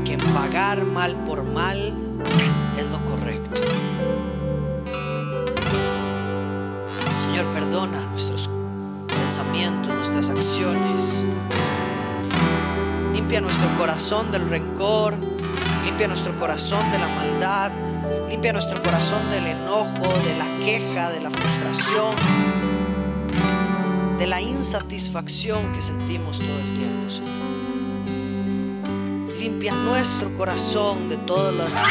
que 0.06 0.18
pagar 0.34 0.86
mal 0.86 1.14
por 1.26 1.44
mal 1.44 2.06
es 2.78 2.90
lo 2.90 3.04
correcto. 3.06 3.62
Señor, 7.20 7.46
perdona 7.54 8.00
nuestros 8.12 8.50
pensamientos, 9.08 9.94
nuestras 9.94 10.30
acciones. 10.30 11.26
Limpia 13.14 13.42
nuestro 13.42 13.68
corazón 13.78 14.32
del 14.32 14.50
rencor, 14.50 15.16
limpia 15.86 16.08
nuestro 16.08 16.38
corazón 16.40 16.90
de 16.92 17.00
la 17.00 17.08
maldad, 17.10 17.72
limpia 18.30 18.54
nuestro 18.54 18.82
corazón 18.82 19.30
del 19.30 19.48
enojo, 19.48 20.14
de 20.26 20.38
la 20.38 20.66
queja, 20.66 21.12
de 21.12 21.22
la 21.22 21.30
frustración, 21.30 22.16
de 24.18 24.28
la 24.28 24.42
insatisfacción 24.42 25.72
que 25.74 25.82
sentimos 25.82 26.40
todo 26.40 26.60
el 26.60 26.74
tiempo, 26.74 27.10
Señor. 27.10 27.59
Limpia 29.40 29.74
nuestro 29.74 30.30
corazón 30.38 31.08
de 31.08 31.16
todas 31.16 31.54
las 31.54 31.82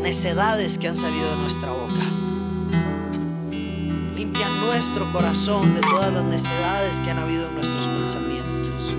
necedades 0.00 0.78
que 0.78 0.86
han 0.86 0.96
salido 0.96 1.28
de 1.30 1.36
nuestra 1.38 1.72
boca. 1.72 2.04
Limpia 4.14 4.48
nuestro 4.64 5.10
corazón 5.12 5.74
de 5.74 5.80
todas 5.80 6.12
las 6.12 6.22
necedades 6.22 7.00
que 7.00 7.10
han 7.10 7.18
habido 7.18 7.48
en 7.48 7.56
nuestros 7.56 7.88
pensamientos. 7.88 8.94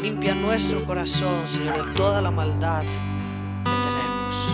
Limpia 0.00 0.34
nuestro 0.36 0.82
corazón, 0.86 1.46
Señor, 1.46 1.76
de 1.76 1.92
toda 1.92 2.22
la 2.22 2.30
maldad 2.30 2.84
que 3.64 3.70
tenemos. 3.84 4.50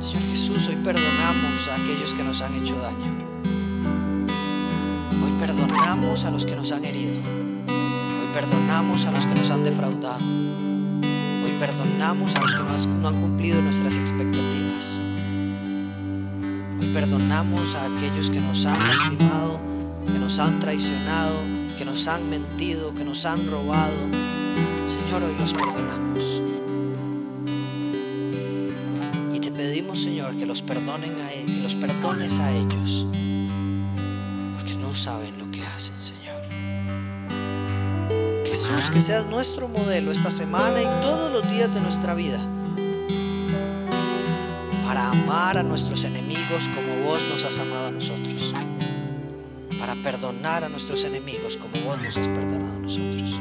Señor 0.00 0.22
Jesús, 0.30 0.68
hoy 0.68 0.76
perdonamos 0.76 1.68
a 1.68 1.74
aquellos 1.74 2.14
que 2.14 2.24
nos 2.24 2.40
han 2.40 2.54
hecho 2.54 2.76
daño. 2.76 3.33
Perdonamos 5.54 6.24
a 6.24 6.32
los 6.32 6.44
que 6.44 6.56
nos 6.56 6.72
han 6.72 6.84
herido. 6.84 7.12
Hoy 7.12 8.28
perdonamos 8.34 9.06
a 9.06 9.12
los 9.12 9.24
que 9.24 9.36
nos 9.36 9.52
han 9.52 9.62
defraudado. 9.62 10.18
Hoy 10.18 11.52
perdonamos 11.60 12.34
a 12.34 12.40
los 12.40 12.56
que 12.56 12.92
no 13.00 13.08
han 13.08 13.20
cumplido 13.20 13.62
nuestras 13.62 13.96
expectativas. 13.96 14.98
Hoy 16.80 16.88
perdonamos 16.92 17.76
a 17.76 17.84
aquellos 17.84 18.30
que 18.30 18.40
nos 18.40 18.66
han 18.66 18.84
lastimado, 18.84 19.60
que 20.08 20.18
nos 20.18 20.40
han 20.40 20.58
traicionado, 20.58 21.36
que 21.78 21.84
nos 21.84 22.08
han 22.08 22.28
mentido, 22.28 22.92
que 22.92 23.04
nos 23.04 23.24
han 23.24 23.46
robado. 23.48 23.94
Señor, 24.88 25.22
hoy 25.22 25.36
los 25.38 25.52
perdonamos. 25.52 26.42
Y 29.32 29.38
te 29.38 29.52
pedimos, 29.52 30.02
Señor, 30.02 30.36
que 30.36 30.46
los 30.46 30.62
perdonen 30.62 31.14
a 31.20 31.32
ellos, 31.32 31.56
que 31.56 31.62
los 31.62 31.76
perdones 31.76 32.40
a 32.40 32.50
ellos, 32.50 33.06
porque 34.56 34.74
no 34.74 34.96
saben 34.96 35.38
lo 35.38 35.43
Señor. 35.76 36.40
Jesús, 38.46 38.90
que 38.90 39.00
seas 39.00 39.26
nuestro 39.26 39.66
modelo 39.66 40.12
esta 40.12 40.30
semana 40.30 40.80
y 40.80 40.84
todos 41.02 41.32
los 41.32 41.50
días 41.50 41.74
de 41.74 41.80
nuestra 41.80 42.14
vida. 42.14 42.38
Para 44.86 45.08
amar 45.08 45.58
a 45.58 45.64
nuestros 45.64 46.04
enemigos 46.04 46.68
como 46.68 47.04
vos 47.04 47.26
nos 47.28 47.44
has 47.44 47.58
amado 47.58 47.88
a 47.88 47.90
nosotros. 47.90 48.54
Para 49.80 49.96
perdonar 49.96 50.62
a 50.62 50.68
nuestros 50.68 51.04
enemigos 51.04 51.56
como 51.56 51.84
vos 51.84 52.00
nos 52.00 52.16
has 52.16 52.28
perdonado 52.28 52.76
a 52.76 52.78
nosotros. 52.78 53.40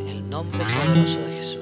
En 0.00 0.08
el 0.08 0.28
nombre 0.28 0.62
poderoso 0.62 1.20
de 1.20 1.32
Jesús. 1.32 1.59